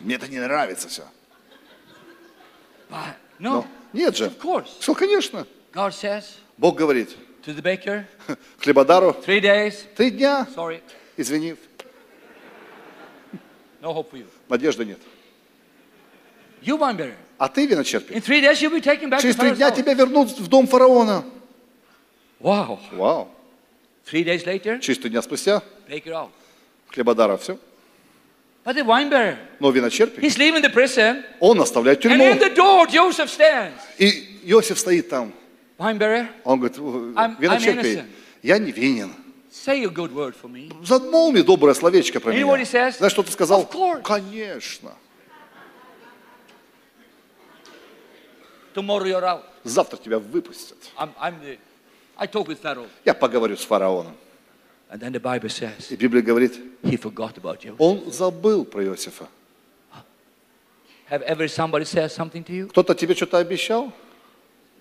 Мне 0.00 0.14
это 0.16 0.28
не 0.28 0.38
нравится 0.38 0.88
все. 0.88 1.02
No, 3.38 3.64
Нет 3.92 4.16
же. 4.16 4.32
Что, 4.80 4.94
конечно. 4.94 5.46
Бог 6.56 6.76
говорит, 6.76 7.16
to 7.46 7.54
the 7.54 7.62
baker, 7.62 8.04
хлебодару, 8.58 9.12
three 9.24 9.40
days, 9.40 9.84
три 9.94 10.10
дня, 10.10 10.48
sorry, 10.54 10.80
извини, 11.16 11.54
no 13.80 13.92
hope 13.94 14.10
for 14.10 14.18
you. 14.18 14.26
надежды 14.48 14.84
нет. 14.84 14.98
You 16.60 16.76
bearer. 16.76 17.14
А 17.38 17.48
ты 17.48 17.66
виночерпи. 17.66 18.14
In 18.14 18.20
three 18.20 18.40
days 18.40 18.60
you'll 18.60 18.72
be 18.72 18.80
taken 18.80 19.08
back 19.08 19.18
to 19.18 19.22
Через 19.22 19.36
три 19.36 19.52
дня 19.52 19.70
тебя 19.70 19.94
вернут 19.94 20.30
в 20.30 20.48
дом 20.48 20.66
фараона. 20.66 21.24
Wow. 22.40 22.80
Вау. 22.92 23.28
Three 24.10 24.24
days 24.24 24.44
later, 24.44 24.80
Через 24.80 24.98
три 24.98 25.10
дня 25.10 25.22
спустя 25.22 25.62
хлебодара 26.88 27.36
все. 27.36 27.58
But 28.64 28.74
the 28.74 28.84
wine 28.84 29.08
bearer, 29.08 29.38
Но 29.60 29.70
виночерпи, 29.70 30.20
he's 30.20 30.36
leaving 30.36 30.62
the 30.62 30.72
prison, 30.72 31.22
он 31.38 31.60
оставляет 31.60 32.04
and 32.04 32.20
in 32.20 32.38
тюрьму. 32.38 32.40
the 32.40 32.56
door 32.56 32.86
Joseph 32.88 33.30
stands. 33.30 33.78
И 33.98 34.40
Иосиф 34.42 34.80
стоит 34.80 35.08
там. 35.08 35.32
Он 35.78 35.98
говорит, 35.98 36.78
innocent. 36.78 38.06
я 38.42 38.58
не 38.58 38.72
винен. 38.72 39.12
say 39.50 39.84
a 39.84 39.90
good 39.90 40.12
word 40.12 40.34
for 40.34 40.48
me. 40.48 40.70
Задмол 40.84 41.32
мне 41.32 41.42
доброе 41.42 41.74
словечко 41.74 42.20
про 42.20 42.32
меня. 42.32 42.46
says? 42.64 42.98
Знаешь, 42.98 43.12
что 43.12 43.22
ты 43.22 43.32
сказал? 43.32 43.66
Конечно. 44.02 44.94
Tomorrow 48.74 49.06
you're 49.06 49.24
out. 49.24 49.42
Завтра 49.64 49.96
тебя 49.96 50.18
выпустят. 50.18 50.76
I'm, 50.98 51.10
I'm 51.18 51.40
the, 51.40 51.58
I 52.18 52.26
talk 52.26 52.46
with 52.46 52.60
Pharaoh. 52.60 52.88
Я 53.04 53.14
поговорю 53.14 53.56
с 53.56 53.64
фараоном. 53.64 54.14
And 54.88 55.00
then 55.00 55.12
the 55.12 55.20
Bible 55.20 55.48
says 55.48 55.90
И 55.90 55.96
Библия 55.96 56.22
говорит, 56.22 56.60
he 56.82 56.96
forgot 56.96 57.36
about 57.38 57.64
you. 57.64 57.74
он 57.78 58.12
забыл 58.12 58.64
про 58.64 58.84
Иосифа. 58.84 59.28
Have 61.08 61.22
ever 61.22 61.48
somebody 61.48 61.84
said 61.84 62.10
something 62.10 62.44
to 62.44 62.52
you 62.52 62.68
Кто-то 62.68 62.94
тебе 62.94 63.14
что-то 63.14 63.38
обещал 63.38 63.92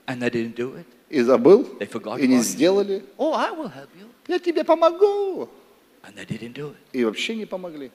and 0.07 0.21
they 0.21 0.29
didn't 0.29 0.55
do 0.55 0.75
it? 0.75 0.85
и 1.09 1.21
забыл, 1.21 1.63
They 1.79 1.87
forgot 1.89 2.19
и 2.19 2.27
не 2.27 2.41
сделали. 2.41 3.03
Oh, 3.17 3.33
I 3.33 3.51
will 3.51 3.69
help 3.71 3.89
you. 3.99 4.07
Я 4.27 4.39
тебе 4.39 4.63
помогу. 4.63 5.49
And 6.03 6.15
they 6.15 6.25
didn't 6.25 6.53
do 6.53 6.71
it. 6.71 6.77
И 6.93 7.03
вообще 7.03 7.35
не 7.35 7.45
помогли. 7.45 7.91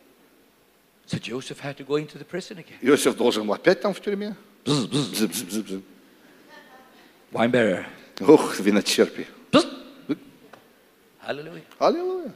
So 1.06 1.18
Joseph 1.18 1.58
had 1.60 1.76
to 1.78 1.84
go 1.84 1.96
into 1.96 2.18
the 2.18 2.24
prison 2.24 2.58
again. 2.58 2.78
Иосиф 2.82 3.16
должен 3.16 3.46
был 3.46 3.54
опять 3.54 3.80
там 3.80 3.92
в 3.94 4.00
тюрьме. 4.00 4.36
Бз, 4.64 4.86
бз, 4.86 5.08
бз, 5.08 5.20
бз, 5.26 5.42
бз, 5.42 5.56
бз. 5.58 5.80
Wine 7.32 7.50
bearer. 7.50 7.84
Ох, 8.20 8.58
виночерпи. 8.60 9.26
Hallelujah. 11.22 11.62
Аллилуйя. 11.78 12.32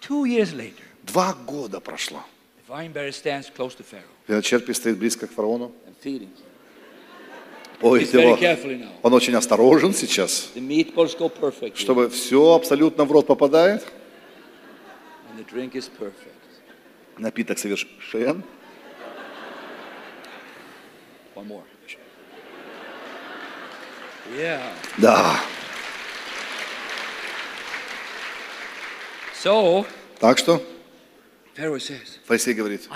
Two 0.00 0.24
years 0.24 0.52
later, 0.52 0.82
Два 1.04 1.32
года 1.46 1.80
прошло. 1.80 2.22
the 2.68 2.72
wine 2.72 2.92
bearer 2.92 3.10
stands 3.12 3.48
close 3.50 3.74
to 3.74 3.82
Pharaoh 3.84 4.02
Виночерпи 4.28 4.72
стоит 4.72 4.98
близко 4.98 5.26
к 5.26 5.30
фараону. 5.32 5.72
and 5.86 5.94
feeding. 6.02 6.28
Ой, 6.28 6.51
He's 7.82 8.12
very 8.12 8.38
его. 8.38 8.86
Он 9.02 9.12
очень 9.14 9.34
осторожен 9.34 9.92
сейчас, 9.92 10.50
чтобы 11.74 12.08
все 12.10 12.54
абсолютно 12.54 13.04
в 13.04 13.12
рот 13.12 13.26
попадает. 13.26 13.84
Напиток 17.18 17.58
совершен. 17.58 18.42
Yeah. 24.38 24.62
Да. 24.98 25.40
So 29.42 29.84
Так 30.20 30.38
что 30.38 30.62
фарисей 32.24 32.54
говорит, 32.54 32.88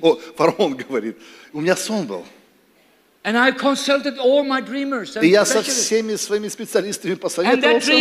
о, 0.00 0.16
фараон 0.36 0.74
говорит, 0.74 1.18
у 1.52 1.60
меня 1.60 1.76
сон 1.76 2.06
был. 2.06 2.24
И 5.22 5.28
я 5.28 5.44
со 5.44 5.62
всеми 5.62 6.16
своими 6.16 6.48
специалистами 6.48 7.14
посоветовался. 7.14 7.92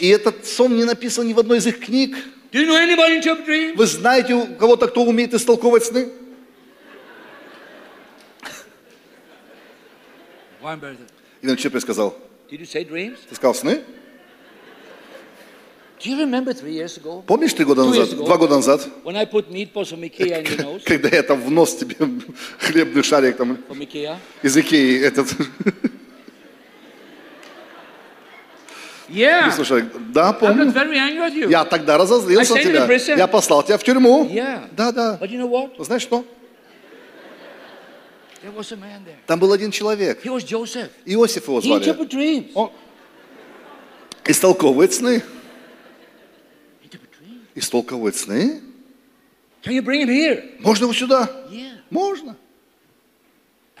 И 0.00 0.08
этот 0.08 0.44
сон 0.44 0.76
не 0.76 0.84
написан 0.84 1.26
ни 1.28 1.32
в 1.34 1.38
одной 1.38 1.58
из 1.58 1.66
их 1.66 1.78
книг. 1.78 2.16
Вы 3.76 3.86
знаете 3.86 4.34
у 4.34 4.46
кого-то, 4.56 4.88
кто 4.88 5.04
умеет 5.04 5.34
истолковывать 5.34 5.84
сны? 5.84 6.08
Один 11.42 11.56
человек 11.56 11.82
сказал. 11.82 12.18
Ты 13.28 13.34
сказал 13.36 13.54
сны? 13.54 13.82
Помнишь 17.26 17.52
три 17.52 17.64
года 17.64 17.84
назад, 17.84 18.16
два 18.16 18.36
года 18.38 18.56
назад, 18.56 18.88
когда 20.84 21.08
я 21.08 21.22
там 21.22 21.40
в 21.40 21.50
нос 21.50 21.76
тебе 21.76 21.96
хлебный 22.58 23.02
шарик 23.02 23.36
там 23.36 23.58
из 24.42 24.56
Икеи 24.56 25.02
этот... 25.02 25.28
Yeah. 29.12 29.50
Слушай, 29.50 29.86
да, 30.12 30.32
помню. 30.32 30.72
Я 31.48 31.64
тогда 31.64 31.98
разозлился 31.98 32.54
I 32.54 32.64
на 32.64 32.96
тебя. 32.96 33.16
Я 33.16 33.26
послал 33.26 33.64
тебя 33.64 33.76
в 33.76 33.82
тюрьму. 33.82 34.24
Yeah. 34.30 34.68
Да, 34.70 34.92
да. 34.92 35.18
But 35.20 35.30
you 35.30 35.40
know 35.40 35.48
what? 35.48 35.84
Знаешь 35.84 36.02
что? 36.02 36.24
There 38.42 38.54
was 38.56 38.72
a 38.72 38.76
man 38.76 39.04
there. 39.04 39.16
Там 39.26 39.40
был 39.40 39.52
один 39.52 39.72
человек. 39.72 40.24
He 40.24 40.32
was 40.32 40.44
Joseph. 40.46 40.90
Иосиф 41.04 41.48
его 41.48 41.58
He 41.58 41.62
звали. 41.62 42.08
dreams. 42.08 42.52
Он 42.54 42.70
истолковывает 44.24 44.94
сны. 44.94 45.22
Истолковывает 47.54 48.16
сны. 48.16 48.62
Can 49.62 49.72
you 49.74 49.82
bring 49.82 50.00
him 50.02 50.08
here? 50.08 50.56
Можно 50.60 50.84
его 50.84 50.92
сюда? 50.94 51.28
Yeah. 51.50 51.78
Можно. 51.90 52.36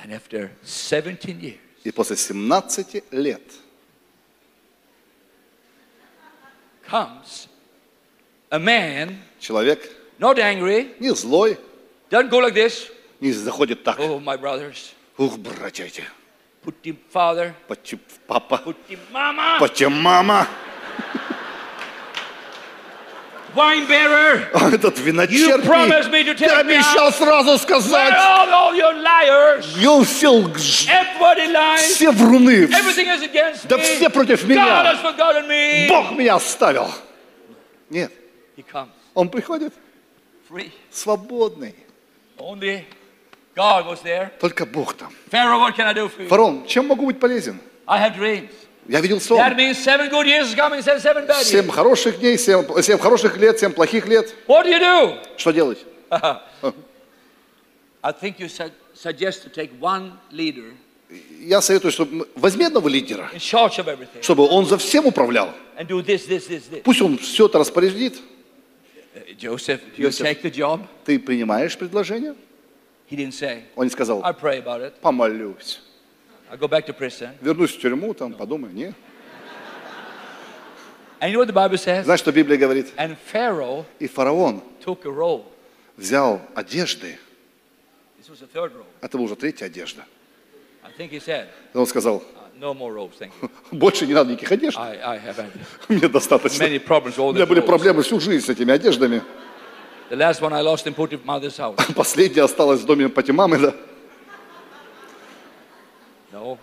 And 0.02 0.12
after 0.12 0.50
17 0.64 1.40
years, 1.40 1.58
И 1.84 1.90
после 1.90 2.16
17 2.16 3.02
лет 3.12 3.42
comes 6.88 7.48
a 8.50 8.58
man, 8.58 9.16
человек 9.38 9.88
not 10.18 10.38
angry, 10.38 10.94
не 11.00 11.14
злой, 11.14 11.56
doesn't 12.10 12.28
go 12.30 12.38
like 12.40 12.54
this. 12.54 12.90
не 13.20 13.32
заходит 13.32 13.84
так. 13.84 13.98
Oh, 13.98 14.18
my 14.20 14.36
brothers, 14.36 14.92
Ух, 15.18 15.38
братья 15.38 15.84
эти. 15.84 16.02
put 16.62 16.74
him 16.82 16.98
father, 17.12 17.54
Почему 17.68 18.00
папа? 18.26 18.60
put 18.64 18.76
him 18.88 18.98
mama, 19.12 19.58
Почему 19.60 19.96
мама? 19.96 20.48
Wine 23.54 23.86
bearer. 23.86 24.48
А 24.54 24.70
Этот 24.70 24.98
You 24.98 25.04
виночерпий. 25.04 26.34
Ты 26.34 26.44
обещал 26.46 27.12
сразу 27.12 27.58
сказать. 27.58 28.12
are 28.12 28.50
all 28.50 28.74
your 28.74 28.94
liars? 29.02 29.76
Ел, 29.78 30.04
все 30.04 30.30
lies. 31.46 31.78
Все 31.78 32.10
вруны. 32.10 32.66
Да 32.66 33.76
me. 33.76 33.82
все 33.82 34.10
против 34.10 34.44
God 34.44 34.48
меня. 34.48 34.92
has 34.92 35.00
forgotten 35.00 35.48
me. 35.48 35.88
Бог 35.88 36.12
меня 36.12 36.36
оставил. 36.36 36.90
Нет, 37.88 38.12
он 39.14 39.28
приходит 39.28 39.74
free. 40.48 40.70
свободный. 40.90 41.74
Only 42.38 42.84
God 43.54 43.86
was 43.86 44.02
there. 44.02 44.30
Только 44.40 44.64
Бог 44.64 44.94
там. 44.94 45.12
Pharaoh, 45.30 45.58
what 45.60 45.76
can 45.76 45.86
I 45.86 45.92
do 45.92 46.08
for 46.08 46.22
you? 46.22 46.28
Фарон, 46.28 46.66
чем 46.66 46.86
могу 46.86 47.06
быть 47.06 47.20
полезен? 47.20 47.60
I 47.86 47.98
have 47.98 48.16
dreams. 48.16 48.50
Я 48.90 49.00
видел 49.00 49.18
That 49.18 49.20
сон. 49.22 49.56
means 49.56 49.78
seven 49.78 50.10
good 50.10 50.26
years 50.26 50.48
is 50.48 50.54
coming, 50.56 50.82
said 50.82 51.00
seven 51.00 51.24
bad 51.24 51.44
Семь 51.44 51.66
years. 51.66 51.70
хороших 51.72 52.18
дней, 52.18 52.36
семь, 52.36 52.64
семь 52.82 52.98
хороших 52.98 53.36
лет, 53.36 53.56
семь 53.60 53.72
плохих 53.72 54.08
лет. 54.08 54.34
What 54.48 54.64
do 54.64 54.70
you 54.70 54.80
do? 54.80 55.16
Что 55.36 55.52
делать? 55.52 55.78
I 58.02 58.12
think 58.12 58.40
you 58.40 58.48
su- 58.48 58.72
suggest 58.92 59.44
to 59.44 59.48
take 59.48 59.70
one 59.80 60.12
leader 60.32 60.72
Я 61.40 61.60
советую, 61.60 61.92
чтобы 61.92 62.28
возьми 62.34 62.64
одного 62.64 62.88
лидера, 62.88 63.30
чтобы 63.38 64.48
он 64.48 64.66
за 64.66 64.76
всем 64.76 65.06
управлял. 65.06 65.50
this, 65.78 66.26
this, 66.28 66.48
this, 66.48 66.62
this. 66.70 66.82
Пусть 66.82 67.00
он 67.00 67.16
все 67.18 67.46
это 67.46 67.58
распорядит. 67.58 68.20
Uh, 69.14 69.36
Joseph, 69.38 69.80
Joseph. 69.96 70.88
Ты 71.04 71.18
принимаешь 71.20 71.76
предложение? 71.78 72.34
Он 73.76 73.84
не 73.84 73.90
сказал, 73.90 74.24
помолюсь. 75.00 75.80
Вернусь 76.50 77.70
в 77.76 77.80
тюрьму, 77.80 78.14
там 78.14 78.32
подумаю. 78.34 78.72
Нет. 78.72 78.94
And 81.20 81.30
you 81.30 81.34
know 81.36 81.40
what 81.40 81.48
the 81.48 81.52
Bible 81.52 81.76
says? 81.76 82.04
Знаешь, 82.04 82.20
что 82.20 82.32
Библия 82.32 82.56
говорит? 82.56 82.92
And 82.96 83.16
Pharaoh 83.30 83.84
И 83.98 84.06
фараон 84.08 84.62
took 84.84 85.04
a 85.04 85.10
robe. 85.10 85.44
взял 85.96 86.40
одежды. 86.54 87.18
This 88.18 88.30
was 88.30 88.40
the 88.40 88.48
third 88.52 88.72
robe. 88.72 88.86
Это 89.02 89.18
была 89.18 89.26
уже 89.26 89.36
третья 89.36 89.66
одежда. 89.66 90.04
I 90.82 90.90
think 90.96 91.10
he 91.10 91.20
said, 91.20 91.46
он 91.74 91.86
сказал, 91.86 92.16
uh, 92.16 92.58
no 92.58 92.72
more 92.74 92.94
robes, 92.94 93.18
thank 93.18 93.32
you. 93.42 93.50
больше 93.70 94.06
не 94.06 94.14
надо 94.14 94.30
никаких 94.32 94.50
одежд. 94.52 94.78
I, 94.78 94.96
I 94.96 95.18
have 95.18 95.44
Мне 95.88 96.08
достаточно. 96.08 96.62
many 96.62 96.78
problems 96.82 97.18
all 97.18 97.30
У 97.30 97.32
меня 97.34 97.44
были 97.44 97.60
проблемы 97.60 98.02
всю 98.02 98.18
жизнь 98.18 98.46
с 98.46 98.48
этими 98.48 98.72
одеждами. 98.72 99.22
The 100.08 100.16
last 100.16 100.40
one 100.40 100.54
I 100.54 100.62
lost 100.62 100.86
in 100.86 100.94
Potiphar's 100.94 101.58
house. 101.58 101.76
Последняя 101.94 102.42
осталась 102.44 102.80
в 102.80 102.86
доме 102.86 103.10
Патимамы, 103.10 103.58
да. 103.58 103.74
No. 106.32 106.58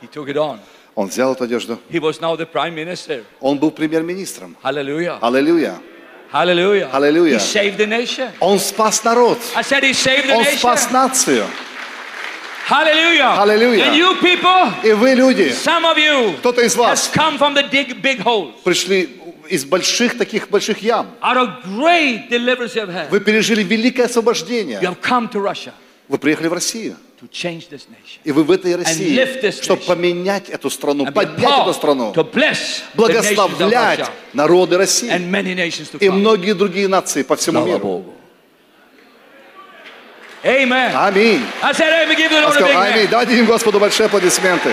He 0.00 0.06
took 0.08 0.28
it 0.28 0.36
on. 0.36 0.60
Он 0.94 1.08
взял 1.08 1.32
эту 1.32 1.44
одежду. 1.44 1.78
He 1.90 2.00
was 2.00 2.20
now 2.20 2.36
the 2.36 2.46
prime 2.46 2.74
minister. 2.74 3.24
Он 3.40 3.58
был 3.58 3.70
премьер-министром. 3.70 4.56
Hallelujah. 4.62 5.18
Аллилуйя. 5.20 5.80
Hallelujah. 6.32 6.90
Hallelujah. 6.92 7.38
He 7.38 7.40
saved 7.40 7.78
the 7.78 7.86
nation. 7.86 8.30
Он 8.40 8.58
спас 8.58 9.02
народ. 9.04 9.38
I 9.54 9.62
said 9.62 9.82
he 9.82 9.92
saved 9.92 10.26
the 10.28 10.34
Он 10.34 10.42
nation. 10.44 10.58
спас 10.58 10.90
нацию. 10.90 11.46
Hallelujah. 12.66 13.34
Hallelujah. 13.34 13.84
And 13.84 13.96
you 13.96 14.16
people, 14.20 14.72
И 14.84 14.92
вы, 14.92 15.14
люди, 15.14 15.48
some 15.52 15.84
of 15.86 15.96
you, 15.96 16.36
кто-то 16.38 16.60
из 16.60 16.74
has 16.74 16.76
вас 16.76 17.10
come 17.14 17.38
from 17.38 17.54
the 17.54 17.62
big, 17.70 18.02
big 18.02 18.20
holes. 18.20 18.52
пришли 18.62 19.08
из 19.48 19.64
больших 19.64 20.18
таких 20.18 20.50
больших 20.50 20.82
ям. 20.82 21.06
Out 21.22 21.36
of 21.38 21.62
great 21.78 22.28
deliverance 22.28 22.74
you 22.74 22.82
have 22.84 22.90
had. 22.92 23.08
Вы 23.10 23.20
пережили 23.20 23.62
великое 23.62 24.02
You 24.02 24.10
освобождение. 24.10 24.80
have 24.80 25.00
come 25.00 25.30
to 25.30 25.40
Russia 25.40 25.72
Вы 26.08 26.18
приехали 26.18 26.48
в 26.48 26.52
Россию. 26.52 26.96
To 27.20 27.28
change 27.30 27.68
this 27.68 27.88
nation. 27.88 28.20
И 28.24 28.32
вы 28.32 28.44
в 28.44 28.50
этой 28.50 28.72
lift 28.72 28.84
России, 28.84 29.42
this 29.42 29.62
чтобы 29.62 29.82
nation. 29.82 29.86
поменять 29.86 30.48
эту 30.48 30.70
страну, 30.70 31.10
поднять 31.10 31.62
эту 31.62 31.74
страну, 31.74 32.12
to 32.12 32.22
bless 32.22 32.82
the 32.94 33.08
nations 33.08 33.38
of 33.38 33.56
благословлять 33.56 33.98
Russia 34.00 34.10
народы 34.32 34.78
России 34.78 35.10
and 35.10 35.30
many 35.30 35.54
nations 35.54 35.90
to 35.90 35.98
и 35.98 36.08
come. 36.08 36.12
многие 36.12 36.54
другие 36.54 36.88
нации 36.88 37.22
по 37.22 37.36
всему 37.36 37.64
миру. 37.64 38.04
Аминь. 40.42 40.92
Аминь. 40.94 41.42
им 43.36 43.46
Господу 43.46 43.80
большие 43.80 44.06
аплодисменты. 44.06 44.70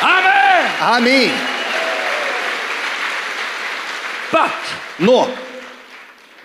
Amen. 0.00 0.66
Аминь. 0.80 1.32
But 4.30 4.50
Но 4.98 5.28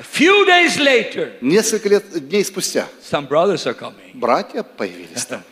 few 0.03 0.45
days 0.45 0.77
later, 0.79 1.31
несколько 1.41 1.89
лет, 1.89 2.27
дней 2.29 2.43
спустя 2.45 2.87
some 3.01 3.27
brothers 3.27 3.65
are 3.65 3.73
coming. 3.77 4.11
братья 4.13 4.63
появились 4.63 5.25
там. 5.25 5.43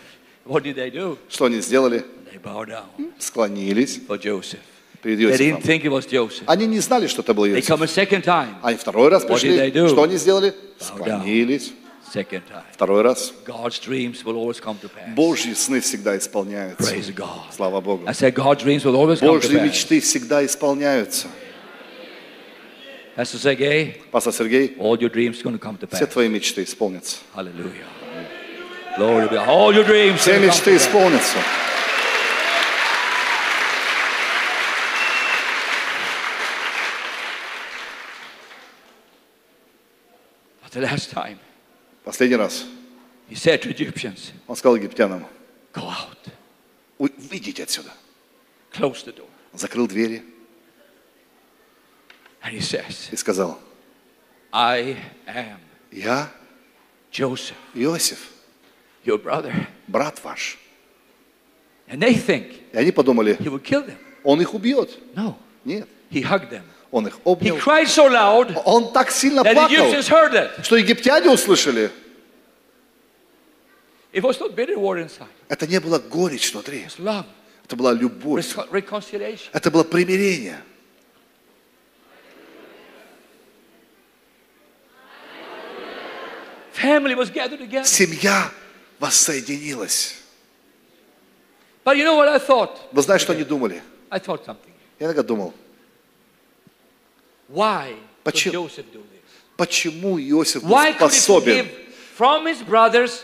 What 0.46 0.64
did 0.64 0.76
they 0.76 0.92
do? 0.92 1.18
Что 1.30 1.46
они 1.46 1.60
сделали? 1.62 2.04
They 2.32 2.40
bow 2.42 2.66
down 2.66 3.12
Склонились 3.20 4.00
for 4.08 4.18
Joseph. 4.20 4.60
перед 5.02 5.20
They 5.20 5.38
didn't 5.38 5.62
Иосифом. 5.62 5.62
think 5.64 5.84
it 5.84 5.90
was 5.92 6.06
Joseph. 6.06 6.44
Они 6.48 6.68
не 6.68 6.80
знали, 6.80 7.08
что 7.08 7.22
это 7.22 7.34
был 7.34 7.46
They 7.46 7.56
Иосиф. 7.60 7.70
come 7.70 7.84
a 7.84 7.88
second 7.88 8.24
time. 8.24 8.56
Они 8.62 8.78
второй 8.78 9.10
раз 9.10 9.24
What 9.24 9.28
did 9.28 9.32
пришли. 9.42 9.58
they 9.58 9.72
do? 9.72 9.88
Что 9.90 10.04
они 10.04 10.18
сделали? 10.18 10.50
down. 10.50 10.54
Склонились. 10.80 11.74
Second 12.14 12.44
time. 12.48 12.64
Второй 12.72 13.02
раз. 13.02 13.34
God's 13.46 13.80
dreams 13.80 14.24
will 14.24 14.36
always 14.38 14.60
come 14.62 14.78
to 14.80 14.88
pass. 14.90 15.14
Божьи 15.16 15.54
сны 15.54 15.80
всегда 15.82 16.16
исполняются. 16.18 16.84
Praise 16.94 17.12
God. 17.14 17.52
Слава 17.56 17.82
Богу. 17.82 18.06
I 18.08 18.14
said 18.14 18.34
God's 18.36 18.64
dreams 18.64 18.86
will 18.86 18.96
always 18.96 19.20
come 19.20 19.30
to 19.30 19.42
Божьи 19.42 19.58
pass. 19.58 19.64
мечты 19.66 20.00
всегда 20.00 20.46
исполняются. 20.46 21.28
Pastor 23.16 23.38
Sergey, 23.38 23.94
Пастор 24.12 24.34
Сергей, 24.34 24.76
all 24.78 24.98
your 25.00 25.10
dreams 25.10 25.42
going 25.42 25.54
to 25.58 25.60
come 25.60 25.78
to 25.78 25.88
все 25.88 26.06
pass. 26.06 26.14
твои 26.14 26.28
мечты 26.28 26.64
исполнятся. 26.64 27.18
Hallelujah. 27.34 27.86
Glory 28.98 29.30
be. 29.30 29.38
All 29.38 29.74
your 29.74 29.86
dreams. 29.86 30.20
Все 30.20 30.34
gonna 30.34 30.48
мечты 30.48 30.76
исполнятся. 30.76 31.38
But 40.64 40.72
the 40.72 40.82
last 40.82 41.10
time, 41.12 41.40
Последний 42.04 42.36
раз 42.36 42.66
he 43.30 43.36
said 43.36 43.62
to 43.64 43.70
Egyptians, 43.72 44.32
он 44.48 44.56
сказал 44.56 44.76
египтянам, 44.76 45.26
Go 45.74 45.82
out, 45.90 46.18
«Уй, 47.00 47.12
выйдите 47.18 47.64
отсюда. 47.64 47.92
close 48.72 49.04
the 49.06 49.14
door. 49.16 49.28
Закрыл 49.54 49.88
двери 49.88 50.24
и 52.52 53.16
сказал, 53.16 53.60
I 54.52 54.96
am 55.28 55.58
я 55.92 56.30
Joseph, 57.12 57.56
Иосиф, 57.74 58.30
your 59.06 59.18
brother. 59.22 59.54
брат 59.88 60.20
ваш. 60.24 60.58
And 61.88 62.00
they 62.02 62.14
think 62.14 62.62
И 62.74 62.78
они 62.78 62.92
подумали, 62.92 63.36
he 63.38 63.48
will 63.50 63.62
kill 63.62 63.86
them. 63.86 63.98
он 64.24 64.42
их 64.42 64.54
убьет. 64.54 64.98
No, 65.16 65.36
Нет, 65.64 65.88
he 66.12 66.22
hugged 66.22 66.50
them. 66.52 66.64
он 66.92 67.08
их 67.08 67.16
He 67.18 67.22
обнял. 67.26 67.58
cried 67.58 67.88
so 67.88 68.08
loud 68.10 68.56
Он 68.66 68.92
так 68.94 69.12
сильно 69.12 69.44
плакал, 69.44 69.70
Egyptians 69.76 70.10
heard 70.10 70.34
it. 70.34 70.64
что 70.64 70.76
египтяне 70.78 71.30
услышали. 71.30 71.92
It 74.14 74.22
was 74.24 74.40
not 74.40 74.56
bitter 74.56 74.78
war 74.78 74.98
inside. 74.98 75.28
Это 75.50 75.68
не 75.68 75.80
было 75.80 76.00
горечь 76.00 76.52
внутри, 76.54 76.84
It 76.84 76.88
was 76.88 77.00
love, 77.00 77.26
это 77.66 77.76
была 77.76 77.92
любовь, 77.94 78.46
это 79.54 79.72
было 79.72 79.84
примирение. 79.84 80.62
Family 85.14 85.24
was 85.52 85.84
gathered 85.84 86.74
together. 86.74 86.75
Семья 87.86 88.52
воссоединилось. 89.00 90.16
But 91.84 91.98
you 91.98 92.04
know 92.04 92.16
what 92.16 92.28
I 92.28 92.40
thought? 92.40 92.78
Но 92.92 93.02
знаешь, 93.02 93.22
что 93.22 93.34
они 93.34 93.44
думали? 93.44 93.82
I 94.10 94.20
thought 94.20 94.44
something. 94.46 94.74
Я 95.00 95.08
иногда 95.08 95.24
думал, 95.24 95.54
Why 97.50 97.96
Почему? 98.24 98.54
Joseph 98.54 98.86
do 98.92 99.02
this? 99.02 99.22
почему 99.56 100.20
Иосиф 100.20 100.64
был 100.64 100.72
Why 100.76 100.94
способен? 100.96 101.66
forgive 101.66 101.72
from 102.18 102.46
his 102.48 102.64
brothers, 102.64 103.24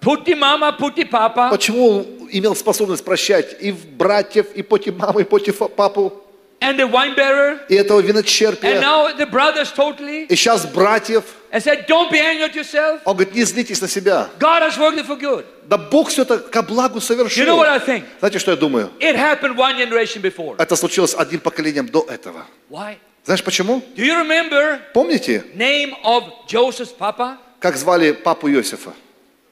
putti 0.00 0.34
mama, 0.34 0.72
putti 0.76 1.04
papa, 1.04 1.48
Почему 1.50 1.98
он 1.98 2.28
имел 2.32 2.56
способность 2.56 3.04
прощать 3.04 3.56
и 3.60 3.70
братьев, 3.72 4.52
и 4.54 4.62
поти 4.62 4.90
маму, 4.90 5.20
и 5.20 5.24
поти 5.24 5.52
папу, 5.52 6.25
and 6.60 6.78
the 6.78 6.86
wine 6.90 7.14
bearer, 7.14 7.58
и 7.68 7.74
этого 7.74 8.00
and 8.00 8.08
виночерпия, 8.08 8.80
now 8.80 9.12
the 9.16 9.26
brothers 9.30 9.72
totally, 9.72 10.26
и 10.26 10.34
сейчас 10.36 10.66
братьев? 10.66 11.24
and 11.52 11.62
said, 11.62 11.86
Don't 11.86 12.10
be 12.10 12.18
angry 12.18 12.44
at 12.44 12.54
yourself. 12.54 13.00
Он 13.04 13.14
говорит, 13.16 13.34
не 13.34 13.44
злитесь 13.44 13.80
на 13.80 13.88
себя. 13.88 14.28
God 14.38 14.62
has 14.62 14.76
worked 14.78 14.98
it 14.98 15.06
for 15.06 15.16
good. 15.18 15.44
Да 15.68 15.76
Бог 15.78 16.08
все 16.10 16.22
это 16.22 16.38
ко 16.38 16.62
благу 16.62 16.98
You 16.98 17.00
совершил. 17.00 17.46
know 17.46 17.56
what 17.56 17.68
I 17.68 17.78
think? 17.78 18.04
Знаете, 18.20 18.38
что 18.38 18.50
я 18.52 18.56
думаю? 18.56 18.90
It 19.00 19.16
happened 19.16 19.56
one 19.56 19.76
generation 19.76 20.20
before. 20.22 20.56
Это 20.58 20.76
случилось 20.76 21.14
одним 21.14 21.40
поколением 21.40 21.88
до 21.88 22.06
этого. 22.08 22.44
Why? 22.70 22.96
Знаешь 23.24 23.42
почему? 23.42 23.82
Do 23.96 24.04
you 24.04 24.14
remember 24.14 24.78
Помните, 24.94 25.44
name 25.54 25.94
of 26.04 26.24
Joseph's 26.48 26.92
papa? 26.96 27.38
как 27.60 27.76
звали 27.76 28.12
папу 28.12 28.48
Иосифа? 28.48 28.92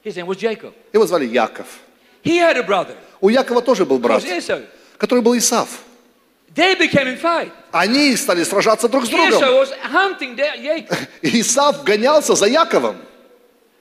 His 0.03 0.15
name 0.15 0.27
was 0.27 0.37
Jacob. 0.37 0.73
Его 0.93 1.05
звали 1.05 1.25
Яков. 1.25 1.65
He 2.23 2.37
had 2.37 2.57
a 2.57 2.63
brother. 2.63 2.95
У 3.21 3.29
Якова 3.29 3.61
тоже 3.61 3.85
был 3.85 3.97
брат, 3.99 4.23
который 4.97 5.21
был 5.21 5.37
Исав. 5.37 5.67
They 6.55 6.73
became 6.75 7.07
in 7.07 7.17
fight. 7.17 7.51
Они 7.71 8.15
стали 8.15 8.43
сражаться 8.43 8.87
друг 8.87 9.05
с 9.05 9.09
другом. 9.09 9.43
И 11.21 11.41
Исав 11.41 11.83
гонялся 11.83 12.35
за 12.35 12.47
Яковом. 12.47 12.95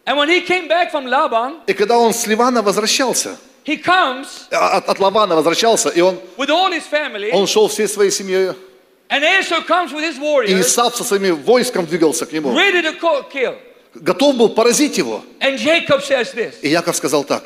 And 0.07 0.19
when 0.19 0.29
he 0.29 0.41
came 0.47 0.69
back 0.69 0.91
from 0.93 1.07
Laban, 1.07 1.61
И 1.67 1.73
когда 1.73 1.97
он 1.97 2.13
с 2.13 2.27
Ливана 2.27 2.63
возвращался, 2.63 3.39
he 3.65 3.77
comes 3.83 4.27
а, 4.51 4.77
от, 4.77 4.89
от 4.89 4.99
Лавана 4.99 5.35
возвращался, 5.35 5.89
и 5.89 6.01
он, 6.03 6.19
with 6.37 6.51
all 6.51 6.71
his 6.71 6.83
family, 6.91 7.31
он 7.33 7.47
шел 7.47 7.69
всей 7.69 7.89
своей 7.89 8.11
семьей, 8.11 8.55
and 9.09 9.23
Esau 9.23 9.63
comes 9.63 9.93
with 9.93 10.03
his 10.03 10.17
и 10.17 10.21
warriors, 10.21 10.61
Исав 10.61 10.95
со 10.95 11.05
своими 11.05 11.31
войском 11.31 11.87
двигался 11.87 12.27
к 12.27 12.33
нему. 12.33 12.53
ready 12.53 12.83
to 12.83 12.93
kill. 13.31 13.57
Готов 13.95 14.37
был 14.37 14.49
поразить 14.51 14.99
его. 14.99 15.25
And 15.41 15.57
Jacob 15.57 16.03
says 16.03 16.35
this 16.35 16.55
И 16.61 16.69
Яков 16.69 16.97
сказал 16.97 17.25
так, 17.25 17.45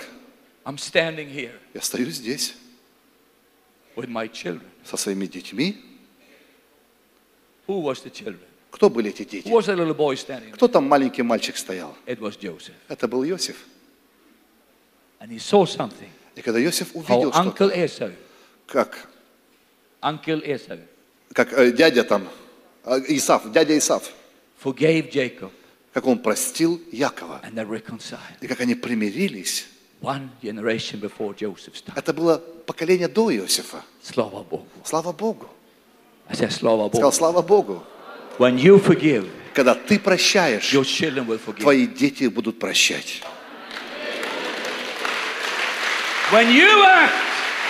I'm 0.64 0.78
standing 0.78 1.28
here 1.30 1.52
я 1.74 1.80
стою 1.80 2.10
здесь 2.10 2.54
with 3.94 4.08
my 4.08 4.26
children. 4.26 4.67
Со 4.88 4.96
своими 4.96 5.26
детьми. 5.26 5.76
Who 7.66 7.82
was 7.82 8.02
the 8.02 8.10
children? 8.10 8.40
Кто 8.70 8.88
были 8.88 9.10
эти 9.10 9.22
Who 9.22 9.30
дети? 9.30 9.48
was 9.48 9.66
the 9.66 9.76
little 9.76 9.94
boy 9.94 10.14
standing? 10.16 10.52
Кто 10.52 10.68
там 10.68 10.84
маленький 10.88 11.22
мальчик 11.22 11.56
стоял? 11.56 11.94
It 12.06 12.18
was 12.18 12.38
Joseph. 12.38 12.74
Это 12.88 13.06
был 13.08 13.22
Иосиф. 13.24 13.56
And 15.20 15.30
he 15.30 15.38
saw 15.38 15.64
something. 15.66 16.08
И 16.36 16.42
когда 16.42 16.62
Иосиф 16.62 16.94
увидел, 16.94 17.32
что 17.32 17.42
Uncle 17.42 17.72
Esau, 17.74 18.12
как, 18.66 19.08
Uncle 20.00 20.42
Esau, 20.44 20.78
как 21.32 21.52
э, 21.52 21.72
дядя 21.72 22.04
там, 22.04 22.28
э, 22.84 23.00
Исав, 23.08 23.50
дядя 23.52 23.76
forgave 24.62 25.10
Jacob 25.10 25.50
как 25.92 26.06
он 26.06 26.20
простил 26.20 26.80
Якова, 26.92 27.40
and 27.42 27.54
they 27.54 27.64
reconciled. 27.64 28.18
и 28.40 28.46
как 28.46 28.60
они 28.60 28.74
примирились. 28.74 29.66
One 30.00 30.30
generation 30.40 31.00
before 31.00 31.34
Joseph's 31.34 31.82
time. 31.84 31.94
Это 31.96 32.12
было 32.12 32.42
поколение 32.68 33.08
до 33.08 33.34
Иосифа. 33.34 33.82
Slava 34.04 34.44
Bogu. 34.48 34.66
Слава 34.84 35.12
Богу. 35.12 35.48
I 36.28 36.34
said, 36.34 36.50
Slava 36.50 36.88
Сказал, 36.90 37.10
Bogu. 37.10 37.12
слава 37.14 37.42
Богу. 37.42 37.82
When 38.38 38.56
you 38.58 38.78
forgive, 38.78 39.26
Когда 39.54 39.74
ты 39.74 39.98
прощаешь, 39.98 40.72
your 40.72 40.84
children 40.84 41.26
will 41.26 41.40
forgive. 41.44 41.60
твои 41.62 41.86
дети 41.86 42.24
будут 42.28 42.58
прощать. 42.60 43.22
When 46.30 46.50
you 46.52 46.68
act 46.84 47.12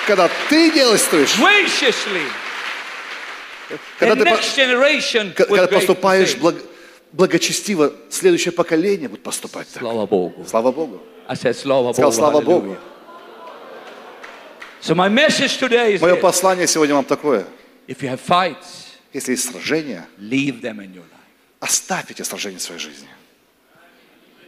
Когда 0.07 0.28
ты 0.49 0.70
действуешь, 0.72 1.36
graciously, 1.38 2.22
когда 3.99 4.14
the 4.16 4.24
ты 4.24 4.30
next 4.30 4.57
generation 4.57 5.32
когда 5.32 5.66
поступаешь 5.68 6.34
благ- 6.36 6.62
благочестиво, 7.12 7.92
следующее 8.11 8.53
поколение 8.53 9.09
будет 9.09 9.22
поступать 9.22 9.68
так. 9.72 9.82
Slava 9.82 10.09
Bogu. 10.09 10.44
Слава 10.49 10.72
Богу. 10.72 11.01
I 11.28 11.34
said, 11.36 11.55
Slava 11.55 11.92
Сказал, 11.92 12.11
Bogu. 12.11 12.14
слава 12.14 12.40
Богу. 12.40 12.76
So 14.81 14.95
my 14.95 15.09
message 15.09 15.59
today 15.59 15.95
is 15.95 16.01
Мое 16.01 16.14
this. 16.14 16.22
послание 16.22 16.66
сегодня 16.66 16.95
вам 16.95 17.05
такое. 17.05 17.45
if 17.89 18.03
you 18.03 18.09
have 18.09 18.20
fights, 18.20 18.97
Если 19.12 19.33
есть 19.33 19.51
сражения, 19.51 20.07
leave 20.20 20.61
them 20.61 20.81
in 20.81 20.93
your 20.95 21.03
life. 21.05 21.26
оставь 21.61 22.11
эти 22.11 22.22
сражения 22.22 22.59
в 22.59 22.62
своей 22.62 22.81
жизни. 22.81 23.09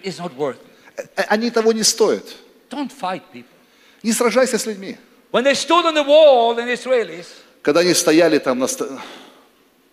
It's 0.03 0.18
not 0.18 0.35
worth 0.37 0.57
it. 0.97 1.09
Э, 1.16 1.22
Они 1.28 1.51
того 1.51 1.72
не 1.72 1.83
стоят. 1.83 2.24
Don't 2.70 2.91
fight 2.93 3.22
people. 3.33 3.45
Не 4.03 4.12
сражайся 4.12 4.59
с 4.59 4.66
людьми. 4.66 4.97
When 5.33 5.45
they 5.45 5.55
stood 5.55 5.85
on 5.85 5.95
the 5.95 6.05
wall, 6.05 6.55
the 6.55 6.64
Israelis, 6.72 7.26
Когда 7.62 7.81
они 7.81 7.95
стояли 7.95 8.39
там, 8.39 8.59
на 8.59 8.66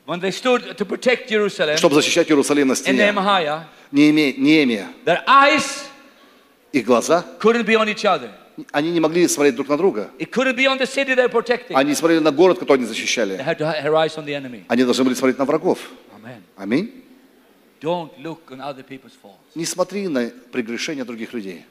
when 0.06 0.22
they 0.22 0.32
stood 0.32 0.78
to 0.78 0.86
protect 0.86 1.30
Jerusalem 1.30 1.76
чтобы 1.78 1.96
защищать 1.96 2.30
Иерусалим 2.30 2.70
на 2.70 2.74
in 2.74 2.76
стене, 2.76 3.12
Nehemiah, 3.12 3.64
Неемия, 3.92 4.34
Неемия, 4.38 4.88
their 5.06 5.24
eyes 5.28 5.86
их 6.72 6.86
глаза, 6.86 7.26
couldn't 7.40 7.66
be 7.66 7.76
on 7.76 7.90
each 7.90 8.06
other. 8.06 8.32
Они 8.72 8.92
не 8.92 9.00
могли 9.00 9.28
смотреть 9.28 9.56
друг 9.56 9.68
на 9.70 9.78
друга. 9.78 10.10
Они 11.76 11.94
смотрели 11.96 12.20
на 12.20 12.32
город, 12.32 12.60
который 12.60 12.78
они 12.80 12.86
защищали. 12.86 13.36
Они 14.68 14.84
должны 14.84 15.04
были 15.04 15.14
смотреть 15.16 15.38
на 15.38 15.46
врагов. 15.46 15.80
Аминь. 16.58 17.04
Не 19.56 19.66
смотри 19.66 20.08
на 20.08 20.32
прегрешения 20.52 21.06
других 21.06 21.34
людей. 21.34 21.66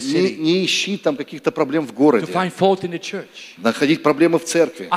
Не, 0.00 0.36
не 0.36 0.64
ищи 0.64 0.96
там 0.96 1.16
каких-то 1.16 1.50
проблем 1.52 1.86
в 1.86 1.92
городе. 1.94 2.26
Находить 3.58 4.02
проблемы 4.02 4.38
в 4.38 4.44
церкви. 4.44 4.88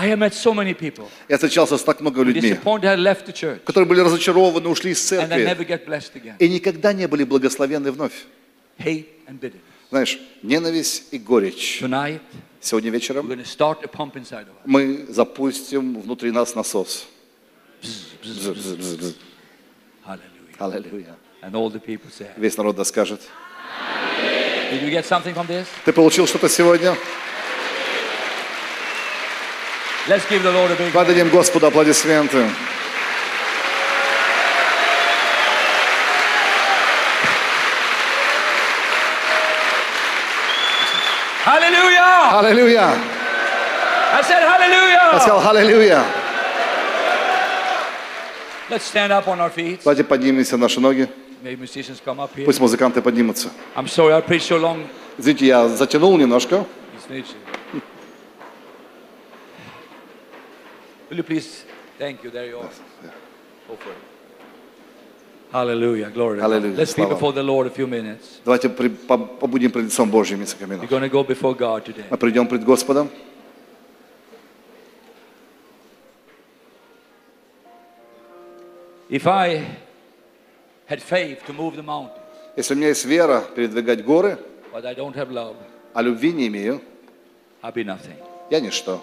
Я 1.30 1.38
встречался 1.38 1.78
с 1.78 1.84
так 1.84 2.02
много 2.02 2.22
людьми, 2.24 2.54
которые 3.66 3.88
были 3.88 4.00
разочарованы, 4.02 4.70
ушли 4.70 4.92
из 4.92 5.00
церкви 5.02 5.56
и 6.40 6.50
никогда 6.50 6.94
не 6.94 7.08
были 7.08 7.24
благословенны 7.24 7.92
вновь. 7.92 8.26
Знаешь, 9.92 10.20
ненависть 10.44 11.04
и 11.12 11.20
горечь. 11.20 11.80
Сегодня 12.62 12.90
вечером 12.92 13.28
мы 14.66 15.06
запустим 15.10 16.02
внутри 16.02 16.32
нас 16.32 16.56
насос. 16.56 17.08
Аллилуйя. 20.58 21.16
Весь 22.38 22.58
народ 22.58 22.76
да 22.76 22.84
скажет. 22.86 23.22
Did 24.72 24.82
you 24.82 24.90
get 24.90 25.06
something 25.06 25.34
from 25.34 25.48
this? 25.48 25.68
Ты 25.86 25.94
получил 25.94 26.28
что-то 26.28 26.50
сегодня? 26.50 26.96
Let's 30.08 30.28
give 30.30 30.44
the 30.44 30.52
Lord 30.52 30.72
a 30.72 30.76
big. 30.76 30.92
Подадим 30.94 31.30
Господу 31.30 31.68
аплодисменты. 31.68 32.46
Hallelujah! 41.46 42.40
Аллилуйя. 42.40 42.90
I 44.14 44.22
said 44.22 44.42
Я 44.42 44.50
hallelujah! 44.50 45.20
сказал 45.20 45.56
аллилуйя. 45.56 46.04
Let's 48.70 48.84
stand 48.84 49.12
up 49.12 49.28
on 49.28 49.40
our 49.40 49.52
feet. 49.52 49.82
Давайте 49.84 50.04
поднимемся 50.04 50.58
на 50.58 50.64
наши 50.64 50.80
ноги. 50.80 51.08
Пусть 52.46 52.60
музыканты 52.60 53.02
поднимутся. 53.02 53.50
I'm 53.76 53.88
sorry 53.88 54.14
I 54.14 54.22
preached 54.22 54.48
so 54.48 54.58
long. 54.60 54.88
Извините, 55.18 55.46
я 55.48 55.68
затянул 55.68 56.18
немножко. 56.18 56.66
Will 61.10 61.18
you 61.18 61.24
please? 61.24 61.64
Thank 62.00 62.24
you. 62.24 62.32
There 62.32 62.48
you 62.50 62.58
are. 62.58 62.70
Go 63.68 63.76
for 63.78 63.92
it. 63.92 63.98
Hallelujah. 65.52 66.10
Glory. 66.10 66.40
Hallelujah. 66.42 66.76
Let's 66.76 66.94
be 66.94 67.06
before 67.06 67.32
the 67.32 67.44
Lord 67.44 67.68
a 67.68 67.70
few 67.70 67.88
minutes. 67.88 68.42
Давайте 68.44 68.68
при- 68.70 68.90
по- 68.90 69.18
побудем 69.18 69.72
пред 69.72 69.86
лицом 69.86 70.10
Божьим 70.10 70.40
несколько 70.40 70.66
We're 70.66 70.78
минут. 70.78 70.90
going 70.90 71.04
to 71.04 71.10
go 71.10 71.24
before 71.24 71.54
God 71.56 71.86
today. 71.86 72.04
Мы 72.10 72.18
придем 72.18 72.48
пред 72.48 72.64
Господом. 72.66 73.10
If 79.10 79.28
I 79.28 79.66
had 80.88 81.02
faith 81.02 81.44
to 81.48 81.54
move 81.54 81.76
the 81.76 81.84
mountains, 81.84 82.20
Если 82.56 82.74
у 82.74 82.78
меня 82.78 82.90
есть 82.90 83.06
вера 83.06 83.42
передвигать 83.56 84.04
горы, 84.06 84.38
but 84.74 84.86
I 84.86 84.94
don't 84.94 85.14
have 85.16 85.30
love, 85.30 85.56
а 85.94 86.02
любви 86.02 86.32
не 86.32 86.48
имею, 86.48 86.82
I'll 87.62 87.74
be 87.74 87.84
nothing. 87.84 88.16
я 88.50 88.60
ничто. 88.60 89.02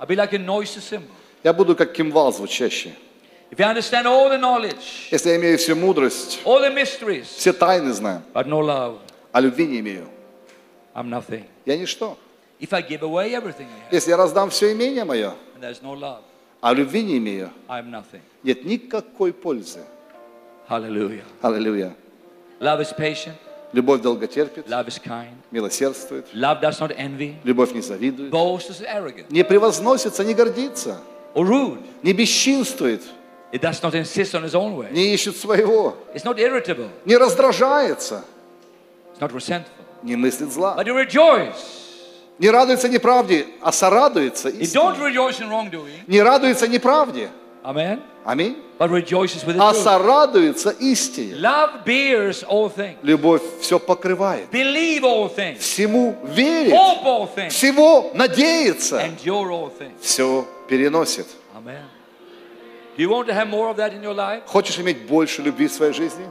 I'll 0.00 0.06
be 0.06 0.16
like 0.16 0.32
a 0.32 0.38
noisy 0.38 0.80
cymbal. 0.80 1.08
Я 1.44 1.52
буду 1.52 1.76
как 1.76 1.92
кимвал 1.92 2.32
звучащий. 2.32 2.94
If 3.50 3.60
I 3.60 3.64
understand 3.72 4.06
all 4.06 4.28
the 4.28 4.38
knowledge, 4.38 5.08
Если 5.10 5.30
я 5.30 5.36
имею 5.36 5.56
всю 5.58 5.74
мудрость, 5.76 6.40
all 6.44 6.60
the 6.60 6.72
mysteries, 6.74 7.24
все 7.24 7.52
тайны 7.52 7.92
знаю, 7.92 8.22
but 8.34 8.46
no 8.46 8.60
love, 8.60 8.98
а 9.32 9.40
любви 9.40 9.66
не 9.66 9.80
имею, 9.80 10.08
I'm 10.94 11.08
nothing. 11.08 11.44
я 11.64 11.76
ничто. 11.76 12.16
If 12.60 12.72
I 12.72 12.82
give 12.82 13.02
away 13.02 13.32
everything 13.34 13.66
I 13.68 13.88
have, 13.88 13.92
Если 13.92 14.10
я 14.10 14.16
раздам 14.16 14.50
все 14.50 14.72
имение 14.72 15.04
мое, 15.04 15.32
and 15.56 15.62
there's 15.62 15.80
no 15.82 15.94
love, 15.94 16.22
а 16.60 16.72
любви 16.74 17.02
не 17.04 17.18
имею, 17.18 17.50
I'm 17.68 17.88
nothing. 17.90 18.20
нет 18.42 18.64
никакой 18.64 19.32
пользы. 19.32 19.80
Hallelujah. 20.68 21.24
Аллилуйя. 21.42 21.94
Love 22.60 22.80
is 22.80 22.92
patient. 22.96 23.34
Любовь 23.72 24.00
долготерпит, 24.00 24.66
Love 24.66 24.86
is 24.88 24.98
kind. 24.98 25.34
милосердствует. 25.50 26.26
Love 26.34 26.60
does 26.62 26.78
not 26.80 26.96
envy. 26.96 27.34
Любовь 27.44 27.72
не 27.72 27.82
завидует, 27.82 28.32
Boasts 28.32 28.70
is 28.70 28.82
arrogant 28.86 29.26
не 29.30 29.44
превозносится, 29.44 30.24
не 30.24 30.32
гордится, 30.34 30.98
or 31.34 31.44
rude. 31.46 31.82
не 32.02 32.12
бесчинствует, 32.14 33.02
It 33.52 33.60
does 33.60 33.82
not 33.82 33.94
insist 33.94 34.34
on 34.34 34.44
its 34.44 34.54
own 34.54 34.74
way. 34.76 34.90
не 34.92 35.12
ищет 35.14 35.36
своего, 35.36 35.96
It's 36.14 36.24
not 36.24 36.38
irritable. 36.38 36.88
не 37.04 37.16
раздражается, 37.16 38.24
It's 39.14 39.20
not 39.20 39.32
resentful. 39.32 39.64
не 40.02 40.16
мыслит 40.16 40.50
зла, 40.52 40.74
But 40.78 40.86
you 40.86 40.94
rejoice. 40.94 41.54
не 42.38 42.48
радуется 42.50 42.88
неправде, 42.88 43.46
а 43.60 43.70
сорадуется 43.72 44.48
You 44.48 44.60
истине. 44.60 44.82
don't 44.82 44.98
rejoice 44.98 45.40
in 45.40 45.48
wrongdoing. 45.50 46.00
Не 46.06 46.22
радуется 46.22 46.66
неправде, 46.68 47.28
Amen. 47.64 48.00
аминь, 48.24 48.56
But 48.78 48.90
rejoices 48.90 49.44
with 49.44 49.56
the 49.56 49.60
а 49.62 49.74
сорадуется 49.74 50.70
истине. 50.70 51.34
Love 51.36 51.84
bears 51.84 52.44
all 52.44 52.68
things. 52.74 52.96
Любовь 53.02 53.42
все 53.60 53.78
покрывает, 53.78 54.48
Believe 54.52 55.02
all 55.02 55.28
things. 55.34 55.58
всему 55.58 56.16
верит, 56.24 56.72
Hope 56.72 57.04
all 57.04 57.28
things. 57.34 57.50
всего 57.50 58.10
надеется, 58.14 59.00
Endure 59.04 59.50
all 59.50 59.70
things. 59.76 59.92
все 60.00 60.46
переносит. 60.68 61.26
Amen. 61.56 61.82
Do 62.96 63.02
you 63.02 63.08
want 63.10 63.26
to 63.28 63.34
have 63.34 63.48
more 63.48 63.68
of 63.70 63.76
that 63.76 63.92
in 63.92 64.02
your 64.02 64.14
life? 64.14 64.42
Хочешь 64.46 64.78
иметь 64.78 65.06
больше 65.06 65.42
любви 65.42 65.66
в 65.68 65.72
своей 65.72 65.92
жизни? 65.92 66.24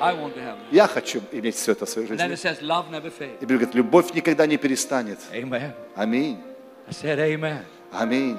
I 0.00 0.14
want 0.14 0.34
to 0.34 0.40
have 0.40 0.54
it. 0.56 0.72
Я 0.72 0.86
хочу 0.88 1.20
иметь 1.30 1.54
все 1.56 1.72
это 1.72 1.86
в 1.86 1.88
своей 1.88 2.08
And 2.08 2.18
then 2.18 2.28
жизни. 2.30 2.34
it 2.34 2.58
says, 2.58 2.62
love 2.62 2.90
never 2.90 3.10
fails. 3.10 3.36
И 3.40 3.44
Библия 3.44 3.58
говорит, 3.60 3.74
любовь 3.74 4.12
никогда 4.14 4.46
не 4.46 4.56
перестанет. 4.56 5.18
Amen. 5.32 5.72
Аминь. 5.94 6.38
I 6.88 6.92
said, 6.92 7.18
Amen. 7.18 7.62
Аминь. 7.92 8.36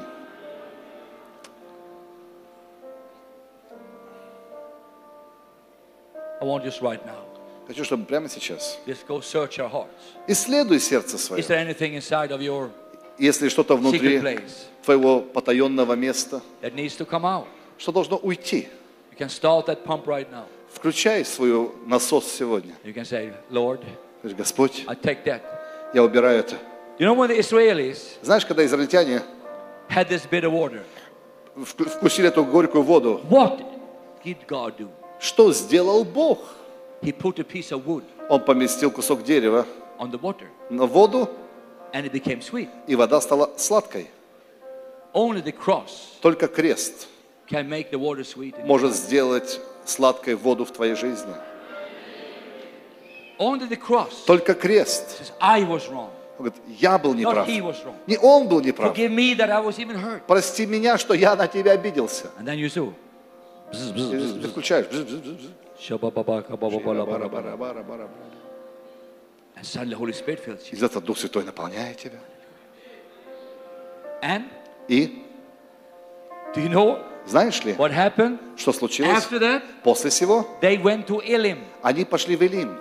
I 6.44 6.46
want 6.46 6.64
just 6.66 6.82
right 6.82 7.00
now. 7.06 7.24
Хочу, 7.68 7.86
чтобы 7.86 8.06
прямо 8.06 8.28
сейчас 8.28 8.78
Just 8.86 9.08
go 9.08 9.22
search 9.22 9.58
our 9.60 9.70
hearts. 9.70 9.88
исследуй 10.28 10.80
сердце 10.82 11.16
Is 11.16 11.20
свое. 11.26 11.42
there 11.48 11.58
anything 11.66 11.94
inside 11.96 12.32
of 12.32 12.42
your 12.42 12.70
Если 13.18 13.48
что-то 13.48 13.78
внутри 13.78 14.20
твоего 14.84 15.22
потаенного 15.22 15.94
места, 15.96 16.42
that 16.62 16.74
needs 16.76 16.98
to 16.98 17.06
come 17.06 17.24
out? 17.24 17.46
что 17.78 17.92
должно 17.94 18.18
уйти, 18.18 18.68
You 19.12 19.18
can 19.18 19.30
start 19.30 19.68
that 19.68 19.86
pump 19.86 20.06
right 20.06 20.30
now. 20.30 20.44
включай 20.74 21.24
свой 21.24 21.72
насос 21.86 22.26
сегодня. 22.30 22.74
You 22.84 22.94
can 22.94 23.06
say, 23.06 23.32
Lord, 23.50 23.80
Скажи, 24.20 24.36
Господь, 24.36 24.84
I 24.88 24.96
take 24.96 25.24
that. 25.24 25.42
я 25.94 26.04
убираю 26.04 26.40
это. 26.40 26.58
You 27.00 27.06
know 27.08 27.14
when 27.14 27.30
the 27.30 27.38
Israelis 27.38 28.18
Знаешь, 28.22 28.46
когда 28.46 28.66
израильтяне 28.66 29.22
had 29.90 30.10
this 30.10 30.26
bitter 30.30 30.50
water, 30.50 30.84
вк- 31.56 31.88
вкусили 31.88 32.28
эту 32.28 32.44
горькую 32.44 32.84
воду, 32.84 33.22
what 33.30 33.62
did 34.26 34.38
God 34.48 34.76
do? 34.78 34.90
Что 35.24 35.54
сделал 35.54 36.04
Бог? 36.04 36.40
He 37.02 37.12
put 37.12 37.40
a 37.40 37.44
piece 37.44 37.72
of 37.72 37.86
wood 37.86 38.04
Он 38.30 38.44
поместил 38.44 38.92
кусок 38.92 39.24
дерева 39.24 39.66
on 40.00 40.12
the 40.12 40.20
water 40.20 40.48
на 40.70 40.86
воду, 40.86 41.30
and 41.94 42.06
it 42.06 42.12
became 42.12 42.42
sweet. 42.42 42.70
и 42.88 42.96
вода 42.96 43.22
стала 43.22 43.52
сладкой. 43.58 44.08
Only 45.14 45.44
the 45.44 45.54
cross 45.54 46.20
Только 46.22 46.48
крест 46.48 47.08
can 47.50 47.68
make 47.70 47.90
the 47.92 48.00
water 48.00 48.24
sweet. 48.24 48.54
может 48.66 48.94
сделать 48.94 49.60
сладкой 49.86 50.36
воду 50.36 50.66
в 50.66 50.72
твоей 50.72 50.96
жизни. 50.96 51.34
Only 53.40 53.68
the 53.70 53.78
cross 53.80 54.26
Только 54.26 54.54
крест. 54.54 55.20
says, 55.20 55.32
I 55.40 55.64
was 55.64 55.90
wrong. 55.90 56.10
Он 56.40 56.46
говорит, 56.46 56.62
я 56.80 56.98
был 56.98 57.14
неправ. 57.14 57.48
Не 57.48 58.18
он 58.18 58.48
был 58.48 58.60
неправ. 58.62 58.96
Прости 60.26 60.66
меня, 60.66 60.98
что 60.98 61.14
я 61.14 61.36
на 61.36 61.48
тебя 61.48 61.74
обиделся. 61.74 62.32
Ты 63.74 64.48
включаешь. 64.48 64.88
И 70.72 70.76
за 70.76 70.90
Дух 71.02 71.18
Святой 71.18 71.44
наполняет 71.44 71.98
тебя. 71.98 72.20
And 74.22 74.46
И 74.88 75.22
do 76.56 76.62
you 76.62 76.70
know 76.70 77.04
знаешь 77.26 77.64
ли, 77.64 77.74
what 77.74 77.92
happened? 77.92 78.40
что 78.58 78.72
случилось? 78.74 79.26
After 79.26 79.40
that, 79.40 79.64
После 79.84 80.10
всего 80.10 80.46
they 80.62 80.82
went 80.82 81.06
to 81.08 81.22
Elim. 81.26 81.60
они 81.82 82.06
пошли 82.06 82.36
в 82.36 82.42
Элим. 82.42 82.78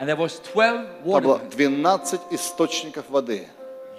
And 0.00 0.08
there 0.08 0.16
was 0.16 0.40
12 0.52 1.02
Там 1.04 1.22
было 1.22 1.38
water. 1.38 1.50
12 1.50 2.20
источников 2.32 3.08
воды. 3.10 3.46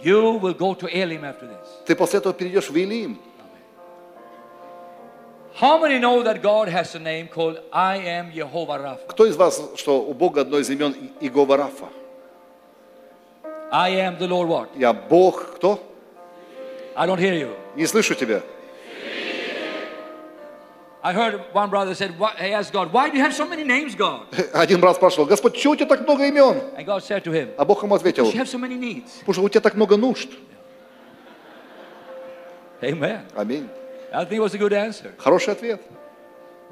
You 0.03 0.39
will 0.39 0.53
go 0.53 0.75
to 0.75 0.87
Elim 0.87 1.23
after 1.23 1.47
this. 1.47 1.67
Ты 1.85 1.95
после 1.95 2.19
этого 2.19 2.33
перейдешь 2.33 2.69
в 2.69 2.77
Элим. 2.77 3.19
Кто 5.57 5.85
из 9.25 9.37
вас, 9.37 9.61
что 9.77 10.01
у 10.01 10.13
Бога 10.13 10.41
одно 10.41 10.59
из 10.59 10.69
имен 10.69 10.93
Игова 11.21 11.55
Рафа? 11.57 11.85
I 13.71 13.91
am 13.93 14.17
the 14.19 14.27
Lord 14.27 14.47
what? 14.49 14.67
Я 14.75 14.91
Бог, 14.93 15.55
кто? 15.55 15.79
I 16.95 17.07
don't 17.07 17.19
hear 17.19 17.33
you. 17.33 17.55
Не 17.75 17.87
слышу 17.87 18.13
тебя. 18.15 18.41
I 21.01 21.13
heard 21.13 21.39
one 21.53 21.69
brother 21.69 21.93
said, 21.93 22.17
why, 22.17 22.33
he 22.37 22.51
asked 22.51 22.73
God, 22.73 22.91
why 22.91 23.09
do 23.09 23.17
you 23.17 23.23
have 23.23 23.33
so 23.33 23.45
many 23.47 23.63
names, 23.63 23.95
God? 23.95 24.25
Один 24.53 24.81
брат 24.81 24.97
спрашивал, 24.97 25.25
Господь, 25.27 25.55
чего 25.55 25.73
у 25.73 25.75
тебя 25.75 25.85
так 25.85 26.01
много 26.01 26.25
имен? 26.25 26.61
And 26.75 26.85
God 26.85 27.03
said 27.03 27.23
to 27.23 27.31
him, 27.31 27.53
А 27.57 27.63
Бог 27.63 27.81
ему 27.83 27.95
ответил, 27.95 28.25
you 28.25 28.33
have 28.33 28.49
so 28.49 28.57
many 28.57 28.75
needs. 28.77 29.19
потому 29.19 29.33
что 29.33 29.43
у 29.43 29.49
тебя 29.49 29.61
так 29.61 29.75
много 29.75 29.95
нужд. 29.95 30.29
Amen. 32.81 33.21
Аминь. 33.35 33.69
I 34.15 34.25
think 34.25 34.37
it 34.39 34.43
was 34.43 34.53
a 34.53 34.57
good 34.57 34.73
answer. 34.73 35.11
Хороший 35.17 35.53
ответ. 35.53 35.81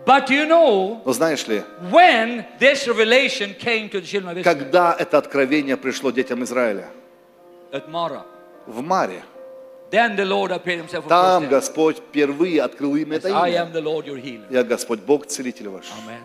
But 0.06 0.30
you 0.30 0.46
know, 0.46 1.02
Но 1.06 1.14
знаешь 1.14 1.48
ли, 1.48 1.64
when 1.92 2.46
this 2.60 2.88
revelation 2.88 3.54
came 3.54 3.90
to 3.90 4.02
the 4.02 4.06
children 4.06 4.30
of 4.30 4.38
Israel 4.38 4.44
когда 4.44 4.96
это 5.00 5.18
откровение 5.18 5.78
пришло 5.78 6.12
детям 6.12 6.44
Израиля? 6.44 6.90
at 7.72 7.88
Mara, 7.90 8.24
В 8.68 8.82
Маре. 8.82 9.24
then 9.92 10.16
the 10.16 10.26
Lord 10.26 10.52
appeared 10.52 10.80
himself 10.86 11.08
Там 11.08 11.48
Господь 11.48 11.98
впервые 11.98 12.62
открыл 12.62 12.96
им 12.96 13.12
это 13.14 13.30
I 13.30 13.52
имя. 13.52 13.60
am 13.62 13.72
the 13.72 13.82
Lord 13.82 14.06
your 14.06 14.18
healer. 14.18 14.46
Я 14.50 14.64
Господь 14.64 15.00
Бог, 15.02 15.26
целитель 15.28 15.70
ваш. 15.70 15.86
Amen. 16.06 16.22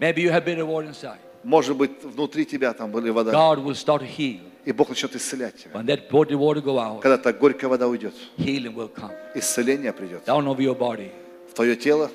Maybe 0.00 0.20
you 0.22 0.30
have 0.32 0.44
bitter 0.44 0.66
water 0.66 0.88
inside. 0.88 1.18
Может 1.44 1.76
быть, 1.76 2.02
внутри 2.02 2.44
тебя 2.44 2.72
там 2.72 2.90
были 2.90 3.10
вода. 3.10 3.30
God 3.32 3.58
will 3.64 3.74
start 3.76 4.00
to 4.00 4.06
heal. 4.06 4.40
И 4.64 4.72
Бог 4.72 4.88
начнет 4.90 5.14
исцелять 5.16 5.56
тебя. 5.56 5.72
When 5.74 5.86
that 5.86 6.08
bitter 6.08 6.36
water 6.38 6.62
go 6.62 6.78
out, 6.78 7.00
Когда 7.00 7.18
та 7.18 7.32
горькая 7.32 7.68
вода 7.68 7.88
уйдет, 7.88 8.14
healing 8.38 8.74
will 8.74 8.90
come. 8.94 9.10
исцеление 9.34 9.92
придет. 9.92 10.24
Down 10.26 10.46
over 10.46 10.58
your 10.60 10.78
body. 10.78 11.10
В 11.50 11.54
твое 11.54 11.74
тело. 11.76 12.10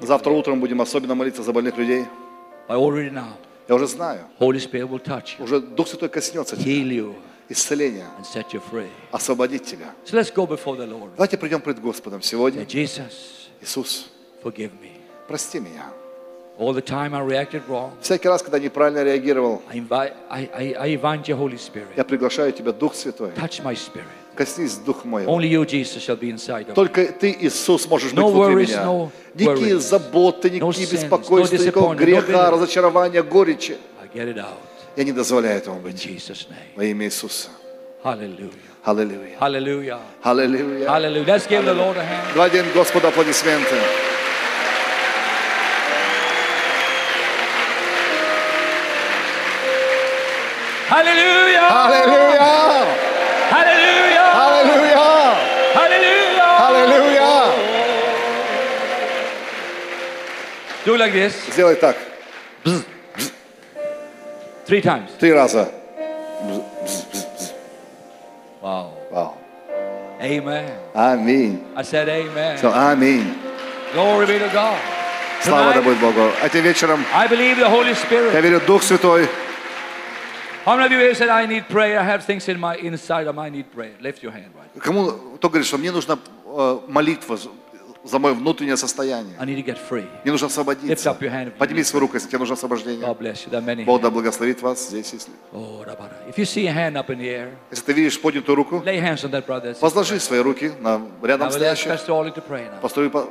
Завтра 0.00 0.30
утром 0.30 0.60
будем 0.60 0.80
особенно 0.80 1.14
молиться 1.14 1.42
за 1.42 1.52
больных 1.52 1.76
людей. 1.76 2.04
But 2.68 2.76
already 2.78 3.10
now, 3.10 3.32
Я 3.68 3.74
уже 3.74 3.86
знаю. 3.86 4.20
Holy 4.38 4.58
Spirit 4.58 4.88
will 4.88 5.02
touch 5.02 5.38
you, 5.38 5.44
Уже 5.44 5.60
Дух 5.60 5.88
Святой 5.88 6.08
коснется 6.08 6.56
тебя. 6.56 6.64
heal 6.72 6.88
you, 6.90 7.14
Исцеление. 7.48 8.06
and 8.18 8.24
set 8.24 8.52
you 8.52 8.60
free. 8.70 8.88
Освободить 9.10 9.64
тебя. 9.64 9.92
So 10.04 10.16
let's 10.16 10.32
go 10.32 10.46
before 10.46 10.76
the 10.76 10.86
Lord. 10.86 11.10
Давайте 11.16 11.36
придем 11.36 11.60
пред 11.60 11.80
Господом 11.80 12.22
сегодня. 12.22 12.62
Jesus, 12.62 13.48
Иисус, 13.60 14.08
forgive 14.42 14.70
me. 14.80 14.92
прости 15.28 15.58
меня. 15.60 15.86
All 16.62 16.72
the 16.72 16.80
time 16.80 17.12
I 17.12 17.20
reacted 17.20 17.62
wrong. 17.68 17.90
Всякий 18.00 18.28
раз, 18.28 18.40
когда 18.40 18.60
неправильно 18.60 19.02
реагировал, 19.02 19.62
I 19.68 19.78
invite, 19.78 20.12
I, 20.30 20.48
I, 20.54 20.74
I 20.78 20.96
invite 20.96 21.24
you, 21.26 21.36
Holy 21.36 21.58
Spirit. 21.58 21.88
я 21.96 22.04
приглашаю 22.04 22.52
тебя, 22.52 22.70
Дух 22.72 22.94
Святой. 22.94 23.30
Touch 23.30 23.64
my 23.64 23.74
spirit. 23.74 24.04
Коснись 24.36 24.76
Дух 24.76 25.04
мой. 25.04 25.24
Only 25.24 25.48
you, 25.48 25.66
Jesus, 25.66 26.02
shall 26.04 26.16
be 26.16 26.30
inside 26.30 26.66
of 26.66 26.68
me. 26.68 26.74
Только 26.74 27.06
Ты, 27.06 27.36
Иисус, 27.40 27.88
можешь 27.88 28.12
быть 28.12 28.24
внутри 28.24 28.54
worries, 28.54 28.68
меня. 28.68 28.84
no 28.84 29.10
Никакие 29.34 29.74
worries. 29.74 29.80
заботы, 29.80 30.50
никакие 30.50 30.86
беспокойства, 30.86 31.56
no 31.56 31.66
никакого 31.66 31.94
no 31.94 31.96
греха, 31.96 32.50
разочарования, 32.52 33.22
горечи. 33.24 33.76
I 34.00 34.06
get 34.16 34.32
it 34.32 34.38
out. 34.38 34.54
Я 34.94 35.02
не 35.02 35.10
дозволяю 35.12 35.58
этому 35.58 35.80
In 35.80 35.82
быть. 35.82 35.96
Jesus' 36.06 36.46
name. 36.48 36.76
Во 36.76 36.84
имя 36.84 37.06
Иисуса. 37.06 37.48
Аллилуйя. 38.04 38.52
Hallelujah. 38.84 39.36
Аллилуйя. 39.40 39.98
Hallelujah. 40.22 41.24
Let's 41.26 41.46
give 41.48 41.64
the 41.64 41.74
Lord 41.74 41.96
a 41.96 42.02
hand. 42.04 42.34
Давайте 42.34 42.62
Господу 42.72 43.08
аплодисменты. 43.08 43.74
Hallelujah. 50.91 51.67
Аллилуйя! 51.85 52.85
Hallelujah. 53.51 54.27
Аллилуйя! 54.45 55.07
Hallelujah. 55.75 56.51
Аллилуйя! 56.67 57.53
Do 60.85 60.95
like 60.97 61.13
this 61.13 61.33
Сделай 61.53 61.75
так. 61.75 61.97
three 64.65 64.81
times. 64.81 65.11
Три 65.19 65.33
раза. 65.33 65.69
Wow. 68.61 68.91
Вау. 69.11 69.37
Amen. 70.21 70.69
Аминь. 70.93 71.63
I 71.75 71.83
said 71.83 72.07
amen. 72.09 72.57
Все, 72.57 72.71
аминь. 72.71 73.35
Glory 73.93 74.25
be 74.25 74.39
to 74.39 74.49
God. 74.53 74.77
Слава 75.41 75.73
да 75.73 75.79
Tonight, 75.79 75.83
будет 75.83 75.99
Богу. 75.99 76.31
Этим 76.43 76.61
вечером 76.61 77.05
I 77.13 77.27
believe 77.27 77.57
the 77.57 77.69
Holy 77.69 77.89
я 77.89 77.93
Spirit 77.93 78.41
верю, 78.41 78.61
Дух 78.61 78.83
Святой 78.83 79.29
How 80.64 80.76
many 80.76 80.94
of 80.94 81.00
you 81.00 81.14
said, 81.14 81.28
I 81.28 81.44
need 81.46 81.68
prayer? 81.68 81.98
I 81.98 82.04
have 82.04 82.24
things 82.24 82.48
in 82.48 82.60
my 82.60 82.76
inside 82.76 83.26
of 83.26 83.36
I 83.36 83.50
need 83.50 83.72
prayer. 83.72 83.94
Lift 84.00 84.22
your 84.22 84.30
hand 84.32 84.50
right. 84.54 84.70
Кому, 84.80 85.10
кто 85.36 85.48
говорит, 85.48 85.66
что 85.66 85.76
мне 85.76 85.90
нужна 85.90 86.16
э, 86.46 86.78
молитва 86.86 87.36
за- 88.04 88.18
мое 88.20 88.32
внутреннее 88.32 88.76
состояние? 88.76 89.34
I 89.40 89.44
need 89.44 89.56
to 89.56 89.64
get 89.64 89.76
free. 89.90 90.06
Мне 90.22 90.30
нужно 90.30 90.46
Lift 90.46 90.50
освободиться. 90.50 91.10
up 91.10 91.18
your 91.20 91.30
hand. 91.32 91.50
Подними 91.58 91.82
свою 91.82 92.02
руку, 92.02 92.14
если 92.14 92.28
тебе 92.28 92.38
нужно 92.38 92.54
освобождение. 92.54 93.04
God 93.04 93.18
bless 93.18 93.44
you. 93.44 93.50
There 93.50 93.60
are 93.60 93.64
many. 93.64 93.84
Бог 93.84 94.00
да 94.02 94.10
благословит 94.10 94.62
вас 94.62 94.88
здесь, 94.88 95.12
если... 95.12 95.32
Oh. 95.52 95.84
If 96.28 96.36
you 96.38 96.44
see 96.44 96.68
a 96.68 96.72
hand 96.72 96.96
up 96.96 97.10
in 97.10 97.18
the 97.18 97.28
air, 97.28 97.50
Если 97.72 97.84
ты 97.84 97.92
видишь 97.92 98.20
поднятую 98.20 98.54
руку, 98.54 98.76
lay 98.86 99.00
hands 99.00 99.24
on 99.24 99.32
that 99.32 99.44
brother. 99.46 99.76
возложи 99.80 100.20
свои 100.20 100.38
руки 100.38 100.70
на 100.80 101.00
рядом 101.22 101.50
стоящих. 101.50 101.90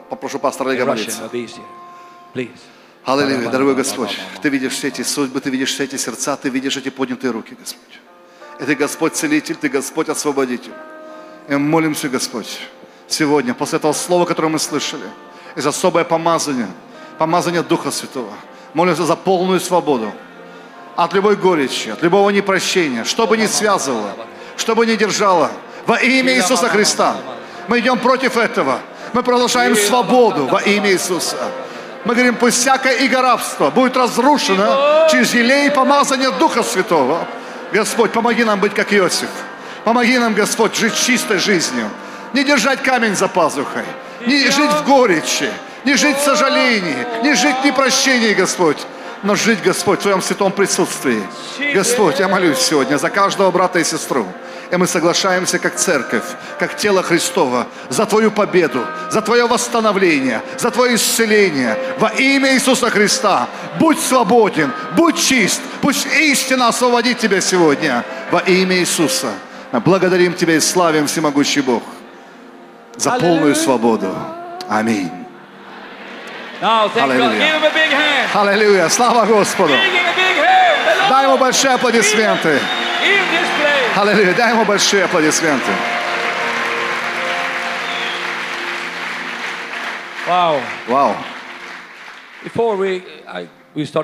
Попрошу 0.10 0.38
пастора 0.40 0.72
Олега 0.72 0.86
молиться. 0.86 1.30
Please. 2.34 2.60
Аллилуйя, 3.04 3.50
дорогой 3.50 3.74
Господь, 3.74 4.16
Ты 4.44 4.50
видишь 4.50 4.74
все 4.74 4.90
эти 4.90 5.02
судьбы, 5.02 5.42
Ты 5.42 5.50
видишь 5.50 5.74
все 5.74 5.86
эти 5.86 5.98
сердца, 5.98 6.38
Ты 6.38 6.50
видишь 6.50 6.78
эти 6.78 6.90
поднятые 6.90 7.32
руки, 7.32 7.58
Господь. 7.60 8.00
И 8.60 8.64
Ты 8.64 8.76
Господь 8.76 9.16
Целитель, 9.16 9.56
Ты 9.56 9.70
Господь 9.70 10.08
Освободитель. 10.08 10.74
И 11.48 11.54
мы 11.54 11.60
молимся, 11.60 12.10
Господь, 12.10 12.60
сегодня, 13.08 13.56
после 13.56 13.80
этого 13.80 13.94
слова, 13.94 14.26
которое 14.26 14.50
мы 14.50 14.60
слышали, 14.60 15.06
из 15.56 15.66
особое 15.66 16.04
помазание, 16.04 16.68
помазание 17.18 17.64
Духа 17.64 17.90
Святого. 17.90 18.34
Молимся 18.76 19.04
за 19.04 19.16
полную 19.16 19.60
свободу 19.60 20.14
от 20.96 21.14
любой 21.14 21.36
горечи, 21.36 21.90
от 21.90 22.04
любого 22.04 22.30
непрощения, 22.30 23.04
что 23.04 23.26
бы 23.26 23.36
ни 23.36 23.48
связывало, 23.48 24.16
что 24.58 24.76
бы 24.76 24.86
ни 24.86 24.96
держало. 24.96 25.50
Во 25.88 26.00
имя 26.00 26.36
Иисуса 26.36 26.70
Христа 26.70 27.18
мы 27.68 27.80
идем 27.80 27.98
против 27.98 28.38
этого. 28.38 28.80
Мы 29.14 29.24
продолжаем 29.24 29.76
свободу 29.76 30.46
во 30.46 30.62
имя 30.62 30.92
Иисуса. 30.92 31.38
Мы 32.04 32.16
говорим, 32.16 32.36
пусть 32.36 32.58
всякое 32.58 32.98
иго 32.98 33.22
рабства 33.22 33.70
будет 33.70 33.96
разрушено 33.96 35.08
через 35.12 35.34
елей 35.34 35.68
и 35.68 35.70
помазание 35.70 36.32
Духа 36.32 36.64
Святого. 36.64 37.28
Господь, 37.72 38.12
помоги 38.12 38.44
нам 38.44 38.60
быть 38.60 38.74
как 38.74 38.94
Иосиф. 38.94 39.30
Помоги 39.84 40.18
нам, 40.18 40.34
Господь, 40.34 40.76
жить 40.76 40.96
чистой 40.96 41.38
жизнью. 41.38 41.90
Не 42.34 42.44
держать 42.44 42.82
камень 42.82 43.16
за 43.16 43.28
пазухой. 43.28 43.86
Не 44.26 44.50
жить 44.50 44.72
в 44.72 44.86
горечи. 44.86 45.50
Не 45.84 45.96
жить 45.96 46.18
в 46.18 46.24
сожалении. 46.24 47.06
Не 47.24 47.34
жить 47.34 47.56
в 47.62 47.66
непрощении, 47.66 48.34
Господь. 48.34 48.78
Но 49.24 49.36
жить, 49.36 49.62
Господь, 49.64 50.00
в 50.00 50.02
Твоем 50.04 50.22
святом 50.22 50.52
присутствии. 50.52 51.24
Господь, 51.74 52.20
я 52.20 52.28
молюсь 52.28 52.60
сегодня 52.60 52.98
за 52.98 53.10
каждого 53.10 53.52
брата 53.52 53.80
и 53.80 53.84
сестру. 53.84 54.26
И 54.72 54.78
мы 54.78 54.88
соглашаемся 54.88 55.60
как 55.60 55.76
церковь, 55.76 56.24
как 56.58 56.78
тело 56.78 57.04
Христова, 57.04 57.68
за 57.90 58.06
Твою 58.06 58.32
победу, 58.32 58.86
за 59.10 59.22
Твое 59.22 59.46
восстановление, 59.46 60.42
за 60.58 60.72
Твое 60.72 60.96
исцеление. 60.96 61.78
Во 62.00 62.08
имя 62.08 62.54
Иисуса 62.54 62.90
Христа 62.90 63.50
будь 63.80 64.00
свободен, 64.00 64.72
будь 64.96 65.20
чист, 65.20 65.62
пусть 65.82 66.06
истина 66.06 66.70
освободит 66.70 67.20
Тебя 67.20 67.42
сегодня. 67.42 68.06
Во 68.32 68.40
имя 68.40 68.78
Иисуса. 68.78 69.34
Мы 69.74 69.82
благодарим 69.82 70.34
Тебя 70.34 70.56
и 70.56 70.60
славим 70.62 71.08
Всемогущий 71.08 71.62
Бог 71.62 71.84
за 72.96 73.12
полную 73.12 73.56
свободу. 73.56 74.16
Аминь. 74.70 75.12
Hand. 76.62 76.92
Аллилуйя, 78.34 78.88
слава 78.88 79.26
Господу. 79.26 79.74
Дай 81.10 81.26
ему 81.26 81.38
большие 81.38 81.74
аплодисменты. 81.74 82.60
Аллилуйя, 83.96 84.34
дай 84.34 84.54
ему 84.54 84.64
большие 84.64 85.04
аплодисменты. 85.04 85.72
Вау. 90.88 91.16
I, 93.28 93.50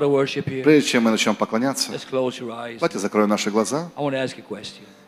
a 0.03 0.07
here, 0.45 0.63
Прежде 0.63 0.89
чем 0.89 1.03
мы 1.03 1.11
начнем 1.11 1.35
поклоняться, 1.35 1.91
давайте 2.11 2.99
закроем 2.99 3.29
наши 3.29 3.49
глаза. 3.49 3.89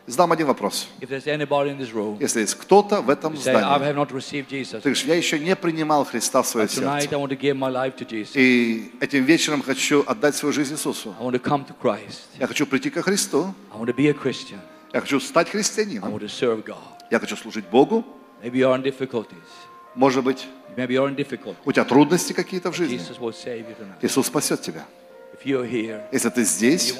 Задам 0.06 0.32
один 0.32 0.46
вопрос. 0.46 0.88
Room 1.00 2.16
Если 2.20 2.40
есть 2.40 2.54
кто-то 2.54 3.00
в 3.00 3.10
этом 3.10 3.36
здании, 3.36 3.94
ты 4.70 4.78
говоришь, 4.80 5.04
я 5.04 5.14
еще 5.14 5.38
не 5.38 5.54
принимал 5.54 6.04
Христа 6.04 6.42
в 6.42 6.46
свое 6.46 6.68
сердце. 6.68 7.08
И 8.34 8.92
этим 9.00 9.24
вечером 9.24 9.62
хочу 9.62 10.02
отдать 10.06 10.34
свою 10.34 10.52
жизнь 10.52 10.74
Иисусу. 10.74 11.14
Я 12.38 12.46
хочу 12.46 12.66
прийти 12.66 12.90
ко 12.90 13.02
Христу. 13.02 13.54
Я 14.92 15.00
хочу 15.00 15.20
стать 15.20 15.48
христианином. 15.50 16.20
Я 17.10 17.18
хочу 17.20 17.36
служить 17.36 17.66
Богу. 17.66 18.04
Может 19.94 20.24
быть, 20.24 20.46
у 21.64 21.72
тебя 21.72 21.84
трудности 21.84 22.32
какие-то 22.32 22.70
в 22.72 22.76
жизни. 22.76 23.00
Иисус 24.02 24.26
спасет 24.26 24.62
тебя. 24.62 24.84
Если 26.12 26.28
ты 26.30 26.44
здесь, 26.44 26.94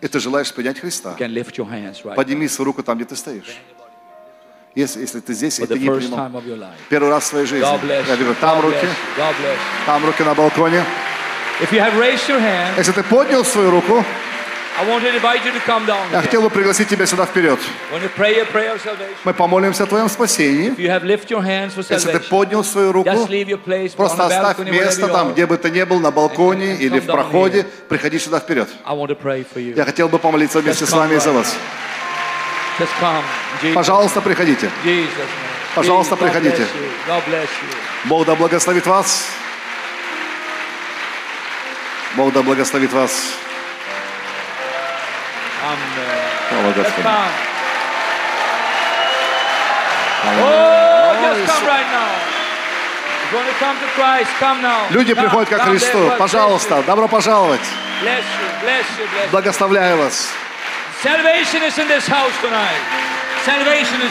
и 0.00 0.08
ты 0.08 0.20
желаешь 0.20 0.52
принять 0.52 0.78
Христа, 0.78 1.14
подними 2.16 2.48
свою 2.48 2.66
руку 2.66 2.82
там, 2.82 2.98
где 2.98 3.06
ты 3.06 3.16
стоишь. 3.16 3.56
Если, 4.74 5.00
если 5.00 5.20
ты 5.20 5.32
здесь, 5.32 5.58
и 5.58 5.62
ты 5.66 5.78
не 5.78 5.88
принимал. 6.00 6.42
первый 6.90 7.08
раз 7.08 7.24
в 7.24 7.26
своей 7.28 7.46
жизни, 7.46 7.64
я 8.08 8.14
вижу, 8.16 8.34
там 8.34 8.60
руки, 8.60 8.86
там 9.86 10.04
руки 10.04 10.22
на 10.22 10.34
балконе. 10.34 10.84
Если 12.76 12.92
ты 12.92 13.02
поднял 13.02 13.42
свою 13.42 13.70
руку, 13.70 14.04
Я 16.12 16.20
хотел 16.22 16.42
бы 16.42 16.50
пригласить 16.50 16.88
тебя 16.88 17.06
сюда 17.06 17.24
вперед. 17.26 17.58
Мы 19.24 19.32
помолимся 19.34 19.84
о 19.84 19.86
твоем 19.86 20.08
спасении. 20.08 20.74
Если 21.88 22.12
ты 22.12 22.20
поднял 22.20 22.62
свою 22.64 22.92
руку, 22.92 23.08
просто 23.96 24.26
оставь 24.26 24.58
место 24.70 25.08
там, 25.08 25.32
где 25.32 25.46
бы 25.46 25.56
ты 25.56 25.70
ни 25.70 25.82
был, 25.84 26.00
на 26.00 26.10
балконе 26.10 26.76
или 26.76 26.98
в 27.00 27.06
проходе, 27.06 27.66
приходи 27.88 28.18
сюда 28.18 28.38
вперед. 28.40 28.68
Я 29.76 29.84
хотел 29.84 30.08
бы 30.08 30.18
помолиться 30.18 30.60
вместе 30.60 30.84
с 30.86 30.92
вами 30.92 31.14
и 31.14 31.18
за 31.20 31.32
вас. 31.32 31.54
Пожалуйста, 33.74 34.20
приходите. 34.20 34.70
Пожалуйста, 35.74 36.16
приходите. 36.16 36.66
Бог 38.04 38.26
да 38.26 38.34
благословит 38.34 38.86
вас. 38.86 39.26
Бог 42.16 42.32
да 42.32 42.42
благословит 42.42 42.92
вас. 42.92 43.32
Come 54.38 54.62
now. 54.62 54.86
Люди 54.90 55.12
Come, 55.12 55.22
приходят 55.22 55.48
ко 55.48 55.58
Христу. 55.58 56.12
Пожалуйста, 56.18 56.82
добро 56.86 57.08
пожаловать. 57.08 57.60
Благословляю 59.30 59.98
вас. 59.98 60.32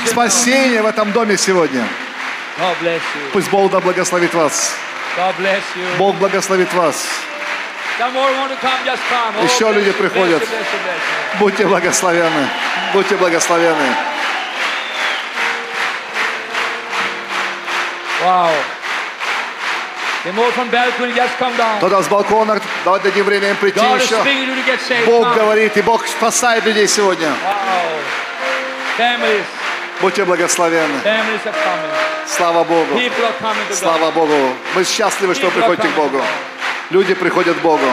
Спасение 0.06 0.82
в 0.82 0.86
этом 0.86 1.12
доме 1.12 1.38
сегодня. 1.38 1.88
Пусть 3.34 3.50
Бог 3.50 3.72
да 3.72 3.80
благословит 3.80 4.34
вас. 4.34 4.76
Бог 5.98 6.16
благословит 6.16 6.74
вас. 6.74 7.06
Еще 9.44 9.72
люди 9.72 9.92
приходят. 9.92 10.44
Будьте 11.40 11.66
благословенны. 11.66 12.50
Будьте 12.94 13.16
благословенны. 13.16 13.96
Down. 21.56 21.78
Кто-то 21.78 22.02
с 22.02 22.08
балкона, 22.08 22.60
давайте 22.84 23.10
дадим 23.10 23.26
время 23.26 23.50
им 23.50 23.56
прийти 23.58 23.80
еще. 24.04 24.16
Бог 25.06 25.36
говорит, 25.36 25.78
и 25.78 25.82
Бог 25.84 26.08
спасает 26.08 26.66
людей 26.66 26.88
сегодня. 26.88 27.32
Будьте 30.02 30.26
благословенны. 30.26 31.00
Слава 32.28 32.64
Богу. 32.64 32.96
Слава 33.76 34.12
Богу. 34.12 34.56
Мы 34.74 34.84
счастливы, 34.84 35.36
что 35.36 35.46
вы 35.46 35.52
приходите 35.52 35.88
к 35.90 35.92
Богу. 35.96 36.22
Люди 36.92 37.14
приходят 37.16 37.58
к 37.58 37.62
Богу. 37.62 37.86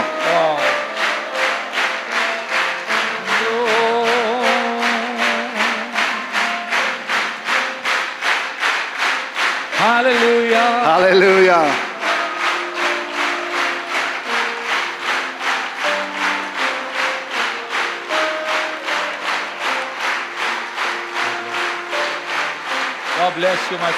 Аллилуйя. 10.84 11.64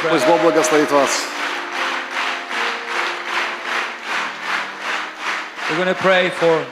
Friend. 0.02 0.10
Пусть 0.10 0.26
Бог 0.26 0.40
благословит 0.40 0.90
вас. 0.90 1.24
We're 5.70 5.76
going 5.82 5.94
to 5.94 6.00
pray 6.02 6.30
for 6.30 6.66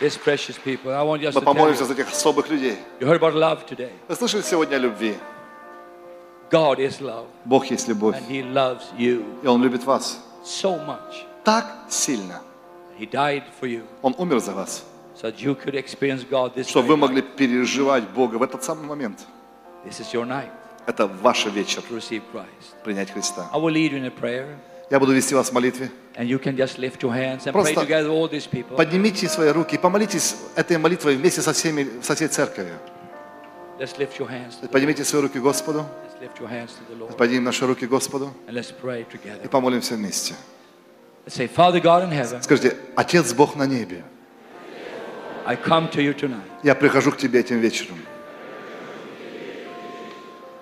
these 0.00 0.16
precious 0.16 0.58
people. 0.58 0.92
I 0.92 1.02
want 1.02 1.20
just 1.22 1.34
Мы 1.36 1.40
to 1.40 1.44
помолимся 1.44 1.84
за 1.84 1.92
этих 1.94 2.08
особых 2.10 2.48
людей. 2.48 2.76
You 3.00 3.06
heard 3.06 3.20
about 3.20 3.34
love 3.34 3.66
today. 3.66 3.90
Вы 4.08 4.16
слышали 4.16 4.42
сегодня 4.42 4.76
о 4.76 4.78
любви? 4.78 5.16
God 6.50 6.78
is 6.78 7.00
love, 7.00 7.26
Бог 7.44 7.66
есть 7.70 7.88
любовь. 7.88 8.16
and 8.16 8.26
He 8.28 8.42
loves 8.42 8.84
you 8.98 9.24
И 9.42 9.46
Он 9.46 9.62
любит 9.62 9.84
вас 9.84 10.18
so 10.44 10.78
much. 10.86 11.24
так 11.44 11.66
сильно. 11.88 12.40
He 12.98 13.06
died 13.06 13.44
for 13.60 13.66
you. 13.66 13.82
Он 14.02 14.14
умер 14.18 14.40
за 14.40 14.52
вас. 14.52 14.84
so 15.14 15.30
that 15.30 15.38
you 15.40 15.54
could 15.54 15.74
experience 15.74 16.24
God 16.24 16.54
this 16.54 16.68
чтобы 16.68 16.88
вы 16.88 16.96
могли 16.96 17.22
переживать 17.22 18.04
Бога 18.08 18.36
в 18.36 18.42
этот 18.42 18.64
самый 18.64 18.86
момент. 18.86 19.26
This 19.84 20.00
is 20.00 20.12
your 20.12 20.24
night 20.26 20.50
Это 20.86 21.06
ваш 21.06 21.46
вечер 21.46 21.82
to 21.88 21.96
receive 21.96 22.22
Christ. 22.32 22.74
принять 22.82 23.10
Христа. 23.10 23.48
I 23.52 23.58
will 23.58 23.70
lead 23.72 23.92
you 23.92 23.98
in 23.98 24.06
a 24.06 24.10
prayer, 24.10 24.56
Я 24.92 25.00
буду 25.00 25.14
вести 25.14 25.34
вас 25.34 25.48
в 25.48 25.52
молитве. 25.54 25.90
and 26.16 26.28
you 26.28 26.38
can 26.38 26.54
just 26.54 26.76
lift 26.78 27.00
your 27.02 27.10
hands 27.14 27.46
and 27.46 27.52
Просто 27.52 27.72
pray 27.72 27.86
together 27.86 28.10
with 28.10 28.12
all 28.12 28.28
these 28.28 28.46
people. 28.46 28.76
Поднимите 28.76 29.26
свои 29.26 29.48
руки 29.48 29.76
и 29.76 29.78
помолитесь 29.78 30.36
этой 30.54 30.76
молитвой 30.76 31.16
вместе 31.16 31.40
со 31.40 31.54
всеми, 31.54 31.88
со 32.02 32.14
всей 32.14 32.28
церковью. 32.28 32.74
Let's 33.80 33.96
lift 33.96 34.18
your 34.18 34.28
hands. 34.28 34.60
To, 34.60 34.68
Поднимите 34.68 35.02
свои 35.04 35.22
руки 35.22 35.38
Господу, 35.38 35.78
let's 36.04 36.20
lift 36.20 36.38
your 36.38 36.50
hands 36.50 36.72
to 36.72 36.84
the 36.90 36.98
Lord, 36.98 37.16
поднимем 37.16 37.44
наши 37.44 37.66
руки 37.66 37.86
Господу 37.86 38.34
and 38.46 38.52
let's 38.52 38.70
pray 38.70 39.00
и 39.00 39.04
together. 39.16 39.48
помолимся 39.48 39.94
вместе. 39.94 40.34
Let's 41.24 41.36
say, 41.38 41.48
Father 41.48 41.80
God 41.80 42.04
in 42.06 42.10
heaven, 42.12 42.42
Скажите, 42.42 42.76
Отец 42.94 43.32
Бог 43.32 43.56
на 43.56 43.66
небе, 43.66 44.04
I 45.46 45.56
come 45.56 45.90
to 45.90 46.02
you 46.02 46.12
tonight. 46.14 46.42
я 46.62 46.74
прихожу 46.74 47.12
к 47.12 47.16
Тебе 47.16 47.40
этим 47.40 47.60
вечером. 47.60 47.96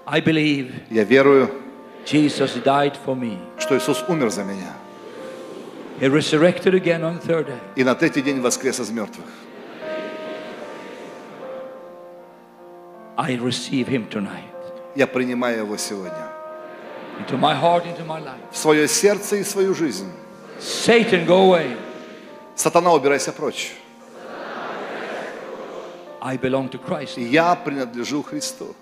I 0.06 0.20
believe 0.20 0.72
Я 0.88 1.02
верую, 1.02 1.50
Jesus 2.06 2.54
died 2.64 2.96
for 3.04 3.14
me. 3.14 3.38
что 3.58 3.76
Иисус 3.76 4.02
умер 4.08 4.30
за 4.30 4.44
меня. 4.44 4.72
He 6.00 6.08
resurrected 6.08 6.74
again 6.74 7.02
on 7.02 7.20
third 7.20 7.46
day. 7.46 7.58
И 7.76 7.84
на 7.84 7.94
третий 7.94 8.22
день 8.22 8.40
воскрес 8.40 8.80
из 8.80 8.90
мертвых. 8.90 9.26
I 13.16 13.36
receive 13.36 13.86
him 13.86 14.08
tonight 14.08 14.44
Я 14.94 15.06
принимаю 15.06 15.58
Его 15.58 15.76
сегодня. 15.76 16.26
into 17.18 17.36
my 17.36 17.54
heart, 17.54 17.84
into 17.84 18.04
my 18.06 18.18
life. 18.20 18.40
В 18.50 18.56
свое 18.56 18.88
сердце 18.88 19.36
и 19.36 19.44
свою 19.44 19.74
жизнь. 19.74 20.10
Satan, 20.58 21.26
go 21.26 21.42
away. 21.52 21.76
Сатана, 22.56 22.92
убирайся 22.92 23.32
прочь. 23.32 23.72
I 26.22 26.36
belong 26.38 26.68
to 26.70 26.78
Christ. 26.78 27.18
Я 27.18 27.54
принадлежу 27.54 28.22
Христу. 28.22 28.74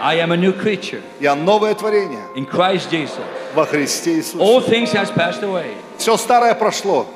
I 0.00 0.16
am 0.20 0.32
a 0.32 0.36
new 0.36 0.52
creature 0.52 1.02
Я 1.20 1.34
новое 1.34 1.74
творение 1.74 2.22
in 2.34 2.46
Christ 2.46 2.90
Jesus. 2.90 3.20
во 3.54 3.66
Христе 3.66 4.16
Иисусе. 4.18 4.38
All 4.38 4.60
things 4.60 4.92
has 4.92 5.10
passed 5.10 5.42
away. 5.42 5.74
Все 5.98 6.16
старое 6.16 6.54
прошло. 6.54 7.06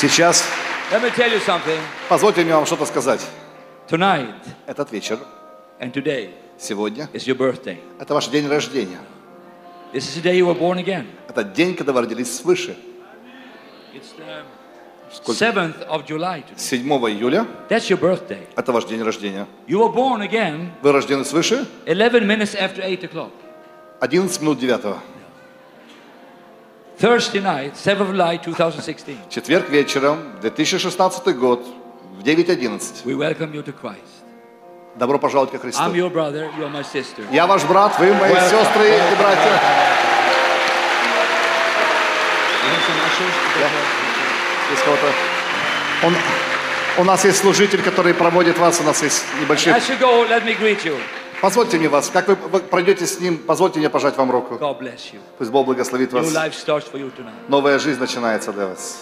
Сейчас 0.00 0.44
let 0.90 1.02
me 1.02 1.10
tell 1.14 1.30
you 1.30 1.40
something. 1.44 1.78
позвольте 2.08 2.42
мне 2.42 2.54
вам 2.54 2.64
что-то 2.66 2.86
сказать. 2.86 3.20
Tonight 3.88 4.32
Этот 4.66 4.90
вечер, 4.92 5.18
and 5.78 5.92
today 5.92 6.30
сегодня, 6.58 7.08
is 7.12 7.26
your 7.26 7.36
birthday. 7.36 7.78
это 7.98 8.14
ваш 8.14 8.28
день 8.28 8.48
рождения. 8.48 9.00
This 9.92 10.04
is 10.08 10.16
the 10.16 10.22
day 10.22 10.36
you 10.38 10.46
were 10.46 10.58
born 10.58 10.78
again. 10.78 11.06
Это 11.28 11.44
день, 11.44 11.74
когда 11.76 11.92
вы 11.92 12.00
родились 12.02 12.34
свыше. 12.34 12.76
It's 13.92 14.14
the 14.16 14.42
Сколько? 15.12 15.32
7th 15.44 15.86
of 15.88 16.06
July 16.06 16.44
today. 16.44 16.56
7 16.56 16.86
июля, 17.10 17.46
That's 17.68 17.90
your 17.90 17.98
birthday. 18.00 18.46
это 18.56 18.72
ваш 18.72 18.84
день 18.86 19.02
рождения. 19.02 19.46
You 19.66 19.80
were 19.80 19.92
born 19.92 20.20
again 20.22 20.70
Вы 20.82 20.92
рождены 20.92 21.24
свыше 21.24 21.66
11 21.86 22.24
minutes 22.24 22.54
after 22.54 22.80
8 22.82 23.04
o'clock. 23.04 23.32
11 24.00 24.40
минут 24.40 24.60
9. 24.62 24.96
Thursday 27.00 27.40
night, 27.40 27.76
7th 27.76 28.00
of 28.02 28.10
July 28.12 28.36
2016. 28.36 29.30
Четверг 29.30 29.70
вечером, 29.70 30.18
2016 30.42 31.34
год, 31.34 31.66
в 32.18 32.22
9.11. 32.22 33.06
We 33.06 33.16
welcome 33.16 33.54
you 33.54 33.64
to 33.64 33.72
Christ. 33.72 34.20
Добро 34.96 35.18
пожаловать 35.18 35.50
ко 35.50 35.58
Христу. 35.58 35.80
I'm 35.80 35.94
your 35.94 36.12
brother, 36.12 36.50
you 36.58 36.64
are 36.64 36.70
my 36.70 36.84
sister. 36.84 37.24
Я 37.32 37.46
ваш 37.46 37.64
брат, 37.64 37.98
вы 37.98 38.12
мои 38.12 38.32
Welcome, 38.32 38.50
сестры 38.50 38.86
и 38.86 38.90
welcome, 38.90 39.18
братья. 39.18 39.60
You 42.60 43.62
get 43.62 43.70
help? 43.70 44.70
Есть 44.70 44.84
кого-то? 44.84 45.12
Он- 46.02 46.16
у 46.98 47.04
нас 47.04 47.24
есть 47.24 47.38
служитель, 47.38 47.80
который 47.82 48.12
проводит 48.12 48.58
вас, 48.58 48.78
у 48.80 48.82
нас 48.82 49.02
есть 49.02 49.24
небольшие... 49.40 49.74
Позвольте 51.40 51.78
мне 51.78 51.88
вас, 51.88 52.10
как 52.12 52.28
вы 52.28 52.36
пройдете 52.60 53.06
с 53.06 53.18
ним, 53.18 53.38
позвольте 53.38 53.78
мне 53.78 53.88
пожать 53.88 54.16
вам 54.16 54.30
руку. 54.30 54.58
Пусть 55.38 55.50
Бог 55.50 55.64
благословит 55.66 56.12
вас. 56.12 56.26
Новая 57.48 57.78
жизнь 57.78 57.98
начинается 57.98 58.52
для 58.52 58.66
вас. 58.66 59.00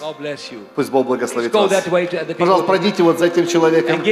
Пусть 0.76 0.90
Бог 0.90 1.06
благословит 1.06 1.52
вас. 1.52 1.84
Пожалуйста, 2.38 2.66
пройдите 2.66 3.02
вот 3.02 3.18
за 3.18 3.26
этим 3.26 3.46
человеком 3.46 4.02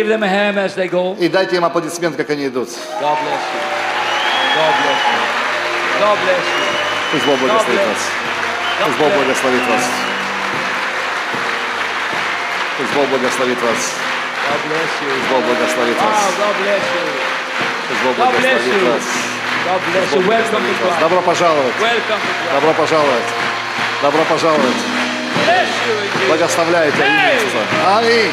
и 1.21 1.29
дайте 1.29 1.57
им 1.57 1.65
аплодисмент, 1.65 2.17
как 2.17 2.31
они 2.31 2.47
идут. 2.49 2.69
Пусть 7.13 7.25
Бог 7.27 7.39
благословит 7.39 7.81
вас. 7.87 8.01
Пусть 8.85 8.99
Бог 8.99 9.13
благословит 9.13 9.63
вас. 9.69 9.85
Пусть 12.79 12.93
Бог 12.95 13.09
благословит 13.09 13.63
вас. 13.63 13.93
Пусть 15.15 15.31
Бог 15.31 15.43
благословит 15.45 15.97
вас. 16.03 16.35
Бог 18.05 18.17
благословит 18.17 18.83
вас. 18.83 19.03
Бог 20.13 20.25
вас. 20.27 21.01
Добро 21.01 21.21
пожаловать. 21.23 21.75
Добро 22.53 22.73
пожаловать. 22.75 23.25
Добро 24.03 24.25
пожаловать. 24.25 24.77
Благословляйте 26.29 26.99
единство. 26.99 27.61
Аминь. 27.99 28.33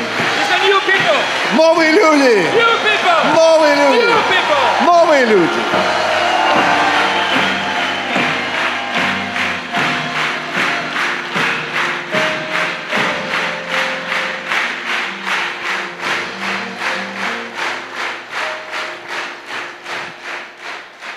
Новые 1.53 1.91
люди. 1.91 2.47
Новые 3.35 3.75
люди. 3.75 4.13
Новые 4.85 5.25
люди. 5.25 5.59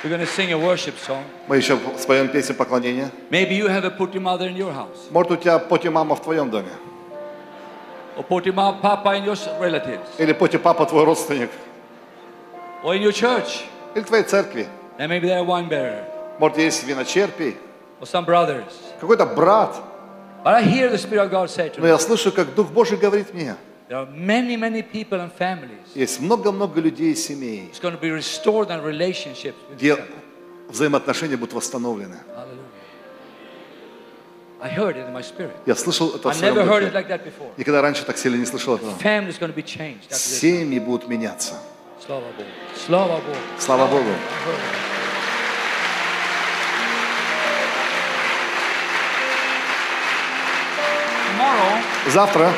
We're 0.07 0.19
going 0.19 0.21
to 0.21 0.33
sing 0.33 0.53
a 0.53 0.57
worship 0.57 0.95
song. 1.05 1.25
Мы 1.49 1.57
еще 1.57 1.77
споем 1.99 2.29
песню 2.29 2.55
поклонения. 2.55 3.11
Maybe 3.29 3.57
you 3.57 3.67
have 3.67 3.85
a 3.85 3.91
putty 3.91 4.21
mother 4.21 4.47
in 4.49 4.55
your 4.57 4.73
house, 4.73 5.11
Может, 5.11 5.33
у 5.33 5.37
тебя 5.37 5.59
поти 5.59 5.89
мама 5.89 6.15
в 6.15 6.23
твоем 6.23 6.49
доме. 6.49 6.69
or 8.17 8.23
putty 8.23 8.53
ma- 8.53 8.81
papa 8.81 9.17
in 9.17 9.25
your 9.25 9.35
relatives, 9.59 10.07
Или 10.19 10.33
поти 10.33 10.59
папа 10.59 10.87
твой 10.87 11.03
родственник. 11.05 11.51
or 12.85 12.95
in 12.95 13.03
your 13.03 13.11
church. 13.11 13.65
Или 13.97 14.05
в 14.05 14.07
твоей 14.07 14.23
церкви. 14.23 14.69
Then 14.97 15.09
maybe 15.11 15.27
they're 15.27 15.43
wine 15.43 15.69
bearer, 15.69 16.05
Может, 16.39 16.59
есть 16.59 16.85
виночерпий. 16.85 17.57
or 18.01 18.07
some 18.07 18.25
brothers. 18.25 18.73
Какой-то 19.01 19.27
брат. 19.27 19.75
But 20.45 20.55
I 20.55 20.63
hear 20.63 20.89
the 20.89 20.99
Spirit 20.99 21.25
of 21.25 21.31
God 21.33 21.51
say 21.51 21.69
to 21.71 21.81
Но 21.81 21.87
me, 21.87 21.89
я 21.89 21.99
слышу, 21.99 22.31
как 22.31 22.55
Дух 22.55 22.69
Божий 22.69 22.97
говорит 22.97 23.35
мне. 23.35 23.57
There 23.89 23.99
are 23.99 24.07
many, 24.07 24.57
many 24.57 24.83
people 24.83 25.21
and 25.21 25.31
families. 25.33 25.87
Есть 25.95 26.21
много-много 26.21 26.81
людей 26.81 27.13
и 27.13 27.15
семей, 27.15 27.71
It's 27.73 27.81
going 27.81 27.95
to 27.95 28.01
be 28.01 28.11
restored 28.11 28.69
and 28.71 28.83
relationships 28.85 29.55
with 29.71 29.77
где 29.77 29.97
взаимоотношения 30.69 31.37
будут 31.37 31.55
восстановлены. 31.55 32.17
I 34.59 34.71
heard 34.71 34.97
it 34.97 35.07
in 35.07 35.13
my 35.13 35.23
spirit. 35.23 35.55
Я 35.67 35.75
слышал 35.75 36.15
это 36.17 36.29
в 36.29 36.33
I 36.33 36.35
своем 36.35 36.55
never 36.55 36.65
heard 36.67 36.83
it 36.83 36.93
духе. 36.93 36.99
like 36.99 37.09
that 37.09 37.25
before. 37.25 37.51
Никогда 37.57 37.83
раньше 37.83 38.05
так 38.05 38.17
сильно 38.17 38.37
не 38.37 38.47
слышал 38.47 38.75
этого. 38.77 38.93
Families 38.99 39.39
going 39.39 39.53
to 39.53 39.55
be 39.55 39.63
changed. 39.63 40.09
After 40.11 40.15
this. 40.15 40.41
Семьи 40.41 40.79
будут 40.79 41.09
меняться. 41.09 41.55
Slava 42.07 42.25
Bog. 42.37 42.47
Slava 42.75 43.21
Bog. 43.21 43.37
Слава 43.59 43.87
Богу. 43.87 44.11
Tomorrow, 51.37 51.81
Завтра 52.09 52.53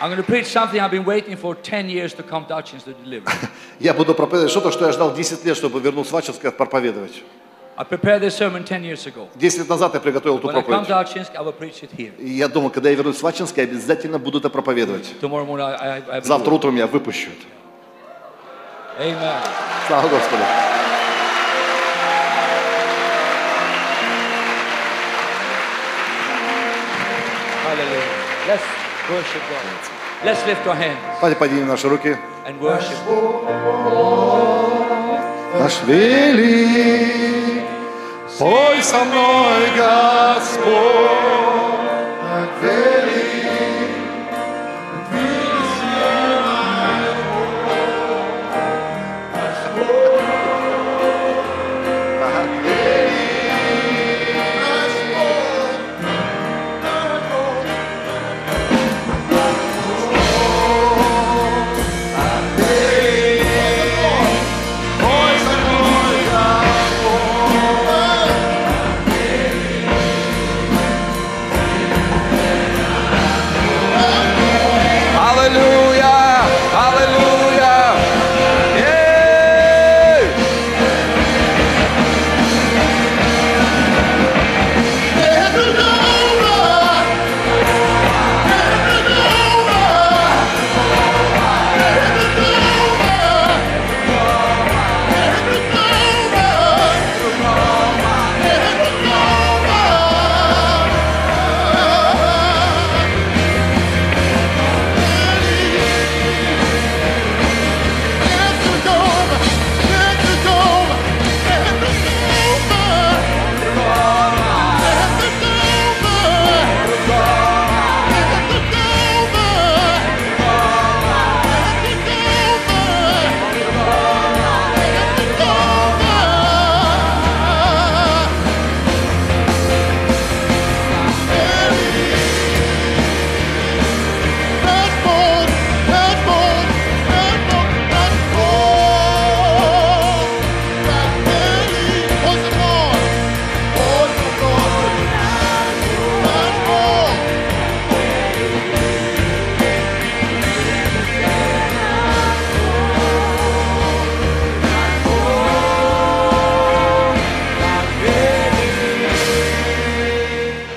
I'm 0.00 0.08
going 0.08 0.16
to 0.16 0.22
preach 0.22 0.46
something 0.46 0.80
I've 0.80 0.90
been 0.90 1.04
waiting 1.04 1.36
for 1.36 1.54
10 1.54 1.90
years 1.90 2.14
to 2.14 2.22
come 2.22 2.46
to 2.46 2.54
Hutchins 2.54 2.84
to 2.84 2.94
deliver. 2.94 3.30
я 3.80 3.92
буду 3.92 4.14
проповедовать 4.14 4.50
что-то, 4.50 4.72
что 4.72 4.86
я 4.86 4.92
ждал 4.92 5.14
10 5.14 5.44
лет, 5.44 5.54
чтобы 5.54 5.78
вернуться 5.78 6.14
в 6.14 6.16
Ачинск 6.16 6.42
и 6.42 6.50
проповедовать. 6.50 7.22
I 7.76 7.84
prepared 7.84 8.22
this 8.22 8.34
sermon 8.34 8.64
10 8.64 8.82
years 8.82 9.06
ago. 9.06 9.28
10 9.36 9.58
лет 9.58 9.68
назад 9.68 9.92
я 9.92 10.00
приготовил 10.00 10.38
эту 10.38 10.48
проповедь. 10.48 10.88
to 10.88 10.94
Hutchins, 10.94 11.30
I 11.36 11.42
will 11.42 11.52
preach 11.52 11.82
it 11.82 11.90
here. 11.94 12.12
И 12.18 12.30
я 12.30 12.48
думал, 12.48 12.70
когда 12.70 12.88
я 12.88 12.94
вернусь 12.94 13.20
в 13.20 13.26
Ачинск, 13.26 13.58
я 13.58 13.64
обязательно 13.64 14.18
буду 14.18 14.38
это 14.38 14.48
проповедовать. 14.48 15.12
Tomorrow 15.20 15.46
morning, 15.46 15.64
I, 15.64 15.74
I, 15.74 16.02
I 16.08 16.20
will 16.20 16.24
Завтра 16.24 16.50
утром 16.50 16.76
я 16.76 16.86
выпущу 16.86 17.28
это. 17.28 19.04
Amen. 19.04 19.42
Слава 19.86 20.08
Господу. 20.08 20.42
Hallelujah. 27.66 28.48
Let's 28.48 28.89
worship 29.10 29.42
God. 29.50 29.64
Let's 30.24 30.44
lift 30.46 30.66
our 30.66 30.76
hands 30.76 30.98
Давайте 31.20 31.36
поднимем 31.38 31.66
наши 31.68 31.88
руки. 31.88 32.16
and 32.46 32.58
worship. 32.60 32.96
Наш 35.58 35.82
великий 35.86 37.62
Пой 38.38 38.82
со 38.82 39.04
мной, 39.04 39.68
Господь. 39.76 41.49